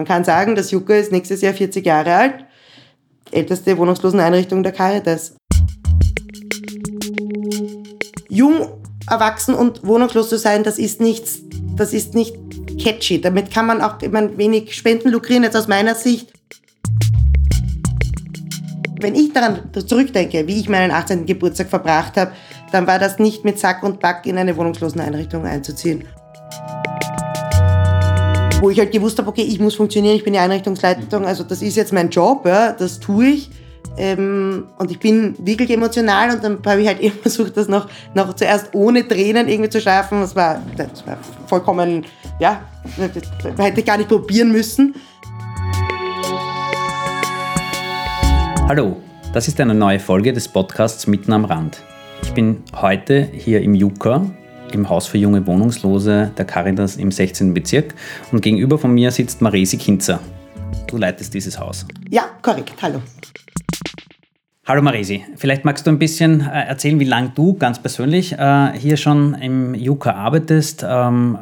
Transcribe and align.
Man 0.00 0.06
kann 0.06 0.24
sagen, 0.24 0.54
das 0.54 0.70
Jucke 0.70 0.96
ist 0.96 1.12
nächstes 1.12 1.42
Jahr 1.42 1.52
40 1.52 1.84
Jahre 1.84 2.14
alt, 2.14 2.46
älteste 3.32 3.76
Wohnungsloseneinrichtung 3.76 4.62
der 4.62 4.72
Caritas. 4.72 5.36
Jung, 8.30 8.80
erwachsen 9.06 9.54
und 9.54 9.86
wohnungslos 9.86 10.30
zu 10.30 10.38
sein, 10.38 10.64
das 10.64 10.78
ist 10.78 11.02
nichts, 11.02 11.40
das 11.76 11.92
ist 11.92 12.14
nicht 12.14 12.34
catchy. 12.82 13.20
Damit 13.20 13.52
kann 13.52 13.66
man 13.66 13.82
auch 13.82 13.96
meine, 14.10 14.38
wenig 14.38 14.74
Spenden 14.74 15.10
lukrieren, 15.10 15.42
jetzt 15.42 15.54
aus 15.54 15.68
meiner 15.68 15.94
Sicht. 15.94 16.32
Wenn 19.02 19.14
ich 19.14 19.34
daran 19.34 19.68
zurückdenke, 19.86 20.46
wie 20.46 20.60
ich 20.60 20.70
meinen 20.70 20.92
18. 20.92 21.26
Geburtstag 21.26 21.68
verbracht 21.68 22.16
habe, 22.16 22.32
dann 22.72 22.86
war 22.86 22.98
das 22.98 23.18
nicht 23.18 23.44
mit 23.44 23.58
Sack 23.58 23.82
und 23.82 24.00
Back 24.00 24.24
in 24.24 24.38
eine 24.38 24.56
Wohnungsloseneinrichtung 24.56 25.44
einzuziehen. 25.44 26.06
Wo 28.60 28.68
ich 28.68 28.78
halt 28.78 28.92
gewusst 28.92 29.18
habe, 29.18 29.26
okay, 29.28 29.40
ich 29.40 29.58
muss 29.58 29.74
funktionieren, 29.74 30.16
ich 30.16 30.22
bin 30.22 30.34
die 30.34 30.38
Einrichtungsleitung, 30.38 31.24
also 31.24 31.44
das 31.44 31.62
ist 31.62 31.76
jetzt 31.76 31.94
mein 31.94 32.10
Job, 32.10 32.44
ja, 32.44 32.72
das 32.72 33.00
tue 33.00 33.28
ich. 33.28 33.50
Ähm, 33.96 34.66
und 34.78 34.90
ich 34.90 34.98
bin 34.98 35.34
wirklich 35.38 35.70
emotional 35.70 36.30
und 36.30 36.44
dann 36.44 36.58
habe 36.66 36.82
ich 36.82 36.86
halt 36.86 37.00
eben 37.00 37.18
versucht, 37.18 37.56
das 37.56 37.68
noch, 37.68 37.88
noch 38.12 38.34
zuerst 38.34 38.74
ohne 38.74 39.08
Tränen 39.08 39.48
irgendwie 39.48 39.70
zu 39.70 39.80
schaffen. 39.80 40.20
Das 40.20 40.36
war, 40.36 40.60
das 40.76 41.06
war 41.06 41.16
vollkommen, 41.46 42.04
ja, 42.38 42.60
das 42.98 43.58
hätte 43.58 43.80
ich 43.80 43.86
gar 43.86 43.96
nicht 43.96 44.10
probieren 44.10 44.52
müssen. 44.52 44.94
Hallo, 48.68 48.98
das 49.32 49.48
ist 49.48 49.58
eine 49.58 49.74
neue 49.74 49.98
Folge 49.98 50.34
des 50.34 50.48
Podcasts 50.48 51.06
Mitten 51.06 51.32
am 51.32 51.46
Rand. 51.46 51.82
Ich 52.22 52.34
bin 52.34 52.62
heute 52.76 53.22
hier 53.32 53.62
im 53.62 53.74
Juka, 53.74 54.26
im 54.74 54.88
Haus 54.88 55.06
für 55.06 55.18
junge 55.18 55.46
Wohnungslose 55.46 56.30
der 56.36 56.44
Caritas 56.44 56.96
im 56.96 57.10
16. 57.10 57.54
Bezirk 57.54 57.94
und 58.32 58.42
gegenüber 58.42 58.78
von 58.78 58.92
mir 58.92 59.10
sitzt 59.10 59.40
Maresi 59.40 59.76
Kinzer. 59.76 60.20
Du 60.86 60.96
leitest 60.96 61.34
dieses 61.34 61.58
Haus. 61.58 61.86
Ja, 62.10 62.24
korrekt. 62.42 62.74
Hallo. 62.82 63.00
Hallo 64.66 64.82
Maresi, 64.82 65.24
vielleicht 65.36 65.64
magst 65.64 65.86
du 65.86 65.90
ein 65.90 65.98
bisschen 65.98 66.42
äh, 66.42 66.66
erzählen, 66.68 67.00
wie 67.00 67.04
lange 67.04 67.32
du 67.34 67.54
ganz 67.54 67.80
persönlich 67.80 68.32
äh, 68.34 68.72
hier 68.78 68.96
schon 68.96 69.34
im 69.34 69.74
Juka 69.74 70.12
arbeitest, 70.12 70.84
ähm, 70.88 71.38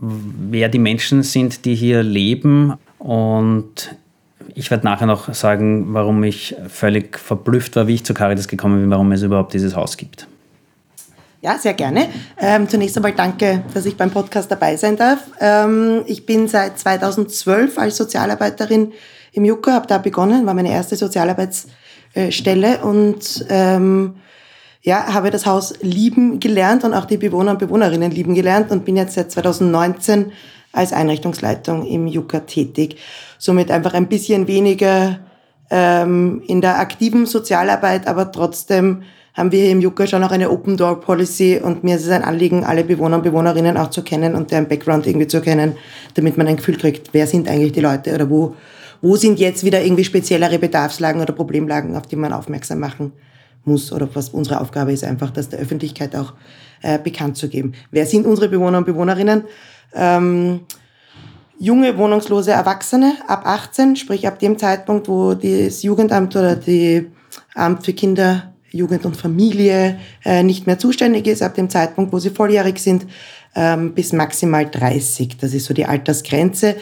wer 0.00 0.68
die 0.68 0.78
Menschen 0.78 1.22
sind, 1.22 1.64
die 1.64 1.74
hier 1.74 2.02
leben 2.02 2.74
und 2.98 3.96
ich 4.54 4.70
werde 4.70 4.84
nachher 4.84 5.06
noch 5.06 5.32
sagen, 5.34 5.92
warum 5.94 6.22
ich 6.22 6.54
völlig 6.68 7.18
verblüfft 7.18 7.76
war, 7.76 7.88
wie 7.88 7.94
ich 7.94 8.04
zu 8.04 8.14
Caritas 8.14 8.46
gekommen 8.46 8.82
bin, 8.82 8.90
warum 8.90 9.10
es 9.12 9.22
überhaupt 9.22 9.54
dieses 9.54 9.74
Haus 9.74 9.96
gibt. 9.96 10.28
Ja, 11.42 11.56
sehr 11.56 11.72
gerne. 11.72 12.08
Ähm, 12.38 12.68
zunächst 12.68 12.96
einmal 12.96 13.14
danke, 13.14 13.64
dass 13.72 13.86
ich 13.86 13.96
beim 13.96 14.10
Podcast 14.10 14.50
dabei 14.50 14.76
sein 14.76 14.98
darf. 14.98 15.20
Ähm, 15.40 16.02
ich 16.06 16.26
bin 16.26 16.48
seit 16.48 16.78
2012 16.78 17.78
als 17.78 17.96
Sozialarbeiterin 17.96 18.92
im 19.32 19.44
Juka, 19.46 19.72
habe 19.72 19.86
da 19.86 19.96
begonnen, 19.96 20.44
war 20.44 20.52
meine 20.52 20.70
erste 20.70 20.96
Sozialarbeitsstelle 20.96 22.84
und 22.84 23.46
ähm, 23.48 24.16
ja, 24.82 25.14
habe 25.14 25.30
das 25.30 25.46
Haus 25.46 25.72
lieben 25.80 26.40
gelernt 26.40 26.84
und 26.84 26.92
auch 26.92 27.06
die 27.06 27.16
Bewohner 27.16 27.52
und 27.52 27.58
Bewohnerinnen 27.58 28.10
lieben 28.10 28.34
gelernt 28.34 28.70
und 28.70 28.84
bin 28.84 28.96
jetzt 28.96 29.14
seit 29.14 29.32
2019 29.32 30.32
als 30.72 30.92
Einrichtungsleitung 30.92 31.86
im 31.86 32.06
Juka 32.06 32.40
tätig. 32.40 32.98
Somit 33.38 33.70
einfach 33.70 33.94
ein 33.94 34.08
bisschen 34.08 34.46
weniger 34.46 35.20
ähm, 35.70 36.42
in 36.46 36.60
der 36.60 36.80
aktiven 36.80 37.24
Sozialarbeit, 37.24 38.06
aber 38.06 38.30
trotzdem 38.30 39.04
haben 39.34 39.52
wir 39.52 39.60
hier 39.60 39.70
im 39.70 39.80
Juka 39.80 40.06
schon 40.06 40.22
auch 40.24 40.30
eine 40.30 40.50
Open 40.50 40.76
Door 40.76 41.00
Policy 41.00 41.60
und 41.62 41.84
mir 41.84 41.96
ist 41.96 42.04
es 42.04 42.10
ein 42.10 42.22
Anliegen, 42.24 42.64
alle 42.64 42.84
Bewohner 42.84 43.16
und 43.16 43.22
Bewohnerinnen 43.22 43.76
auch 43.76 43.90
zu 43.90 44.02
kennen 44.02 44.34
und 44.34 44.50
deren 44.50 44.68
Background 44.68 45.06
irgendwie 45.06 45.28
zu 45.28 45.40
kennen, 45.40 45.76
damit 46.14 46.36
man 46.36 46.46
ein 46.46 46.56
Gefühl 46.56 46.76
kriegt, 46.76 47.10
wer 47.12 47.26
sind 47.26 47.48
eigentlich 47.48 47.72
die 47.72 47.80
Leute 47.80 48.14
oder 48.14 48.28
wo, 48.28 48.54
wo 49.00 49.16
sind 49.16 49.38
jetzt 49.38 49.64
wieder 49.64 49.82
irgendwie 49.82 50.04
speziellere 50.04 50.58
Bedarfslagen 50.58 51.20
oder 51.22 51.32
Problemlagen, 51.32 51.96
auf 51.96 52.06
die 52.06 52.16
man 52.16 52.32
aufmerksam 52.32 52.80
machen 52.80 53.12
muss 53.64 53.92
oder 53.92 54.08
was 54.14 54.30
unsere 54.30 54.60
Aufgabe 54.60 54.92
ist, 54.92 55.04
einfach 55.04 55.30
das 55.30 55.48
der 55.48 55.60
Öffentlichkeit 55.60 56.16
auch 56.16 56.32
äh, 56.82 56.98
bekannt 56.98 57.36
zu 57.36 57.48
geben. 57.48 57.74
Wer 57.90 58.06
sind 58.06 58.26
unsere 58.26 58.48
Bewohner 58.48 58.78
und 58.78 58.86
Bewohnerinnen? 58.86 59.44
Ähm, 59.94 60.60
junge 61.58 61.96
wohnungslose 61.98 62.52
Erwachsene 62.52 63.14
ab 63.28 63.42
18, 63.44 63.96
sprich 63.96 64.26
ab 64.26 64.38
dem 64.38 64.58
Zeitpunkt, 64.58 65.08
wo 65.08 65.34
das 65.34 65.82
Jugendamt 65.82 66.34
oder 66.34 66.56
die 66.56 67.06
Amt 67.54 67.84
für 67.84 67.92
Kinder, 67.92 68.49
Jugend 68.70 69.04
und 69.04 69.16
Familie 69.16 69.98
äh, 70.24 70.42
nicht 70.42 70.66
mehr 70.66 70.78
zuständig 70.78 71.26
ist, 71.26 71.42
ab 71.42 71.54
dem 71.54 71.68
Zeitpunkt, 71.70 72.12
wo 72.12 72.18
sie 72.18 72.30
volljährig 72.30 72.78
sind, 72.78 73.06
ähm, 73.54 73.94
bis 73.94 74.12
maximal 74.12 74.68
30. 74.68 75.36
Das 75.38 75.52
ist 75.54 75.66
so 75.66 75.74
die 75.74 75.86
Altersgrenze. 75.86 76.76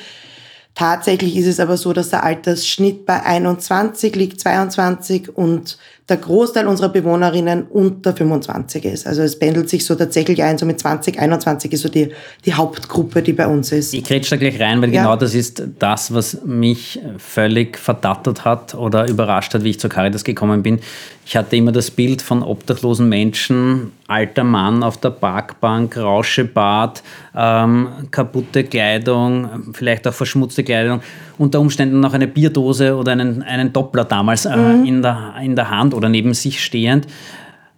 Tatsächlich 0.75 1.37
ist 1.37 1.47
es 1.47 1.60
aber 1.60 1.76
so, 1.76 1.93
dass 1.93 2.10
der 2.10 2.22
Altersschnitt 2.22 3.04
bei 3.04 3.22
21 3.22 4.15
liegt, 4.15 4.41
22 4.41 5.37
und 5.37 5.78
der 6.08 6.16
Großteil 6.16 6.66
unserer 6.66 6.88
Bewohnerinnen 6.88 7.64
unter 7.64 8.14
25 8.14 8.84
ist. 8.86 9.06
Also 9.06 9.22
es 9.22 9.38
pendelt 9.38 9.69
sich 9.69 9.84
so 9.84 9.94
tatsächlich 9.94 10.42
ein, 10.42 10.56
so 10.56 10.64
mit 10.64 10.80
20, 10.80 11.19
21 11.19 11.72
ist 11.72 11.82
so 11.82 11.91
die, 11.91 12.12
die 12.46 12.54
Hauptgruppe, 12.54 13.20
die 13.22 13.34
bei 13.34 13.46
uns 13.46 13.72
ist. 13.72 13.92
Ich 13.92 14.04
grätsch 14.04 14.32
da 14.32 14.36
gleich 14.36 14.58
rein, 14.58 14.80
weil 14.80 14.92
ja. 14.92 15.02
genau 15.02 15.16
das 15.16 15.34
ist 15.34 15.62
das, 15.78 16.14
was 16.14 16.44
mich 16.44 16.98
völlig 17.19 17.76
verdattert 17.76 18.44
hat 18.46 18.74
oder 18.74 19.06
überrascht 19.06 19.52
hat, 19.52 19.64
wie 19.64 19.70
ich 19.70 19.80
zur 19.80 19.91
Caritas 19.91 20.24
gekommen 20.24 20.62
bin. 20.62 20.80
Ich 21.26 21.36
hatte 21.36 21.56
immer 21.56 21.72
das 21.72 21.91
Bild 21.91 22.22
von 22.22 22.42
obdachlosen 22.42 23.06
Menschen, 23.06 23.92
alter 24.06 24.44
Mann 24.44 24.82
auf 24.82 24.96
der 24.96 25.10
Parkbank, 25.10 25.94
Rauschebart, 25.98 27.02
ähm, 27.36 27.88
kaputte 28.10 28.64
Kleidung, 28.64 29.75
vielleicht 29.75 30.08
auch 30.08 30.14
verschmutzte 30.14 30.64
Kleidung, 30.64 31.02
unter 31.38 31.60
Umständen 31.60 32.00
noch 32.00 32.15
eine 32.15 32.26
Bierdose 32.26 32.97
oder 32.97 33.12
einen, 33.12 33.43
einen 33.43 33.72
Doppler 33.72 34.04
damals 34.04 34.44
äh, 34.44 34.56
mhm. 34.56 34.84
in, 34.84 35.03
der, 35.03 35.34
in 35.43 35.56
der 35.56 35.71
Hand 35.71 35.94
oder 35.94 36.09
neben 36.09 36.34
sich 36.34 36.62
stehend. 36.62 37.06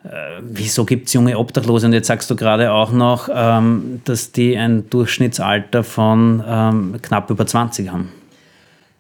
Äh, 0.03 0.41
wieso 0.41 0.85
gibt 0.85 1.09
es 1.09 1.13
junge 1.13 1.39
Obdachlose? 1.39 1.87
Und 1.87 1.93
jetzt 1.93 2.07
sagst 2.07 2.31
du 2.31 2.37
gerade 2.37 2.73
auch 2.73 2.91
noch, 2.91 3.29
ähm, 3.33 4.01
dass 4.05 4.33
die 4.33 4.57
ein 4.57 4.89
Durchschnittsalter 4.89 5.85
von 5.85 6.43
ähm, 6.47 6.97
knapp 7.03 7.31
über 7.31 7.47
20 7.47 7.91
haben. 7.91 8.11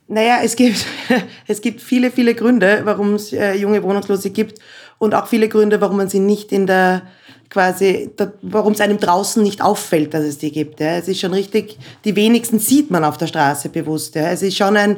Naja, 0.09 0.41
es 0.43 0.57
gibt, 0.57 0.85
es 1.47 1.63
gibt 1.63 1.81
viele, 1.81 2.11
viele 2.11 2.35
Gründe, 2.35 2.83
warum 2.85 3.15
es 3.15 3.33
äh, 3.33 3.55
junge 3.55 3.83
Wohnungslose 3.83 4.31
gibt 4.31 4.59
und 4.99 5.15
auch 5.15 5.27
viele 5.27 5.49
Gründe, 5.49 5.81
warum 5.81 5.97
man 5.97 6.09
sie 6.09 6.19
nicht 6.19 6.53
in 6.53 6.67
der 6.67 7.03
quasi, 7.51 8.11
warum 8.43 8.73
es 8.73 8.81
einem 8.81 8.99
draußen 8.99 9.43
nicht 9.43 9.61
auffällt, 9.61 10.15
dass 10.15 10.25
es 10.25 10.39
die 10.39 10.53
gibt. 10.53 10.81
Ja. 10.81 10.97
Es 10.97 11.09
ist 11.09 11.21
schon 11.21 11.35
richtig, 11.35 11.79
die 12.05 12.17
wenigsten 12.17 12.59
sieht 12.59 12.91
man 12.91 13.05
auf 13.05 13.19
der 13.19 13.27
Straße 13.27 13.69
bewusst. 13.69 14.15
Ja. 14.15 14.31
Es 14.31 14.43
ist 14.43 14.57
schon 14.57 14.77
ein, 14.77 14.97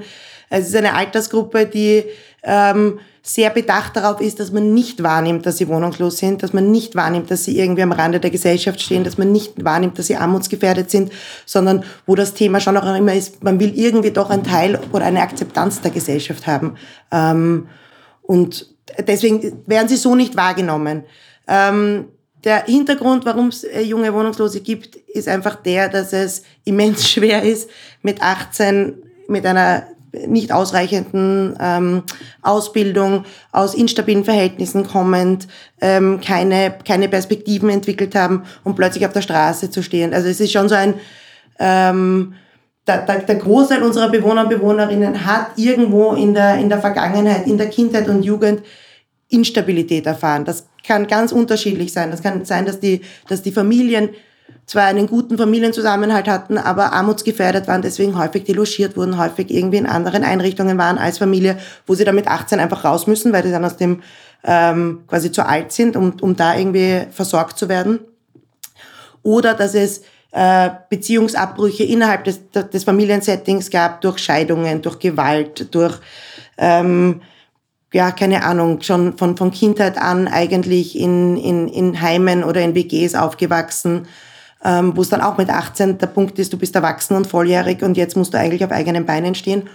es 0.51 0.69
ist 0.69 0.77
eine 0.77 0.95
Altersgruppe, 0.95 1.67
die 1.67 2.05
ähm, 2.43 2.99
sehr 3.23 3.51
bedacht 3.51 3.97
darauf 3.97 4.21
ist, 4.21 4.41
dass 4.41 4.53
man 4.53 4.75
nicht 4.75 5.03
wahrnimmt, 5.03 5.47
dass 5.47 5.57
sie 5.57 5.69
wohnungslos 5.69 6.19
sind, 6.19 6.43
dass 6.43 6.53
man 6.53 6.73
nicht 6.73 6.97
wahrnimmt, 6.97 7.31
dass 7.31 7.45
sie 7.45 7.57
irgendwie 7.57 7.83
am 7.83 7.93
Rande 7.93 8.19
der 8.19 8.31
Gesellschaft 8.31 8.81
stehen, 8.81 9.05
dass 9.05 9.17
man 9.17 9.31
nicht 9.31 9.65
wahrnimmt, 9.65 9.99
dass 9.99 10.09
sie 10.09 10.17
armutsgefährdet 10.17 10.91
sind, 10.91 11.13
sondern 11.47 11.85
wo 12.05 12.17
das 12.17 12.35
Thema 12.35 12.59
schon 12.61 12.77
auch 12.77 12.97
immer 12.97 13.15
ist, 13.15 13.43
man 13.45 13.61
will 13.61 13.73
irgendwie 13.79 14.11
doch 14.11 14.29
ein 14.29 14.43
Teil 14.43 14.79
oder 14.93 15.05
eine 15.05 15.23
Akzeptanz 15.23 15.81
der 15.81 15.93
Gesellschaft 15.93 16.49
haben. 16.49 16.75
Ähm, 17.13 17.69
und 18.23 18.67
deswegen 19.07 19.63
werden 19.67 19.89
sie 19.89 19.97
so 19.97 20.17
nicht 20.17 20.37
wahrgenommen. 20.37 21.05
Ähm, 21.47 22.07
der 22.45 22.65
Hintergrund, 22.65 23.25
warum 23.25 23.49
es 23.49 23.65
äh, 23.65 23.83
junge 23.83 24.13
Wohnungslose 24.13 24.61
gibt, 24.61 24.97
ist 24.97 25.29
einfach 25.29 25.57
der, 25.57 25.89
dass 25.89 26.13
es 26.13 26.43
immens 26.65 27.09
schwer 27.11 27.43
ist, 27.43 27.71
mit 28.03 28.23
18 28.23 28.95
mit 29.29 29.47
einer 29.47 29.87
nicht 30.27 30.53
ausreichenden 30.53 31.57
ähm, 31.59 32.03
Ausbildung, 32.43 33.25
aus 33.51 33.75
instabilen 33.75 34.25
Verhältnissen 34.25 34.87
kommend, 34.87 35.49
ähm, 35.81 36.21
keine, 36.21 36.75
keine 36.87 37.09
Perspektiven 37.09 37.71
entwickelt 37.71 38.15
haben 38.15 38.45
und 38.63 38.77
plötzlich 38.77 39.07
auf 39.07 39.13
der 39.15 39.23
Straße 39.23 39.71
zu 39.71 39.83
stehen. 39.83 40.13
Also 40.13 40.29
es 40.29 40.39
ist 40.39 40.53
schon 40.53 40.69
so 40.69 40.75
ein, 40.75 40.95
ähm, 41.59 42.35
der, 42.87 43.07
der, 43.07 43.21
der 43.21 43.37
Großteil 43.37 43.83
unserer 43.83 44.11
Bewohner 44.11 44.43
und 44.43 44.51
Bewohnerinnen 44.51 45.25
hat 45.25 45.53
irgendwo 45.57 46.13
in 46.13 46.35
der, 46.35 46.57
in 46.57 46.69
der 46.69 46.81
Vergangenheit, 46.81 47.47
in 47.47 47.57
der 47.57 47.71
Kindheit 47.71 48.09
und 48.09 48.23
Jugend 48.23 48.63
Instabilität 49.33 50.07
erfahren. 50.07 50.45
Das 50.45 50.67
kann 50.87 51.07
ganz 51.07 51.33
unterschiedlich 51.33 51.93
sein. 51.93 52.11
Das 52.11 52.23
kann 52.23 52.45
sein, 52.45 52.67
dass 52.67 52.81
die, 52.81 53.01
dass 53.29 53.43
die 53.43 53.53
Familien 53.53 54.11
zwar 54.67 54.85
einen 54.85 55.07
guten 55.07 55.37
Familienzusammenhalt 55.37 56.29
hatten, 56.29 56.57
aber 56.57 56.93
armutsgefährdet 56.93 57.67
waren, 57.67 57.83
deswegen 57.83 58.19
häufig 58.19 58.45
delogiert 58.45 58.97
wurden, 58.97 59.19
häufig 59.19 59.51
irgendwie 59.51 59.79
in 59.79 59.87
anderen 59.87 60.25
Einrichtungen 60.25 60.79
waren 60.79 60.99
als 60.99 61.19
Familie, 61.19 61.59
wo 61.87 61.95
sie 61.95 62.05
dann 62.05 62.15
mit 62.15 62.29
18 62.29 62.61
einfach 62.61 62.85
raus 62.85 63.07
müssen, 63.07 63.33
weil 63.33 63.43
sie 63.43 63.51
dann 63.51 63.65
aus 63.65 63.77
dem 63.77 64.03
ähm, 64.45 65.03
quasi 65.09 65.33
zu 65.33 65.47
alt 65.47 65.73
sind, 65.73 65.97
um, 65.97 66.15
um 66.21 66.37
da 66.37 66.57
irgendwie 66.57 67.03
versorgt 67.11 67.59
zu 67.59 67.69
werden. 67.69 68.01
Oder 69.23 69.55
dass 69.55 69.75
es 69.75 70.03
äh, 70.33 70.71
Beziehungsabbrüche 70.89 71.85
innerhalb 71.85 72.25
des, 72.25 72.41
des 72.51 72.85
Familiensettings 72.85 73.71
gab, 73.71 74.01
durch 74.01 74.19
Scheidungen, 74.19 74.83
durch 74.83 74.99
Gewalt, 74.99 75.75
durch 75.75 75.99
ähm, 76.59 77.21
ja, 77.93 78.11
keine 78.11 78.45
Ahnung, 78.45 78.81
schon 78.83 79.17
von, 79.19 79.37
von 79.37 79.51
Kindheit 79.51 79.99
an 79.99 80.27
eigentlich 80.29 80.99
in, 80.99 81.37
in, 81.37 81.69
in 81.69 82.01
Heimen 82.01 82.43
oder 82.43 82.63
in 82.63 82.75
WGs 82.75 83.15
aufgewachsen 83.15 84.07
ähm, 84.65 84.97
wo 84.97 85.03
es 85.03 85.09
dann 85.09 85.21
auch 85.21 85.39
mit 85.39 85.51
18 85.51 85.99
der 85.99 86.07
Punkt 86.07 86.39
ist, 86.39 86.53
du 86.53 86.59
bist 86.59 86.75
erwachsen 86.75 87.17
und 87.17 87.27
volljährig 87.27 87.83
und 87.83 87.97
jetzt 87.97 88.17
musst 88.17 88.33
du 88.33 88.39
eigentlich 88.39 88.65
auf 88.65 88.71
eigenen 88.71 89.07
Beinen 89.07 89.35
stehen. 89.35 89.69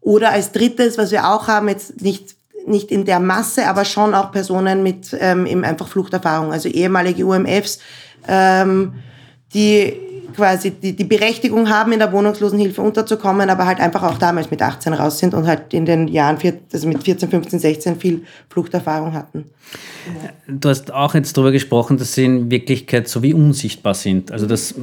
Oder 0.00 0.30
als 0.30 0.52
drittes, 0.52 0.98
was 0.98 1.10
wir 1.10 1.28
auch 1.28 1.48
haben, 1.48 1.68
jetzt 1.68 2.00
nicht, 2.02 2.36
nicht 2.66 2.90
in 2.90 3.04
der 3.04 3.20
Masse, 3.20 3.66
aber 3.68 3.84
schon 3.84 4.14
auch 4.14 4.32
Personen 4.32 4.82
mit 4.82 5.16
ähm, 5.18 5.46
eben 5.46 5.64
einfach 5.64 5.88
Fluchterfahrung, 5.88 6.52
also 6.52 6.68
ehemalige 6.68 7.26
UMFs, 7.26 7.78
ähm, 8.26 8.94
die 9.54 9.94
quasi 10.34 10.70
die, 10.70 10.94
die 10.94 11.04
Berechtigung 11.04 11.68
haben, 11.68 11.92
in 11.92 11.98
der 11.98 12.12
Wohnungslosenhilfe 12.12 12.80
unterzukommen, 12.80 13.50
aber 13.50 13.66
halt 13.66 13.80
einfach 13.80 14.02
auch 14.02 14.18
damals 14.18 14.50
mit 14.50 14.62
18 14.62 14.92
raus 14.92 15.18
sind 15.18 15.34
und 15.34 15.46
halt 15.46 15.72
in 15.74 15.86
den 15.86 16.08
Jahren, 16.08 16.38
vier, 16.38 16.58
also 16.72 16.88
mit 16.88 17.02
14, 17.02 17.28
15, 17.28 17.58
16 17.58 17.96
viel 17.96 18.24
Fluchterfahrung 18.48 19.12
hatten. 19.12 19.46
Du 20.46 20.68
hast 20.68 20.92
auch 20.92 21.14
jetzt 21.14 21.36
darüber 21.36 21.52
gesprochen, 21.52 21.98
dass 21.98 22.14
sie 22.14 22.24
in 22.24 22.50
Wirklichkeit 22.50 23.08
so 23.08 23.22
wie 23.22 23.34
unsichtbar 23.34 23.94
sind. 23.94 24.32
Also 24.32 24.46
das, 24.46 24.74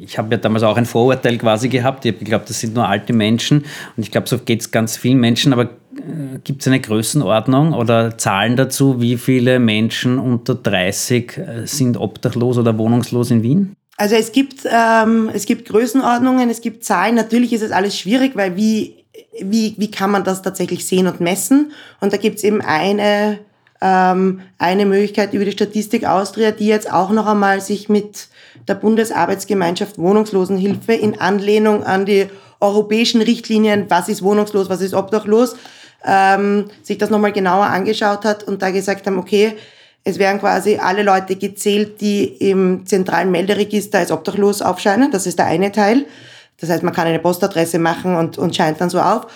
ich 0.00 0.16
habe 0.16 0.34
ja 0.34 0.38
damals 0.38 0.62
auch 0.62 0.76
ein 0.76 0.86
Vorurteil 0.86 1.36
quasi 1.36 1.68
gehabt. 1.68 2.04
Ich 2.04 2.12
habe 2.12 2.18
geglaubt, 2.18 2.48
das 2.48 2.60
sind 2.60 2.74
nur 2.74 2.88
alte 2.88 3.12
Menschen 3.12 3.58
und 3.96 4.02
ich 4.02 4.10
glaube, 4.10 4.28
so 4.28 4.38
geht 4.38 4.60
es 4.60 4.70
ganz 4.70 4.96
vielen 4.96 5.18
Menschen, 5.18 5.52
aber 5.52 5.70
äh, 6.06 6.38
Gibt 6.44 6.62
es 6.62 6.68
eine 6.68 6.80
Größenordnung 6.80 7.72
oder 7.72 8.18
Zahlen 8.18 8.56
dazu, 8.56 9.00
wie 9.00 9.16
viele 9.16 9.58
Menschen 9.58 10.18
unter 10.18 10.54
30 10.54 11.38
äh, 11.38 11.66
sind 11.66 11.96
obdachlos 11.96 12.58
oder 12.58 12.76
wohnungslos 12.78 13.30
in 13.30 13.42
Wien? 13.42 13.76
Also 13.96 14.14
es 14.14 14.32
gibt, 14.32 14.66
ähm, 14.70 15.30
es 15.32 15.46
gibt 15.46 15.68
Größenordnungen, 15.68 16.50
es 16.50 16.60
gibt 16.60 16.84
Zahlen. 16.84 17.14
Natürlich 17.14 17.52
ist 17.52 17.62
es 17.62 17.72
alles 17.72 17.98
schwierig, 17.98 18.36
weil 18.36 18.56
wie, 18.56 19.04
wie, 19.40 19.74
wie 19.78 19.90
kann 19.90 20.10
man 20.10 20.24
das 20.24 20.42
tatsächlich 20.42 20.86
sehen 20.86 21.06
und 21.06 21.20
messen? 21.20 21.72
Und 22.00 22.12
da 22.12 22.18
gibt 22.18 22.36
es 22.36 22.44
eben 22.44 22.60
eine, 22.60 23.38
ähm, 23.80 24.42
eine 24.58 24.84
Möglichkeit 24.84 25.32
über 25.32 25.46
die 25.46 25.52
Statistik 25.52 26.06
Austria, 26.06 26.50
die 26.50 26.66
jetzt 26.66 26.92
auch 26.92 27.10
noch 27.10 27.26
einmal 27.26 27.62
sich 27.62 27.88
mit 27.88 28.28
der 28.68 28.74
Bundesarbeitsgemeinschaft 28.74 29.98
Wohnungslosenhilfe 29.98 30.92
in 30.92 31.18
Anlehnung 31.18 31.84
an 31.84 32.04
die 32.04 32.26
europäischen 32.60 33.22
Richtlinien, 33.22 33.86
was 33.88 34.08
ist 34.08 34.22
wohnungslos, 34.22 34.68
was 34.68 34.80
ist 34.80 34.94
obdachlos, 34.94 35.56
ähm, 36.04 36.66
sich 36.82 36.98
das 36.98 37.10
nochmal 37.10 37.32
genauer 37.32 37.66
angeschaut 37.66 38.24
hat 38.24 38.44
und 38.44 38.62
da 38.62 38.70
gesagt 38.70 39.06
haben, 39.06 39.18
okay, 39.18 39.56
es 40.06 40.20
werden 40.20 40.38
quasi 40.38 40.76
alle 40.76 41.02
Leute 41.02 41.34
gezählt, 41.34 42.00
die 42.00 42.26
im 42.26 42.86
zentralen 42.86 43.32
Melderegister 43.32 43.98
als 43.98 44.12
obdachlos 44.12 44.62
aufscheinen. 44.62 45.10
Das 45.10 45.26
ist 45.26 45.40
der 45.40 45.46
eine 45.46 45.72
Teil. 45.72 46.06
Das 46.60 46.70
heißt, 46.70 46.84
man 46.84 46.94
kann 46.94 47.08
eine 47.08 47.18
Postadresse 47.18 47.80
machen 47.80 48.14
und, 48.14 48.38
und 48.38 48.54
scheint 48.54 48.80
dann 48.80 48.88
so 48.88 49.00
auf. 49.00 49.26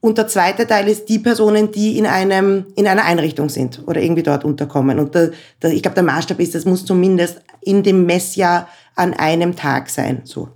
Und 0.00 0.18
der 0.18 0.28
zweite 0.28 0.66
Teil 0.66 0.88
ist 0.88 1.08
die 1.08 1.20
Personen, 1.20 1.72
die 1.72 1.96
in 1.96 2.06
einem 2.06 2.66
in 2.76 2.86
einer 2.86 3.06
Einrichtung 3.06 3.48
sind 3.48 3.82
oder 3.86 4.02
irgendwie 4.02 4.22
dort 4.22 4.44
unterkommen. 4.44 4.98
Und 4.98 5.14
der, 5.14 5.30
der, 5.62 5.72
ich 5.72 5.80
glaube, 5.80 5.94
der 5.94 6.04
Maßstab 6.04 6.38
ist, 6.38 6.54
das 6.54 6.66
muss 6.66 6.84
zumindest 6.84 7.40
in 7.62 7.82
dem 7.82 8.04
Messjahr 8.04 8.68
an 8.96 9.14
einem 9.14 9.56
Tag 9.56 9.88
sein. 9.88 10.20
So. 10.24 10.50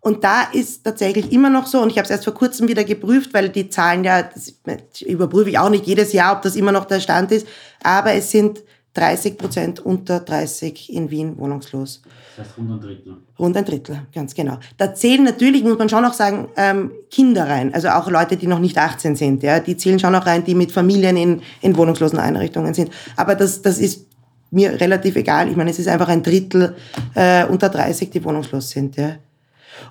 Und 0.00 0.22
da 0.22 0.42
ist 0.52 0.84
tatsächlich 0.84 1.32
immer 1.32 1.50
noch 1.50 1.66
so, 1.66 1.80
und 1.80 1.90
ich 1.90 1.98
habe 1.98 2.04
es 2.04 2.10
erst 2.10 2.24
vor 2.24 2.34
kurzem 2.34 2.68
wieder 2.68 2.84
geprüft, 2.84 3.34
weil 3.34 3.48
die 3.48 3.68
Zahlen 3.68 4.04
ja, 4.04 4.22
das 4.22 4.54
überprüfe 5.02 5.50
ich 5.50 5.58
auch 5.58 5.70
nicht 5.70 5.86
jedes 5.86 6.12
Jahr, 6.12 6.36
ob 6.36 6.42
das 6.42 6.54
immer 6.56 6.72
noch 6.72 6.84
der 6.84 7.00
Stand 7.00 7.32
ist, 7.32 7.46
aber 7.82 8.12
es 8.12 8.30
sind 8.30 8.60
30 8.94 9.38
Prozent 9.38 9.80
unter 9.80 10.20
30 10.20 10.92
in 10.92 11.10
Wien 11.10 11.36
wohnungslos. 11.38 12.02
Das 12.36 12.46
heißt 12.46 12.58
rund 12.58 12.70
ein 12.70 12.80
Drittel. 12.80 13.16
Rund 13.38 13.56
ein 13.56 13.64
Drittel, 13.64 14.00
ganz 14.14 14.34
genau. 14.34 14.58
Da 14.76 14.94
zählen 14.94 15.24
natürlich, 15.24 15.62
muss 15.62 15.78
man 15.78 15.88
schon 15.88 16.04
auch 16.04 16.12
sagen, 16.12 16.48
ähm, 16.56 16.90
Kinder 17.10 17.48
rein, 17.48 17.74
also 17.74 17.88
auch 17.88 18.08
Leute, 18.08 18.36
die 18.36 18.46
noch 18.46 18.58
nicht 18.60 18.78
18 18.78 19.16
sind, 19.16 19.42
ja, 19.42 19.60
die 19.60 19.76
zählen 19.76 19.98
schon 19.98 20.14
auch 20.14 20.26
rein, 20.26 20.44
die 20.44 20.54
mit 20.54 20.72
Familien 20.72 21.16
in, 21.16 21.42
in 21.60 21.76
wohnungslosen 21.76 22.18
Einrichtungen 22.18 22.74
sind. 22.74 22.90
Aber 23.16 23.34
das, 23.34 23.62
das 23.62 23.78
ist 23.78 24.06
mir 24.50 24.80
relativ 24.80 25.16
egal. 25.16 25.48
Ich 25.48 25.56
meine, 25.56 25.70
es 25.70 25.78
ist 25.78 25.88
einfach 25.88 26.08
ein 26.08 26.22
Drittel 26.22 26.74
äh, 27.14 27.44
unter 27.46 27.68
30, 27.68 28.10
die 28.10 28.24
wohnungslos 28.24 28.70
sind. 28.70 28.96
Ja. 28.96 29.16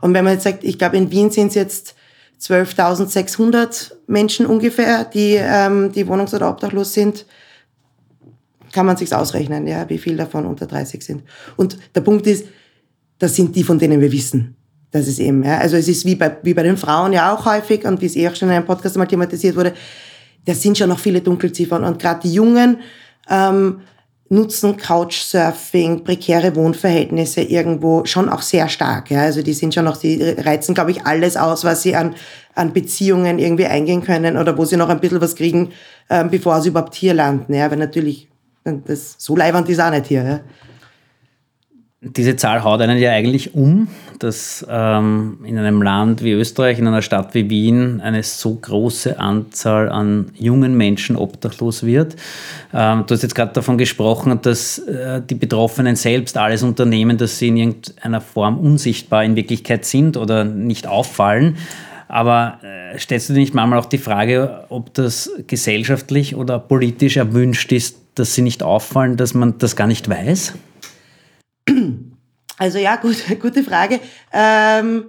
Und 0.01 0.13
wenn 0.13 0.24
man 0.24 0.34
jetzt 0.34 0.44
sagt, 0.44 0.63
ich 0.63 0.78
glaube, 0.78 0.98
in 0.98 1.12
Wien 1.12 1.31
sind 1.31 1.50
es 1.50 1.56
jetzt 1.56 1.95
12.600 2.42 3.94
Menschen 4.07 4.45
ungefähr, 4.45 5.06
die, 5.06 5.36
ähm, 5.39 5.92
die 5.92 6.06
wohnungs- 6.06 6.36
oder 6.36 6.50
obdachlos 6.50 6.94
sind, 6.94 7.25
kann 8.72 8.86
man 8.86 8.98
sich's 8.98 9.13
ausrechnen, 9.13 9.66
ja, 9.66 9.89
wie 9.89 9.98
viel 9.98 10.18
davon 10.18 10.45
unter 10.45 10.68
30 10.68 11.04
sind. 11.04 11.24
Und 11.56 11.78
der 11.95 12.01
Punkt 12.01 12.28
ist, 12.28 12.45
das 13.18 13.36
sind 13.36 13.56
die, 13.56 13.63
von 13.63 13.80
denen 13.80 14.01
wir 14.01 14.12
wissen. 14.12 14.56
Das 14.92 15.07
ist 15.07 15.19
eben, 15.19 15.44
ja. 15.44 15.57
Also 15.57 15.78
es 15.78 15.88
ist 15.88 16.06
wie 16.06 16.16
bei, 16.16 16.38
wie 16.44 16.54
bei 16.54 16.63
den 16.63 16.78
Frauen 16.78 17.13
ja 17.13 17.34
auch 17.34 17.45
häufig 17.45 17.86
und 17.86 18.01
wie 18.01 18.06
es 18.06 18.16
eh 18.16 18.28
auch 18.28 18.36
schon 18.36 18.50
in 18.50 18.56
einem 18.56 18.66
Podcast 18.66 18.95
mal 18.98 19.06
thematisiert 19.06 19.56
wurde, 19.56 19.74
das 20.45 20.62
sind 20.62 20.78
schon 20.78 20.89
noch 20.89 21.00
viele 21.00 21.22
Dunkelziffern. 21.22 21.84
Und 21.84 22.00
gerade 22.00 22.22
die 22.22 22.34
Jungen, 22.34 22.78
ähm, 23.30 23.81
nutzen 24.29 24.77
Couchsurfing, 24.77 26.03
prekäre 26.03 26.56
Wohnverhältnisse 26.56 27.41
irgendwo 27.41 28.06
schon 28.06 28.29
auch 28.29 28.41
sehr 28.41 28.68
stark. 28.69 29.12
Ja? 29.12 29.21
Also 29.21 29.41
die 29.41 29.53
sind 29.53 29.74
schon 29.74 29.85
noch, 29.85 29.97
die 29.97 30.21
reizen, 30.21 30.75
glaube 30.75 30.91
ich, 30.91 31.06
alles 31.06 31.38
aus, 31.38 31.63
was 31.63 31.81
sie 31.83 31.95
an, 31.95 32.15
an 32.53 32.74
Beziehungen 32.74 33.39
irgendwie 33.39 33.65
eingehen 33.65 34.03
können 34.03 34.38
oder 34.38 34.57
wo 34.57 34.65
sie 34.65 34.77
noch 34.77 34.89
ein 34.89 35.00
bisschen 35.00 35.21
was 35.21 35.35
kriegen, 35.35 35.71
ähm, 36.09 36.29
bevor 36.29 36.62
sie 36.62 36.69
überhaupt 36.69 36.95
hier 36.95 37.13
landen. 37.13 37.53
Ja? 37.53 37.71
Weil 37.71 37.77
natürlich, 37.77 38.27
das, 38.63 39.15
so 39.18 39.35
leibend 39.35 39.69
ist 39.69 39.79
auch 39.79 39.91
nicht 39.91 40.07
hier. 40.07 40.24
Ja? 40.24 40.39
Diese 42.15 42.36
Zahl 42.36 42.63
haut 42.63 42.81
einen 42.81 42.98
ja 42.98 43.12
eigentlich 43.12 43.56
um, 43.56 43.88
dass 44.19 44.65
ähm, 44.69 45.38
in 45.44 45.57
einem 45.57 45.81
Land 45.81 46.24
wie 46.24 46.31
Österreich, 46.31 46.80
in 46.80 46.88
einer 46.88 47.01
Stadt 47.01 47.33
wie 47.33 47.50
Wien, 47.50 48.01
eine 48.01 48.24
so 48.24 48.56
große 48.56 49.19
Anzahl 49.19 49.89
an 49.89 50.31
jungen 50.36 50.75
Menschen 50.75 51.15
obdachlos 51.15 51.83
wird. 51.83 52.15
Ähm, 52.74 53.04
du 53.07 53.13
hast 53.13 53.24
jetzt 53.24 53.36
gerade 53.36 53.54
davon 53.54 53.77
gesprochen, 53.77 54.39
dass 54.42 54.80
äh, 54.80 55.21
die 55.21 55.36
Betroffenen 55.36 55.95
selbst 55.95 56.38
alles 56.38 56.63
unternehmen, 56.63 57.18
dass 57.18 57.38
sie 57.39 57.50
in 57.50 57.57
irgendeiner 57.57 58.21
Form 58.21 58.57
unsichtbar 58.57 59.24
in 59.24 59.36
Wirklichkeit 59.36 59.86
sind 59.86 60.18
oder 60.18 60.44
nicht 60.44 60.88
auffallen. 60.88 61.57
Aber 62.07 62.60
äh, 62.63 62.98
stellst 62.98 63.30
du 63.30 63.33
dir 63.33 63.39
nicht 63.39 63.53
manchmal 63.53 63.80
auch 63.80 63.86
die 63.86 63.98
Frage, 63.98 64.65
ob 64.69 64.94
das 64.94 65.30
gesellschaftlich 65.48 66.36
oder 66.36 66.60
politisch 66.60 67.18
erwünscht 67.18 67.71
ist, 67.71 67.98
dass 68.15 68.33
sie 68.33 68.42
nicht 68.42 68.63
auffallen, 68.63 69.18
dass 69.18 69.33
man 69.33 69.57
das 69.57 69.75
gar 69.75 69.88
nicht 69.88 70.10
weiß? 70.10 70.53
Also 72.58 72.80
ja, 72.80 72.96
gut, 72.96 73.18
gute 73.40 73.64
Frage. 73.64 74.00
Ähm, 74.34 75.06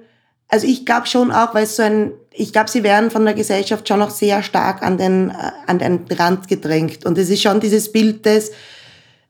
also 0.48 0.66
ich 0.66 0.86
glaube 0.86 1.06
schon 1.06 1.30
auch, 1.30 1.54
weil 1.54 1.66
so 1.66 1.82
ein, 1.82 2.12
ich 2.30 2.52
glaube, 2.52 2.70
sie 2.70 2.82
werden 2.82 3.10
von 3.10 3.24
der 3.24 3.34
Gesellschaft 3.34 3.88
schon 3.88 3.98
noch 3.98 4.10
sehr 4.10 4.42
stark 4.42 4.82
an 4.82 4.98
den, 4.98 5.30
äh, 5.30 5.34
an 5.66 5.78
den 5.78 6.04
Rand 6.10 6.48
gedrängt. 6.48 7.04
Und 7.04 7.18
es 7.18 7.30
ist 7.30 7.42
schon 7.42 7.60
dieses 7.60 7.92
Bild 7.92 8.24
des, 8.24 8.52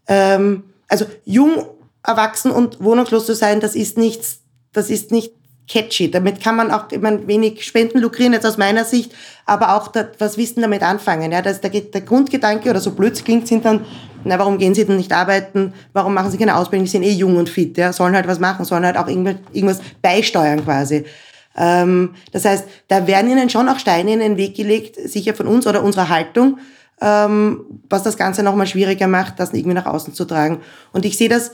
ähm, 0.07 0.65
also 0.89 1.07
jung, 1.25 1.65
erwachsen 2.05 2.51
und 2.51 2.83
wohnungslos 2.83 3.27
zu 3.27 3.35
sein, 3.35 3.61
das 3.61 3.75
ist 3.75 3.99
nichts, 3.99 4.41
das 4.73 4.89
ist 4.89 5.11
nicht 5.11 5.35
catchy. 5.69 6.11
Damit 6.11 6.43
kann 6.43 6.56
man 6.56 6.70
auch 6.70 6.87
meine, 7.00 7.26
wenig 7.26 7.65
Spenden 7.65 7.99
lukrieren, 7.99 8.32
jetzt 8.32 8.47
aus 8.47 8.57
meiner 8.57 8.85
Sicht, 8.85 9.12
aber 9.47 9.76
auch 9.76 9.88
das, 9.88 10.07
was 10.19 10.37
Wissen 10.37 10.62
damit 10.62 10.83
anfangen. 10.83 11.31
Ja, 11.31 11.43
das, 11.43 11.61
der, 11.61 11.71
der 11.71 12.00
Grundgedanke 12.00 12.71
oder 12.71 12.81
so 12.81 12.93
blöd 12.93 13.23
klingt, 13.25 13.47
sind 13.47 13.64
dann, 13.64 13.85
na, 14.25 14.38
warum 14.38 14.59
gehen 14.59 14.75
sie 14.75 14.85
denn 14.85 14.97
nicht 14.97 15.12
arbeiten? 15.12 15.75
Warum 15.93 16.14
machen 16.14 16.31
sie 16.31 16.38
keine 16.38 16.57
Ausbildung? 16.57 16.87
Die 16.87 16.90
sind 16.90 17.02
eh 17.02 17.12
jung 17.12 17.37
und 17.37 17.49
fit, 17.49 17.76
ja, 17.76 17.93
sollen 17.93 18.14
halt 18.14 18.26
was 18.26 18.40
machen, 18.40 18.64
sollen 18.64 18.85
halt 18.85 18.97
auch 18.97 19.09
irgendwas 19.09 19.81
beisteuern 20.02 20.64
quasi. 20.64 21.04
Ähm, 21.57 22.14
das 22.33 22.45
heißt, 22.45 22.64
da 22.88 23.07
werden 23.07 23.31
ihnen 23.31 23.50
schon 23.50 23.69
auch 23.69 23.78
Steine 23.78 24.12
in 24.12 24.21
den 24.21 24.37
Weg 24.37 24.57
gelegt, 24.57 24.97
sicher 24.97 25.35
von 25.35 25.47
uns 25.47 25.66
oder 25.66 25.83
unserer 25.83 26.09
Haltung, 26.09 26.59
ähm, 27.00 27.64
was 27.90 28.02
das 28.04 28.16
Ganze 28.16 28.43
nochmal 28.43 28.66
schwieriger 28.66 29.09
macht, 29.09 29.38
das 29.40 29.52
irgendwie 29.52 29.75
nach 29.75 29.87
außen 29.87 30.14
zu 30.14 30.25
tragen. 30.25 30.61
Und 30.93 31.04
ich 31.04 31.19
sehe 31.19 31.28
das, 31.28 31.52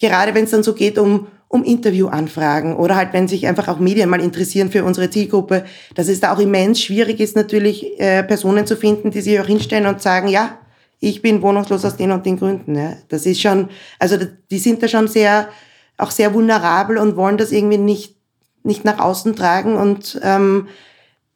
gerade 0.00 0.34
wenn 0.34 0.44
es 0.44 0.50
dann 0.50 0.62
so 0.62 0.72
geht 0.72 0.98
um, 0.98 1.26
um 1.50 1.64
Interviewanfragen 1.64 2.76
oder 2.76 2.94
halt, 2.94 3.12
wenn 3.12 3.26
sich 3.26 3.48
einfach 3.48 3.66
auch 3.66 3.80
Medien 3.80 4.08
mal 4.08 4.20
interessieren 4.20 4.70
für 4.70 4.84
unsere 4.84 5.10
Zielgruppe, 5.10 5.64
dass 5.96 6.06
es 6.06 6.20
da 6.20 6.32
auch 6.32 6.38
immens 6.38 6.80
schwierig 6.80 7.18
ist, 7.18 7.34
natürlich 7.34 7.98
äh, 7.98 8.22
Personen 8.22 8.68
zu 8.68 8.76
finden, 8.76 9.10
die 9.10 9.20
sich 9.20 9.40
auch 9.40 9.46
hinstellen 9.46 9.86
und 9.86 10.00
sagen, 10.00 10.28
ja, 10.28 10.58
ich 11.00 11.22
bin 11.22 11.42
wohnungslos 11.42 11.84
aus 11.84 11.96
den 11.96 12.12
und 12.12 12.24
den 12.24 12.38
Gründen. 12.38 12.76
Ja. 12.76 12.92
Das 13.08 13.26
ist 13.26 13.40
schon, 13.40 13.68
also 13.98 14.16
die 14.48 14.58
sind 14.60 14.80
da 14.80 14.86
schon 14.86 15.08
sehr, 15.08 15.48
auch 15.98 16.12
sehr 16.12 16.32
vulnerabel 16.32 16.98
und 16.98 17.16
wollen 17.16 17.36
das 17.36 17.50
irgendwie 17.50 17.78
nicht, 17.78 18.14
nicht 18.62 18.84
nach 18.84 19.00
außen 19.00 19.34
tragen 19.34 19.74
und 19.74 20.20
ähm, 20.22 20.68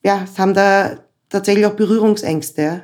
ja, 0.05 0.27
haben 0.39 0.55
da 0.55 0.99
tatsächlich 1.29 1.67
auch 1.67 1.75
Berührungsängste. 1.75 2.63
Ja. 2.63 2.81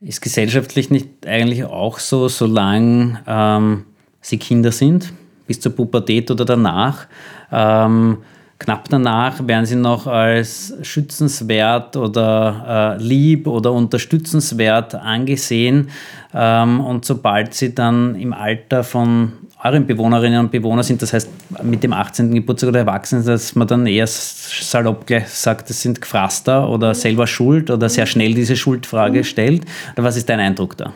Ist 0.00 0.22
gesellschaftlich 0.22 0.88
nicht 0.88 1.26
eigentlich 1.26 1.64
auch 1.64 1.98
so, 1.98 2.28
solange 2.28 3.22
ähm, 3.26 3.84
sie 4.22 4.38
Kinder 4.38 4.72
sind, 4.72 5.12
bis 5.46 5.60
zur 5.60 5.74
Pubertät 5.74 6.30
oder 6.30 6.44
danach. 6.44 7.06
Ähm, 7.50 8.18
knapp 8.58 8.88
danach 8.88 9.46
werden 9.46 9.66
sie 9.66 9.76
noch 9.76 10.06
als 10.06 10.74
schützenswert 10.82 11.96
oder 11.96 12.96
äh, 12.98 13.02
lieb 13.02 13.46
oder 13.46 13.72
unterstützenswert 13.72 14.94
angesehen. 14.94 15.90
Ähm, 16.34 16.80
und 16.80 17.04
sobald 17.04 17.54
sie 17.54 17.74
dann 17.74 18.14
im 18.14 18.32
Alter 18.32 18.84
von 18.84 19.32
euren 19.64 19.86
Bewohnerinnen 19.86 20.40
und 20.40 20.50
Bewohnern 20.50 20.82
sind, 20.82 21.02
das 21.02 21.12
heißt 21.12 21.30
mit 21.62 21.82
dem 21.82 21.92
18. 21.92 22.34
Geburtstag 22.34 22.68
oder 22.68 22.80
Erwachsenen, 22.80 23.24
dass 23.24 23.54
man 23.54 23.68
dann 23.68 23.86
eher 23.86 24.06
salopp 24.06 25.06
gleich 25.06 25.28
sagt, 25.28 25.70
das 25.70 25.82
sind 25.82 26.00
Gefraster 26.00 26.68
oder 26.68 26.94
selber 26.94 27.26
schuld 27.26 27.70
oder 27.70 27.88
sehr 27.88 28.06
schnell 28.06 28.34
diese 28.34 28.56
Schuldfrage 28.56 29.22
stellt. 29.24 29.64
Oder 29.94 30.04
was 30.04 30.16
ist 30.16 30.28
dein 30.28 30.40
Eindruck 30.40 30.76
da? 30.76 30.92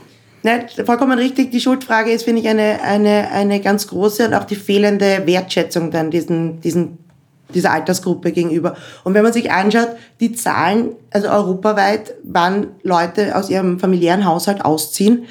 Ne, 0.47 0.65
vollkommen 0.85 1.19
richtig. 1.19 1.51
Die 1.51 1.61
Schuldfrage 1.61 2.13
ist, 2.13 2.23
finde 2.23 2.41
ich, 2.41 2.49
eine, 2.49 2.81
eine, 2.81 3.33
eine 3.33 3.61
ganz 3.61 3.89
große 3.89 4.29
und 4.29 4.35
auch 4.35 4.45
die 4.45 4.55
fehlende 4.55 5.27
Wertschätzung 5.27 5.91
dann 5.91 6.13
diesen, 6.13 6.61
diesen, 6.61 6.99
dieser 7.53 7.73
Altersgruppe 7.73 8.31
gegenüber. 8.31 8.77
Und 9.03 9.15
wenn 9.15 9.25
man 9.25 9.33
sich 9.33 9.51
anschaut, 9.51 9.89
die 10.21 10.31
Zahlen, 10.35 10.91
also 11.11 11.31
europaweit, 11.31 12.15
wann 12.23 12.69
Leute 12.85 13.35
aus 13.35 13.51
ihrem 13.51 13.81
familiären 13.81 14.25
Haushalt 14.25 14.65
ausziehen, 14.65 15.25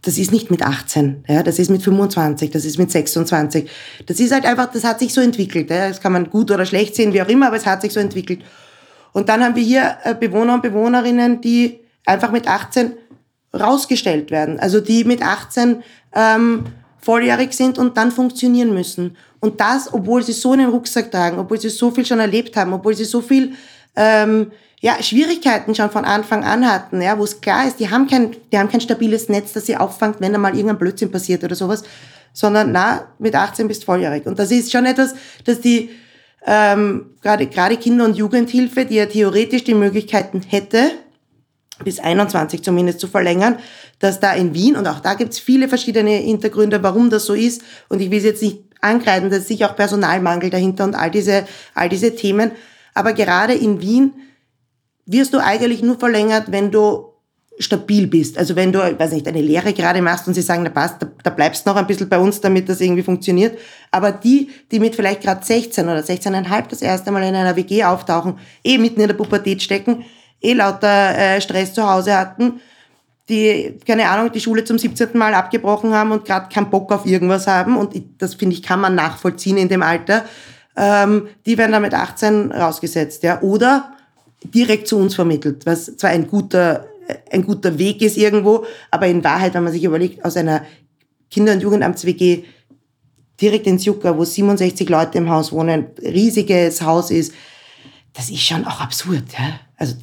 das 0.00 0.16
ist 0.16 0.32
nicht 0.32 0.50
mit 0.50 0.62
18, 0.62 1.24
ja, 1.28 1.42
das 1.42 1.58
ist 1.58 1.68
mit 1.68 1.82
25, 1.82 2.48
das 2.48 2.64
ist 2.64 2.78
mit 2.78 2.90
26. 2.90 3.68
Das 4.06 4.18
ist 4.18 4.32
halt 4.32 4.46
einfach, 4.46 4.72
das 4.72 4.82
hat 4.82 4.98
sich 4.98 5.12
so 5.12 5.20
entwickelt. 5.20 5.68
Ja. 5.68 5.88
Das 5.88 6.00
kann 6.00 6.12
man 6.12 6.30
gut 6.30 6.50
oder 6.50 6.64
schlecht 6.64 6.96
sehen, 6.96 7.12
wie 7.12 7.20
auch 7.20 7.28
immer, 7.28 7.48
aber 7.48 7.56
es 7.56 7.66
hat 7.66 7.82
sich 7.82 7.92
so 7.92 8.00
entwickelt. 8.00 8.40
Und 9.12 9.28
dann 9.28 9.44
haben 9.44 9.56
wir 9.56 9.62
hier 9.62 9.98
äh, 10.04 10.14
Bewohner 10.14 10.54
und 10.54 10.62
Bewohnerinnen, 10.62 11.42
die 11.42 11.80
einfach 12.06 12.30
mit 12.30 12.48
18 12.48 12.92
rausgestellt 13.52 14.30
werden. 14.30 14.58
Also 14.60 14.80
die 14.80 15.04
mit 15.04 15.22
18 15.22 15.82
ähm, 16.14 16.64
volljährig 17.00 17.52
sind 17.52 17.78
und 17.78 17.96
dann 17.96 18.10
funktionieren 18.10 18.74
müssen. 18.74 19.16
Und 19.40 19.60
das, 19.60 19.92
obwohl 19.92 20.22
sie 20.22 20.32
so 20.32 20.52
einen 20.52 20.68
Rucksack 20.68 21.10
tragen, 21.10 21.38
obwohl 21.38 21.60
sie 21.60 21.70
so 21.70 21.90
viel 21.90 22.04
schon 22.04 22.20
erlebt 22.20 22.56
haben, 22.56 22.72
obwohl 22.72 22.94
sie 22.94 23.04
so 23.04 23.20
viel 23.20 23.52
ähm, 23.96 24.50
ja, 24.80 25.02
Schwierigkeiten 25.02 25.74
schon 25.74 25.90
von 25.90 26.04
Anfang 26.04 26.44
an 26.44 26.70
hatten, 26.70 27.00
ja, 27.00 27.18
wo 27.18 27.24
es 27.24 27.40
klar 27.40 27.66
ist, 27.66 27.80
die 27.80 27.90
haben 27.90 28.06
kein, 28.06 28.36
die 28.52 28.58
haben 28.58 28.68
kein 28.68 28.80
stabiles 28.80 29.28
Netz, 29.28 29.52
das 29.52 29.66
sie 29.66 29.76
auffangt, 29.76 30.20
wenn 30.20 30.32
da 30.32 30.38
mal 30.38 30.54
irgendein 30.54 30.78
Blödsinn 30.78 31.10
passiert 31.10 31.42
oder 31.42 31.54
sowas, 31.54 31.82
sondern 32.32 32.72
na, 32.72 33.08
mit 33.18 33.34
18 33.34 33.66
bist 33.66 33.84
volljährig. 33.84 34.26
Und 34.26 34.38
das 34.38 34.50
ist 34.50 34.70
schon 34.70 34.86
etwas, 34.86 35.14
dass 35.44 35.60
die 35.60 35.90
ähm, 36.46 37.14
gerade 37.20 37.76
Kinder- 37.76 38.04
und 38.04 38.16
Jugendhilfe, 38.16 38.84
die 38.84 38.96
ja 38.96 39.06
theoretisch 39.06 39.64
die 39.64 39.74
Möglichkeiten 39.74 40.42
hätte, 40.46 40.92
bis 41.84 41.98
21 42.00 42.62
zumindest 42.62 43.00
zu 43.00 43.08
verlängern, 43.08 43.58
dass 43.98 44.20
da 44.20 44.32
in 44.32 44.54
Wien, 44.54 44.76
und 44.76 44.86
auch 44.86 45.00
da 45.00 45.14
gibt's 45.14 45.38
viele 45.38 45.68
verschiedene 45.68 46.10
Hintergründe, 46.10 46.82
warum 46.82 47.10
das 47.10 47.26
so 47.26 47.34
ist, 47.34 47.62
und 47.88 48.00
ich 48.00 48.10
will 48.10 48.18
es 48.18 48.24
jetzt 48.24 48.42
nicht 48.42 48.58
angreifen, 48.80 49.30
da 49.30 49.36
ist 49.36 49.48
sicher 49.48 49.70
auch 49.70 49.76
Personalmangel 49.76 50.50
dahinter 50.50 50.84
und 50.84 50.94
all 50.94 51.10
diese, 51.10 51.46
all 51.74 51.88
diese 51.88 52.14
Themen, 52.14 52.52
aber 52.94 53.12
gerade 53.12 53.54
in 53.54 53.80
Wien 53.80 54.12
wirst 55.06 55.34
du 55.34 55.38
eigentlich 55.38 55.82
nur 55.82 55.98
verlängert, 55.98 56.52
wenn 56.52 56.70
du 56.70 57.08
stabil 57.58 58.06
bist. 58.06 58.38
Also 58.38 58.56
wenn 58.56 58.72
du, 58.72 58.78
weiß 58.78 59.12
nicht, 59.12 59.26
eine 59.26 59.40
Lehre 59.40 59.72
gerade 59.72 60.00
machst 60.00 60.28
und 60.28 60.34
sie 60.34 60.42
sagen, 60.42 60.62
na 60.62 60.70
passt, 60.70 61.02
da, 61.02 61.08
da 61.22 61.30
bleibst 61.30 61.66
noch 61.66 61.76
ein 61.76 61.86
bisschen 61.86 62.08
bei 62.08 62.18
uns, 62.18 62.40
damit 62.40 62.68
das 62.68 62.80
irgendwie 62.80 63.02
funktioniert. 63.02 63.58
Aber 63.90 64.12
die, 64.12 64.50
die 64.70 64.78
mit 64.78 64.94
vielleicht 64.94 65.22
gerade 65.22 65.44
16 65.44 65.84
oder 65.84 66.00
16,5 66.00 66.68
das 66.68 66.82
erste 66.82 67.10
Mal 67.10 67.24
in 67.24 67.34
einer 67.34 67.56
WG 67.56 67.84
auftauchen, 67.84 68.38
eh 68.62 68.78
mitten 68.78 69.00
in 69.00 69.08
der 69.08 69.14
Pubertät 69.14 69.62
stecken, 69.62 70.04
eh 70.40 70.52
lauter 70.52 71.16
äh, 71.16 71.40
Stress 71.40 71.74
zu 71.74 71.88
Hause 71.88 72.16
hatten, 72.16 72.60
die, 73.28 73.78
keine 73.86 74.08
Ahnung, 74.08 74.32
die 74.32 74.40
Schule 74.40 74.64
zum 74.64 74.78
17. 74.78 75.10
Mal 75.14 75.34
abgebrochen 75.34 75.92
haben 75.92 76.12
und 76.12 76.24
gerade 76.24 76.48
keinen 76.52 76.70
Bock 76.70 76.90
auf 76.92 77.04
irgendwas 77.04 77.46
haben. 77.46 77.76
Und 77.76 77.94
das, 78.18 78.34
finde 78.34 78.54
ich, 78.54 78.62
kann 78.62 78.80
man 78.80 78.94
nachvollziehen 78.94 79.58
in 79.58 79.68
dem 79.68 79.82
Alter. 79.82 80.24
Ähm, 80.76 81.28
die 81.44 81.58
werden 81.58 81.72
dann 81.72 81.82
mit 81.82 81.92
18 81.92 82.52
rausgesetzt. 82.52 83.22
Ja. 83.22 83.42
Oder 83.42 83.92
direkt 84.42 84.88
zu 84.88 84.96
uns 84.96 85.14
vermittelt, 85.14 85.66
was 85.66 85.96
zwar 85.96 86.10
ein 86.10 86.26
guter, 86.26 86.86
ein 87.30 87.44
guter 87.44 87.78
Weg 87.78 88.00
ist 88.02 88.16
irgendwo, 88.16 88.64
aber 88.90 89.08
in 89.08 89.24
Wahrheit, 89.24 89.54
wenn 89.54 89.64
man 89.64 89.72
sich 89.72 89.84
überlegt, 89.84 90.24
aus 90.24 90.36
einer 90.36 90.64
Kinder- 91.30 91.52
und 91.52 91.62
Jugendamts-WG 91.62 92.44
direkt 93.40 93.66
ins 93.66 93.84
Jucker, 93.84 94.16
wo 94.16 94.24
67 94.24 94.88
Leute 94.88 95.18
im 95.18 95.28
Haus 95.28 95.52
wohnen, 95.52 95.86
riesiges 96.02 96.82
Haus 96.82 97.10
ist, 97.10 97.32
das 98.14 98.30
ist 98.30 98.40
schon 98.40 98.64
auch 98.64 98.80
absurd. 98.80 99.24
Ja? 99.38 99.60
Also 99.76 99.94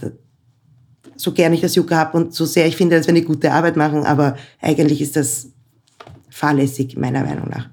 so 1.15 1.31
gern 1.31 1.53
ich 1.53 1.61
das 1.61 1.75
Jucker 1.75 1.97
habe 1.97 2.17
und 2.17 2.33
so 2.33 2.45
sehr 2.45 2.67
ich 2.67 2.75
finde, 2.75 2.97
dass 2.97 3.07
wir 3.07 3.13
eine 3.13 3.23
gute 3.23 3.51
Arbeit 3.51 3.75
machen, 3.75 4.05
aber 4.05 4.37
eigentlich 4.61 5.01
ist 5.01 5.15
das 5.15 5.49
fahrlässig, 6.29 6.97
meiner 6.97 7.23
Meinung 7.23 7.49
nach. 7.49 7.69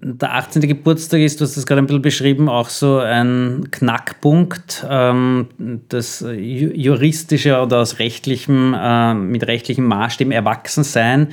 Der 0.00 0.34
18. 0.34 0.62
Geburtstag 0.62 1.20
ist, 1.20 1.40
du 1.40 1.44
hast 1.44 1.56
das 1.56 1.66
gerade 1.66 1.82
ein 1.82 1.86
bisschen 1.86 2.02
beschrieben, 2.02 2.48
auch 2.48 2.68
so 2.68 2.98
ein 2.98 3.68
Knackpunkt, 3.70 4.86
ähm, 4.88 5.48
das 5.88 6.24
juristische 6.28 7.60
oder 7.60 7.80
aus 7.80 7.98
rechtlichem, 7.98 8.74
äh, 8.78 9.14
mit 9.14 9.46
rechtlichem 9.46 9.84
Maßstäben 9.86 10.32
Erwachsensein 10.32 11.28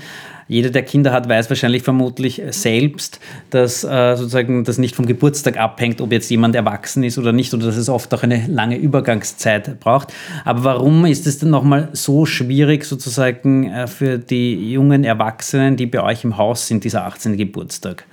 jeder, 0.47 0.69
der 0.69 0.83
Kinder 0.83 1.11
hat, 1.11 1.27
weiß 1.27 1.49
wahrscheinlich 1.49 1.81
vermutlich 1.81 2.41
selbst, 2.49 3.19
dass 3.49 3.83
äh, 3.83 4.15
sozusagen 4.15 4.63
das 4.63 4.77
nicht 4.77 4.95
vom 4.95 5.07
Geburtstag 5.07 5.57
abhängt, 5.57 6.01
ob 6.01 6.11
jetzt 6.11 6.29
jemand 6.29 6.55
erwachsen 6.55 7.03
ist 7.03 7.17
oder 7.17 7.31
nicht, 7.31 7.53
oder 7.53 7.65
dass 7.65 7.77
es 7.77 7.89
oft 7.89 8.13
auch 8.13 8.21
eine 8.21 8.45
lange 8.47 8.77
Übergangszeit 8.77 9.79
braucht. 9.79 10.13
Aber 10.43 10.63
warum 10.63 11.05
ist 11.05 11.25
es 11.25 11.39
denn 11.39 11.49
nochmal 11.49 11.89
so 11.93 12.25
schwierig, 12.25 12.85
sozusagen 12.85 13.71
äh, 13.71 13.87
für 13.87 14.19
die 14.19 14.71
jungen 14.71 15.03
Erwachsenen, 15.03 15.77
die 15.77 15.87
bei 15.87 16.03
euch 16.03 16.23
im 16.23 16.37
Haus 16.37 16.67
sind, 16.67 16.83
dieser 16.83 17.05
18. 17.05 17.37
Geburtstag? 17.37 18.05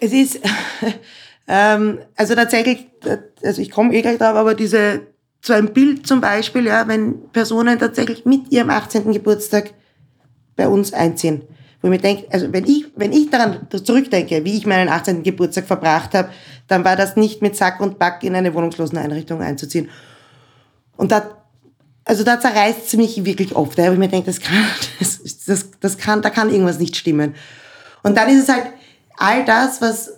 Es 0.00 0.12
ist, 0.12 0.40
ähm, 1.48 1.98
also 2.16 2.34
tatsächlich, 2.34 2.86
also 3.42 3.62
ich 3.62 3.70
komme 3.70 3.94
eh 3.94 4.02
gleich 4.02 4.18
drauf, 4.18 4.36
aber 4.36 4.54
diese, 4.54 5.02
so 5.40 5.52
ein 5.52 5.72
Bild 5.72 6.06
zum 6.06 6.20
Beispiel, 6.20 6.66
ja, 6.66 6.86
wenn 6.88 7.28
Personen 7.30 7.78
tatsächlich 7.78 8.24
mit 8.24 8.50
ihrem 8.50 8.70
18. 8.70 9.12
Geburtstag 9.12 9.72
bei 10.56 10.68
uns 10.68 10.92
einziehen. 10.92 11.42
Wo 11.80 11.86
ich 11.86 11.90
mir 11.92 11.98
denke, 11.98 12.26
also 12.30 12.52
wenn 12.52 12.66
ich, 12.66 12.86
wenn 12.96 13.12
ich 13.12 13.30
daran 13.30 13.68
zurückdenke, 13.70 14.44
wie 14.44 14.56
ich 14.56 14.66
meinen 14.66 14.88
18. 14.88 15.22
Geburtstag 15.22 15.66
verbracht 15.66 16.12
habe, 16.14 16.30
dann 16.66 16.84
war 16.84 16.96
das 16.96 17.16
nicht 17.16 17.40
mit 17.40 17.56
Sack 17.56 17.80
und 17.80 17.98
Back 18.00 18.24
in 18.24 18.34
eine 18.34 18.52
wohnungslosen 18.52 18.98
Einrichtung 18.98 19.40
einzuziehen. 19.40 19.88
Und 20.96 21.12
da, 21.12 21.30
also 22.04 22.24
da 22.24 22.40
zerreißt 22.40 22.86
es 22.86 22.94
mich 22.94 23.24
wirklich 23.24 23.54
oft, 23.54 23.78
weil 23.78 23.92
ich 23.92 23.98
mir 23.98 24.08
denke, 24.08 24.26
das 24.26 24.40
kann, 24.40 24.64
das, 24.98 25.20
das, 25.46 25.70
das 25.78 25.98
kann, 25.98 26.20
da 26.20 26.30
kann 26.30 26.50
irgendwas 26.50 26.80
nicht 26.80 26.96
stimmen. 26.96 27.36
Und 28.02 28.16
dann 28.16 28.28
ist 28.28 28.42
es 28.42 28.48
halt 28.48 28.66
all 29.18 29.44
das, 29.44 29.80
was 29.80 30.12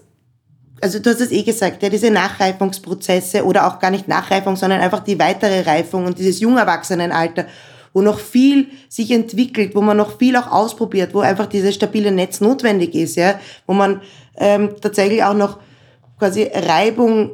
also 0.82 0.98
du 0.98 1.10
hast 1.10 1.20
es 1.20 1.30
eh 1.30 1.42
gesagt, 1.42 1.82
ja, 1.82 1.90
diese 1.90 2.10
Nachreifungsprozesse 2.10 3.44
oder 3.44 3.66
auch 3.66 3.80
gar 3.80 3.90
nicht 3.90 4.08
Nachreifung, 4.08 4.56
sondern 4.56 4.80
einfach 4.80 5.00
die 5.00 5.18
weitere 5.18 5.60
Reifung 5.60 6.06
und 6.06 6.18
dieses 6.18 6.40
Jungerwachsenenalter 6.40 7.44
wo 7.92 8.02
noch 8.02 8.18
viel 8.18 8.68
sich 8.88 9.10
entwickelt, 9.10 9.74
wo 9.74 9.80
man 9.80 9.96
noch 9.96 10.18
viel 10.18 10.36
auch 10.36 10.50
ausprobiert, 10.50 11.14
wo 11.14 11.20
einfach 11.20 11.46
dieses 11.46 11.74
stabile 11.74 12.12
Netz 12.12 12.40
notwendig 12.40 12.94
ist, 12.94 13.16
ja, 13.16 13.40
wo 13.66 13.74
man 13.74 14.00
ähm, 14.36 14.76
tatsächlich 14.80 15.24
auch 15.24 15.34
noch 15.34 15.58
quasi 16.18 16.48
Reibung 16.54 17.32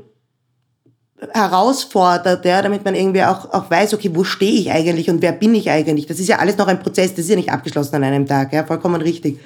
herausfordert, 1.33 2.45
ja, 2.45 2.61
damit 2.63 2.85
man 2.85 2.95
irgendwie 2.95 3.23
auch, 3.23 3.53
auch 3.53 3.71
weiß, 3.71 3.95
okay, 3.95 4.11
wo 4.13 4.23
stehe 4.25 4.61
ich 4.61 4.71
eigentlich 4.71 5.09
und 5.09 5.23
wer 5.23 5.33
bin 5.33 5.55
ich 5.55 5.71
eigentlich? 5.71 6.07
Das 6.07 6.21
ist 6.21 6.29
ja 6.29 6.39
alles 6.39 6.59
noch 6.59 6.69
ein 6.69 6.81
Prozess, 6.81 7.11
das 7.11 7.21
ist 7.21 7.31
ja 7.31 7.37
nicht 7.37 7.51
abgeschlossen 7.51 7.97
an 7.97 8.05
einem 8.05 8.27
Tag, 8.27 8.53
ja, 8.53 8.65
vollkommen 8.65 9.01
richtig. 9.01 9.39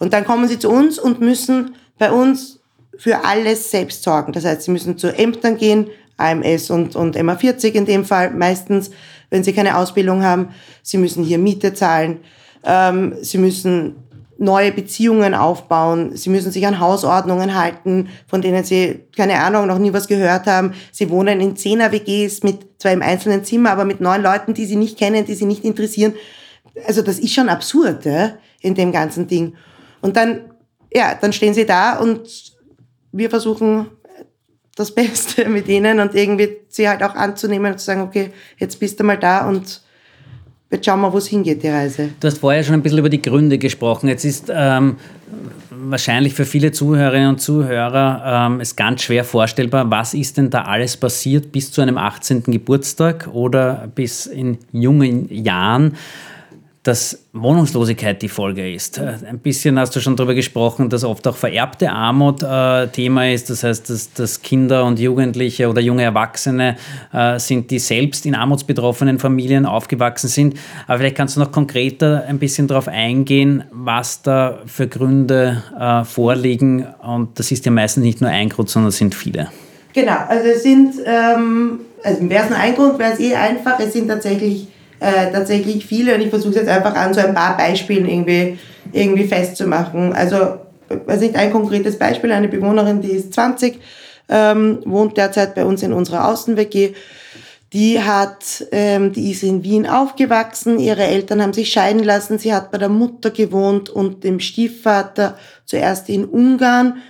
Und 0.00 0.12
dann 0.12 0.24
kommen 0.24 0.48
sie 0.48 0.58
zu 0.58 0.68
uns 0.68 0.98
und 0.98 1.20
müssen 1.20 1.76
bei 1.98 2.10
uns 2.10 2.58
für 2.98 3.24
alles 3.24 3.70
selbst 3.70 4.02
sorgen. 4.02 4.32
Das 4.32 4.44
heißt, 4.44 4.62
sie 4.62 4.72
müssen 4.72 4.98
zu 4.98 5.16
Ämtern 5.16 5.56
gehen, 5.56 5.88
AMS 6.16 6.70
und, 6.70 6.96
und 6.96 7.16
MA40 7.16 7.72
in 7.72 7.86
dem 7.86 8.04
Fall 8.04 8.30
meistens, 8.30 8.90
wenn 9.30 9.44
sie 9.44 9.52
keine 9.52 9.76
Ausbildung 9.76 10.22
haben. 10.22 10.48
Sie 10.82 10.98
müssen 10.98 11.22
hier 11.22 11.38
Miete 11.38 11.72
zahlen. 11.74 12.18
Ähm, 12.64 13.14
sie 13.22 13.38
müssen 13.38 13.96
neue 14.40 14.72
Beziehungen 14.72 15.34
aufbauen. 15.34 16.16
Sie 16.16 16.30
müssen 16.30 16.50
sich 16.50 16.66
an 16.66 16.80
Hausordnungen 16.80 17.54
halten, 17.54 18.08
von 18.26 18.40
denen 18.40 18.64
sie, 18.64 19.00
keine 19.14 19.38
Ahnung, 19.38 19.66
noch 19.66 19.78
nie 19.78 19.92
was 19.92 20.08
gehört 20.08 20.46
haben. 20.46 20.72
Sie 20.92 21.10
wohnen 21.10 21.40
in 21.40 21.56
zehner 21.56 21.92
WGs 21.92 22.42
mit 22.42 22.66
zwar 22.78 22.92
im 22.92 23.02
einzelnen 23.02 23.44
Zimmer, 23.44 23.70
aber 23.70 23.84
mit 23.84 24.00
neun 24.00 24.22
Leuten, 24.22 24.54
die 24.54 24.64
sie 24.64 24.76
nicht 24.76 24.98
kennen, 24.98 25.26
die 25.26 25.34
sie 25.34 25.44
nicht 25.44 25.64
interessieren. 25.64 26.14
Also 26.86 27.02
das 27.02 27.18
ist 27.18 27.34
schon 27.34 27.50
absurd, 27.50 28.06
ja, 28.06 28.32
in 28.60 28.74
dem 28.74 28.92
ganzen 28.92 29.26
Ding. 29.26 29.54
Und 30.00 30.16
dann, 30.16 30.42
ja, 30.92 31.14
dann 31.20 31.32
stehen 31.32 31.54
sie 31.54 31.66
da 31.66 31.98
und 31.98 32.20
wir 33.12 33.30
versuchen 33.30 33.86
das 34.76 34.90
Beste 34.94 35.48
mit 35.48 35.68
ihnen 35.68 36.00
und 36.00 36.14
irgendwie 36.14 36.56
sie 36.68 36.88
halt 36.88 37.02
auch 37.02 37.14
anzunehmen 37.14 37.72
und 37.72 37.78
zu 37.78 37.86
sagen, 37.86 38.02
okay, 38.02 38.30
jetzt 38.58 38.80
bist 38.80 38.98
du 39.00 39.04
mal 39.04 39.18
da 39.18 39.48
und 39.48 39.82
jetzt 40.70 40.86
schauen 40.86 41.00
wir, 41.00 41.12
wo 41.12 41.18
es 41.18 41.26
hingeht, 41.26 41.62
die 41.62 41.68
Reise. 41.68 42.10
Du 42.20 42.26
hast 42.28 42.38
vorher 42.38 42.62
schon 42.62 42.74
ein 42.74 42.82
bisschen 42.82 42.98
über 42.98 43.08
die 43.08 43.22
Gründe 43.22 43.58
gesprochen. 43.58 44.08
Jetzt 44.08 44.24
ist 44.24 44.50
ähm, 44.54 44.96
wahrscheinlich 45.70 46.34
für 46.34 46.44
viele 46.44 46.72
Zuhörerinnen 46.72 47.30
und 47.30 47.40
Zuhörer 47.40 48.46
ähm, 48.46 48.60
es 48.60 48.76
ganz 48.76 49.02
schwer 49.02 49.24
vorstellbar, 49.24 49.90
was 49.90 50.14
ist 50.14 50.36
denn 50.36 50.50
da 50.50 50.62
alles 50.62 50.96
passiert 50.96 51.52
bis 51.52 51.72
zu 51.72 51.80
einem 51.80 51.98
18. 51.98 52.44
Geburtstag 52.44 53.28
oder 53.32 53.88
bis 53.94 54.26
in 54.26 54.58
jungen 54.72 55.32
Jahren 55.32 55.96
dass 56.82 57.26
Wohnungslosigkeit 57.34 58.22
die 58.22 58.30
Folge 58.30 58.72
ist. 58.72 58.98
Ein 58.98 59.38
bisschen 59.38 59.78
hast 59.78 59.94
du 59.94 60.00
schon 60.00 60.16
darüber 60.16 60.34
gesprochen, 60.34 60.88
dass 60.88 61.04
oft 61.04 61.28
auch 61.28 61.36
vererbte 61.36 61.90
Armut 61.92 62.42
äh, 62.42 62.88
Thema 62.88 63.30
ist. 63.30 63.50
Das 63.50 63.62
heißt, 63.62 63.90
dass, 63.90 64.14
dass, 64.14 64.40
Kinder 64.40 64.86
und 64.86 64.98
Jugendliche 64.98 65.68
oder 65.68 65.82
junge 65.82 66.04
Erwachsene 66.04 66.76
äh, 67.12 67.38
sind, 67.38 67.70
die 67.70 67.78
selbst 67.78 68.24
in 68.24 68.34
armutsbetroffenen 68.34 69.18
Familien 69.18 69.66
aufgewachsen 69.66 70.28
sind. 70.28 70.54
Aber 70.86 70.98
vielleicht 70.98 71.16
kannst 71.16 71.36
du 71.36 71.40
noch 71.40 71.52
konkreter 71.52 72.24
ein 72.26 72.38
bisschen 72.38 72.66
darauf 72.66 72.88
eingehen, 72.88 73.64
was 73.70 74.22
da 74.22 74.60
für 74.64 74.88
Gründe 74.88 75.62
äh, 75.78 76.04
vorliegen. 76.04 76.86
Und 77.02 77.38
das 77.38 77.52
ist 77.52 77.66
ja 77.66 77.72
meistens 77.72 78.04
nicht 78.04 78.22
nur 78.22 78.30
ein 78.30 78.48
Grund, 78.48 78.70
sondern 78.70 78.88
es 78.88 78.96
sind 78.96 79.14
viele. 79.14 79.48
Genau, 79.92 80.16
also 80.28 80.48
es 80.48 80.62
sind, 80.62 80.94
ähm, 81.04 81.80
also 82.02 82.30
wäre 82.30 82.44
es 82.44 82.50
nur 82.50 82.58
ein 82.58 82.74
Grund, 82.74 82.98
wäre 82.98 83.12
es 83.12 83.20
eh 83.20 83.34
einfach. 83.34 83.78
Es 83.80 83.92
sind 83.92 84.08
tatsächlich 84.08 84.68
äh, 85.00 85.32
tatsächlich 85.32 85.86
viele 85.86 86.14
und 86.14 86.20
ich 86.20 86.28
versuche 86.28 86.56
jetzt 86.56 86.68
einfach 86.68 86.94
an 86.94 87.14
so 87.14 87.20
ein 87.20 87.34
paar 87.34 87.56
Beispielen 87.56 88.06
irgendwie, 88.06 88.58
irgendwie 88.92 89.26
festzumachen. 89.26 90.12
Also, 90.12 90.58
weiß 90.88 91.20
nicht, 91.20 91.36
ein 91.36 91.50
konkretes 91.50 91.98
Beispiel, 91.98 92.32
eine 92.32 92.48
Bewohnerin, 92.48 93.00
die 93.00 93.12
ist 93.12 93.32
20, 93.34 93.80
ähm, 94.28 94.80
wohnt 94.84 95.16
derzeit 95.16 95.54
bei 95.54 95.64
uns 95.64 95.82
in 95.82 95.92
unserer 95.92 96.28
Außen-WG. 96.28 96.94
Die 97.72 98.02
hat, 98.02 98.66
ähm, 98.72 99.12
die 99.12 99.30
ist 99.30 99.42
in 99.44 99.62
Wien 99.62 99.86
aufgewachsen. 99.86 100.78
Ihre 100.78 101.04
Eltern 101.04 101.40
haben 101.40 101.52
sich 101.52 101.70
scheiden 101.70 102.02
lassen. 102.02 102.38
Sie 102.38 102.52
hat 102.52 102.72
bei 102.72 102.78
der 102.78 102.88
Mutter 102.88 103.30
gewohnt 103.30 103.88
und 103.88 104.24
dem 104.24 104.40
Stiefvater 104.40 105.38
zuerst 105.66 106.08
in 106.08 106.24
Ungarn 106.24 107.00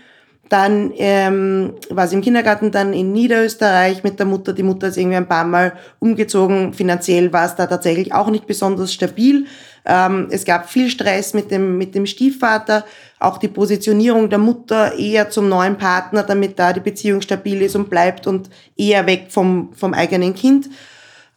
dann 0.51 0.93
ähm, 0.97 1.75
war 1.91 2.09
sie 2.09 2.17
im 2.17 2.23
Kindergarten 2.23 2.73
dann 2.73 2.93
in 2.93 3.13
Niederösterreich 3.13 4.03
mit 4.03 4.19
der 4.19 4.27
Mutter. 4.27 4.53
Die 4.53 4.65
Mutter 4.65 4.89
ist 4.89 4.97
irgendwie 4.97 5.17
ein 5.17 5.29
paar 5.29 5.45
Mal 5.45 5.75
umgezogen. 6.01 6.75
Finanziell 6.75 7.33
war 7.33 7.47
es 7.47 7.55
da 7.55 7.67
tatsächlich 7.67 8.13
auch 8.13 8.29
nicht 8.29 8.49
besonders 8.49 8.93
stabil. 8.93 9.47
Ähm, 9.87 10.27
es 10.33 10.45
gab 10.45 10.69
viel 10.69 10.91
Stress 10.91 11.35
mit 11.35 11.53
dem, 11.53 11.79
mit 11.79 11.95
dem 11.95 12.05
Stiefvater. 12.05 12.85
Auch 13.21 13.39
die 13.39 13.47
Positionierung 13.47 14.29
der 14.29 14.41
Mutter 14.41 14.99
eher 14.99 15.31
zum 15.31 15.49
neuen 15.49 15.79
Partner, 15.79 16.25
damit 16.25 16.59
da 16.59 16.73
die 16.73 16.81
Beziehung 16.81 17.21
stabil 17.23 17.63
ist 17.63 17.77
und 17.77 17.89
bleibt 17.89 18.27
und 18.27 18.51
eher 18.77 19.07
weg 19.07 19.27
vom, 19.29 19.73
vom 19.75 19.95
eigenen 19.95 20.35
Kind. 20.35 20.69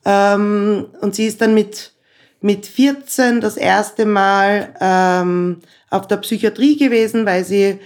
Ähm, 0.06 0.88
und 1.02 1.14
sie 1.14 1.28
ist 1.28 1.40
dann 1.40 1.54
mit, 1.54 1.94
mit 2.42 2.66
14 2.66 3.42
das 3.42 3.58
erste 3.58 4.08
Mal 4.08 4.74
ähm, 4.82 5.60
auf 5.92 6.08
der 6.08 6.18
Psychiatrie 6.18 6.78
gewesen, 6.78 7.28
weil 7.28 7.46
sie 7.46 7.80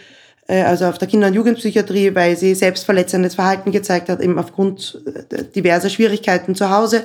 also 0.53 0.85
auf 0.85 0.97
der 0.97 1.07
Kinder- 1.07 1.27
und 1.27 1.33
Jugendpsychiatrie, 1.33 2.15
weil 2.15 2.37
sie 2.37 2.55
selbstverletzendes 2.55 3.35
Verhalten 3.35 3.71
gezeigt 3.71 4.09
hat, 4.09 4.21
eben 4.21 4.39
aufgrund 4.39 5.01
äh, 5.29 5.43
diverser 5.43 5.89
Schwierigkeiten 5.89 6.55
zu 6.55 6.69
Hause, 6.69 7.03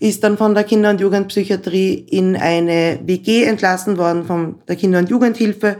ist 0.00 0.24
dann 0.24 0.38
von 0.38 0.54
der 0.54 0.64
Kinder- 0.64 0.90
und 0.90 1.00
Jugendpsychiatrie 1.00 1.94
in 1.94 2.36
eine 2.36 2.98
WG 3.04 3.44
entlassen 3.44 3.98
worden 3.98 4.24
von 4.24 4.56
der 4.66 4.76
Kinder- 4.76 4.98
und 4.98 5.10
Jugendhilfe, 5.10 5.76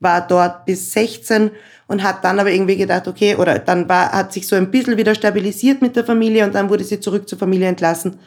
war 0.00 0.26
dort 0.26 0.64
bis 0.64 0.92
16 0.92 1.50
und 1.86 2.02
hat 2.02 2.24
dann 2.24 2.38
aber 2.38 2.50
irgendwie 2.50 2.76
gedacht, 2.76 3.08
okay, 3.08 3.34
oder 3.36 3.58
dann 3.58 3.88
war, 3.88 4.12
hat 4.12 4.32
sich 4.32 4.46
so 4.46 4.56
ein 4.56 4.70
bisschen 4.70 4.96
wieder 4.96 5.14
stabilisiert 5.14 5.82
mit 5.82 5.96
der 5.96 6.04
Familie 6.04 6.44
und 6.44 6.54
dann 6.54 6.70
wurde 6.70 6.84
sie 6.84 7.00
zurück 7.00 7.28
zur 7.28 7.38
Familie 7.38 7.68
entlassen. 7.68 8.18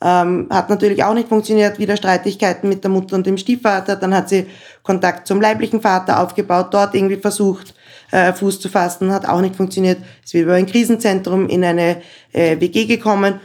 Ähm, 0.00 0.48
hat 0.50 0.68
natürlich 0.68 1.02
auch 1.04 1.14
nicht 1.14 1.28
funktioniert, 1.28 1.78
wieder 1.78 1.96
Streitigkeiten 1.96 2.68
mit 2.68 2.84
der 2.84 2.90
Mutter 2.90 3.16
und 3.16 3.26
dem 3.26 3.38
Stiefvater. 3.38 3.96
Dann 3.96 4.14
hat 4.14 4.28
sie 4.28 4.46
Kontakt 4.82 5.26
zum 5.26 5.40
leiblichen 5.40 5.80
Vater 5.80 6.20
aufgebaut, 6.20 6.68
dort 6.72 6.94
irgendwie 6.94 7.16
versucht, 7.16 7.74
äh, 8.10 8.32
Fuß 8.32 8.60
zu 8.60 8.68
fassen, 8.68 9.12
hat 9.12 9.26
auch 9.26 9.40
nicht 9.40 9.56
funktioniert. 9.56 9.98
Ist 10.22 10.34
wieder 10.34 10.44
über 10.44 10.54
ein 10.54 10.66
Krisenzentrum 10.66 11.48
in 11.48 11.64
eine 11.64 12.02
äh, 12.32 12.60
WG 12.60 12.84
gekommen 12.84 13.40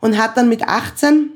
und 0.00 0.18
hat 0.18 0.36
dann 0.36 0.48
mit 0.48 0.62
18 0.66 1.30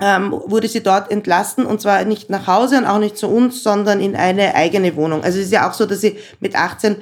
ähm, 0.00 0.32
wurde 0.32 0.68
sie 0.68 0.82
dort 0.82 1.10
entlassen 1.10 1.64
und 1.64 1.80
zwar 1.80 2.04
nicht 2.04 2.28
nach 2.28 2.46
Hause 2.46 2.78
und 2.78 2.86
auch 2.86 2.98
nicht 2.98 3.16
zu 3.16 3.28
uns, 3.28 3.62
sondern 3.62 4.00
in 4.00 4.16
eine 4.16 4.54
eigene 4.54 4.96
Wohnung. 4.96 5.22
Also 5.22 5.38
es 5.38 5.46
ist 5.46 5.52
ja 5.52 5.68
auch 5.68 5.74
so, 5.74 5.86
dass 5.86 6.00
sie 6.00 6.18
mit 6.40 6.56
18 6.56 6.96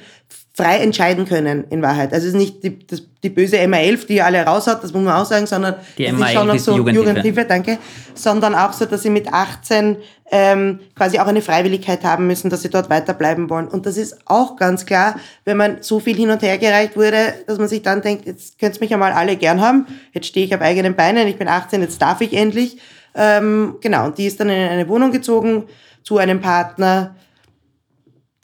frei 0.60 0.78
entscheiden 0.78 1.26
können, 1.26 1.64
in 1.70 1.82
Wahrheit. 1.82 2.12
Also 2.12 2.26
es 2.26 2.34
ist 2.34 2.38
nicht 2.38 2.62
die, 2.62 2.86
das, 2.86 3.02
die 3.22 3.30
böse 3.30 3.56
MA11, 3.56 4.06
die 4.06 4.22
alle 4.22 4.44
raus 4.44 4.66
hat, 4.66 4.82
das 4.82 4.92
muss 4.92 5.02
man 5.02 5.14
auch 5.14 5.24
sagen, 5.24 5.46
sondern 5.46 5.76
die 5.98 6.06
es 6.06 6.14
MA11 6.14 6.24
ist 6.24 6.32
schon 6.32 6.46
noch 6.46 6.58
so 6.58 6.76
Jugendhilfe. 6.76 7.08
Jugendhilfe, 7.08 7.44
danke, 7.44 7.78
sondern 8.14 8.54
auch 8.54 8.72
so, 8.72 8.84
dass 8.84 9.02
sie 9.02 9.10
mit 9.10 9.32
18 9.32 9.96
ähm, 10.30 10.80
quasi 10.94 11.18
auch 11.18 11.26
eine 11.26 11.42
Freiwilligkeit 11.42 12.04
haben 12.04 12.26
müssen, 12.26 12.50
dass 12.50 12.62
sie 12.62 12.70
dort 12.70 12.88
weiterbleiben 12.88 13.50
wollen. 13.50 13.68
Und 13.68 13.86
das 13.86 13.96
ist 13.96 14.18
auch 14.26 14.56
ganz 14.56 14.86
klar, 14.86 15.16
wenn 15.44 15.56
man 15.56 15.78
so 15.80 15.98
viel 15.98 16.16
hin 16.16 16.30
und 16.30 16.42
her 16.42 16.56
gereicht 16.58 16.96
wurde, 16.96 17.34
dass 17.46 17.58
man 17.58 17.68
sich 17.68 17.82
dann 17.82 18.02
denkt, 18.02 18.26
jetzt 18.26 18.58
könnt 18.58 18.76
ihr 18.76 18.80
mich 18.80 18.90
ja 18.90 18.96
mal 18.96 19.12
alle 19.12 19.36
gern 19.36 19.60
haben, 19.60 19.86
jetzt 20.12 20.26
stehe 20.26 20.46
ich 20.46 20.54
auf 20.54 20.60
eigenen 20.60 20.94
Beinen, 20.94 21.26
ich 21.26 21.36
bin 21.36 21.48
18, 21.48 21.82
jetzt 21.82 22.00
darf 22.00 22.20
ich 22.20 22.32
endlich. 22.32 22.78
Ähm, 23.14 23.76
genau, 23.80 24.06
und 24.06 24.18
die 24.18 24.26
ist 24.26 24.38
dann 24.38 24.48
in 24.48 24.68
eine 24.68 24.88
Wohnung 24.88 25.10
gezogen 25.10 25.64
zu 26.04 26.18
einem 26.18 26.40
Partner, 26.40 27.16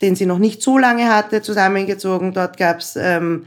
den 0.01 0.15
sie 0.15 0.27
noch 0.27 0.39
nicht 0.39 0.63
so 0.63 0.79
lange 0.79 1.09
hatte, 1.09 1.43
zusammengezogen. 1.43 2.33
Dort 2.33 2.57
gab 2.57 2.79
es 2.79 2.97
ähm, 2.97 3.47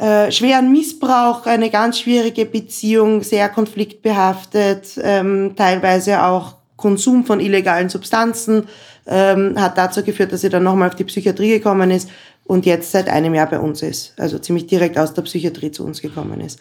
äh, 0.00 0.30
schweren 0.30 0.72
Missbrauch, 0.72 1.46
eine 1.46 1.70
ganz 1.70 1.98
schwierige 2.00 2.46
Beziehung, 2.46 3.22
sehr 3.22 3.48
konfliktbehaftet, 3.48 4.98
ähm, 5.02 5.54
teilweise 5.56 6.24
auch 6.24 6.56
Konsum 6.76 7.24
von 7.24 7.40
illegalen 7.40 7.88
Substanzen, 7.88 8.68
ähm, 9.06 9.60
hat 9.60 9.78
dazu 9.78 10.02
geführt, 10.02 10.32
dass 10.32 10.40
sie 10.40 10.48
dann 10.48 10.62
nochmal 10.62 10.88
auf 10.88 10.94
die 10.94 11.04
Psychiatrie 11.04 11.50
gekommen 11.50 11.90
ist 11.90 12.08
und 12.44 12.66
jetzt 12.66 12.90
seit 12.90 13.08
einem 13.08 13.34
Jahr 13.34 13.48
bei 13.48 13.58
uns 13.58 13.82
ist. 13.82 14.14
Also 14.18 14.38
ziemlich 14.38 14.66
direkt 14.66 14.98
aus 14.98 15.14
der 15.14 15.22
Psychiatrie 15.22 15.70
zu 15.70 15.84
uns 15.84 16.00
gekommen 16.00 16.40
ist. 16.40 16.58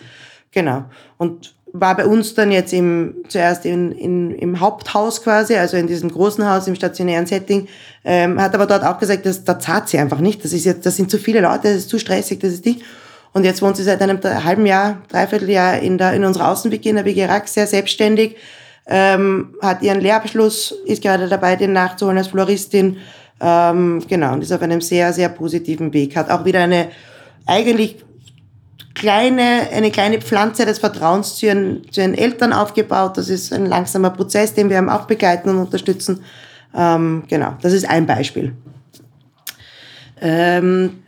Genau. 0.52 0.84
Und 1.18 1.56
war 1.74 1.96
bei 1.96 2.06
uns 2.06 2.34
dann 2.34 2.52
jetzt 2.52 2.74
im, 2.74 3.16
zuerst 3.28 3.66
in, 3.66 3.92
in, 3.92 4.36
im 4.36 4.60
Haupthaus 4.60 5.24
quasi, 5.24 5.56
also 5.56 5.78
in 5.78 5.88
diesem 5.88 6.12
großen 6.12 6.48
Haus 6.50 6.68
im 6.68 6.76
stationären 6.76 7.26
Setting, 7.26 7.68
ähm, 8.04 8.42
hat 8.42 8.54
aber 8.54 8.66
dort 8.66 8.84
auch 8.84 8.98
gesagt, 9.00 9.26
dass, 9.26 9.44
da 9.44 9.60
zahlt 9.60 9.88
sie 9.88 9.98
einfach 9.98 10.20
nicht. 10.20 10.44
Das 10.44 10.54
ist 10.54 10.66
jetzt, 10.66 10.86
das 10.86 10.96
sind 10.96 11.10
zu 11.10 11.18
viele 11.18 11.42
Leute, 11.42 11.64
das 11.64 11.78
ist 11.78 11.90
zu 11.90 12.00
stressig, 12.00 12.40
das 12.40 12.54
ist 12.54 12.66
nicht. 12.66 12.82
Und 13.34 13.46
jetzt 13.46 13.62
wohnt 13.62 13.78
sie 13.78 13.84
seit 13.84 14.02
einem 14.02 14.20
halben 14.22 14.66
Jahr, 14.66 15.02
dreiviertel 15.08 15.50
Jahr 15.50 15.80
in, 15.80 15.98
der, 15.98 16.14
in 16.14 16.26
unserer 16.26 16.50
Außenwiki 16.50 16.90
in 16.90 16.98
der 16.98 17.06
WG 17.06 17.26
Rack, 17.26 17.48
sehr 17.48 17.68
selbstständig, 17.68 18.36
ähm, 18.88 19.56
hat 19.62 19.82
ihren 19.82 20.02
Lehrabschluss, 20.02 20.74
ist 20.86 21.02
gerade 21.02 21.30
dabei, 21.30 21.56
den 21.56 21.72
nachzuholen 21.72 22.18
als 22.18 22.28
Floristin, 22.28 22.98
ähm, 23.40 24.04
genau, 24.08 24.34
und 24.34 24.44
ist 24.44 24.52
auf 24.52 24.62
einem 24.62 24.82
sehr, 24.82 25.14
sehr 25.14 25.30
positiven 25.30 25.94
Weg. 25.94 26.16
Hat 26.16 26.30
auch 26.30 26.44
wieder 26.44 26.60
eine 26.60 26.90
eigentlich 27.46 28.04
kleine, 28.94 29.70
eine 29.74 29.92
kleine 29.92 30.20
Pflanze 30.20 30.66
des 30.66 30.80
Vertrauens 30.80 31.38
zu 31.38 31.48
ihren, 31.48 31.92
zu 31.92 32.02
ihren 32.02 32.14
Eltern 32.14 32.54
aufgebaut. 32.54 33.18
Das 33.18 33.30
ist 33.30 33.54
ein 33.54 33.66
langsamer 33.66 34.10
Prozess, 34.10 34.54
den 34.54 34.70
wir 34.70 34.82
auch 34.94 35.06
begleiten 35.06 35.50
und 35.50 35.58
unterstützen. 35.58 36.22
Ähm, 36.76 37.24
genau, 37.28 37.56
das 37.62 37.74
ist 37.74 37.90
ein 37.90 38.06
Beispiel. 38.06 38.54
Ähm, 40.22 41.02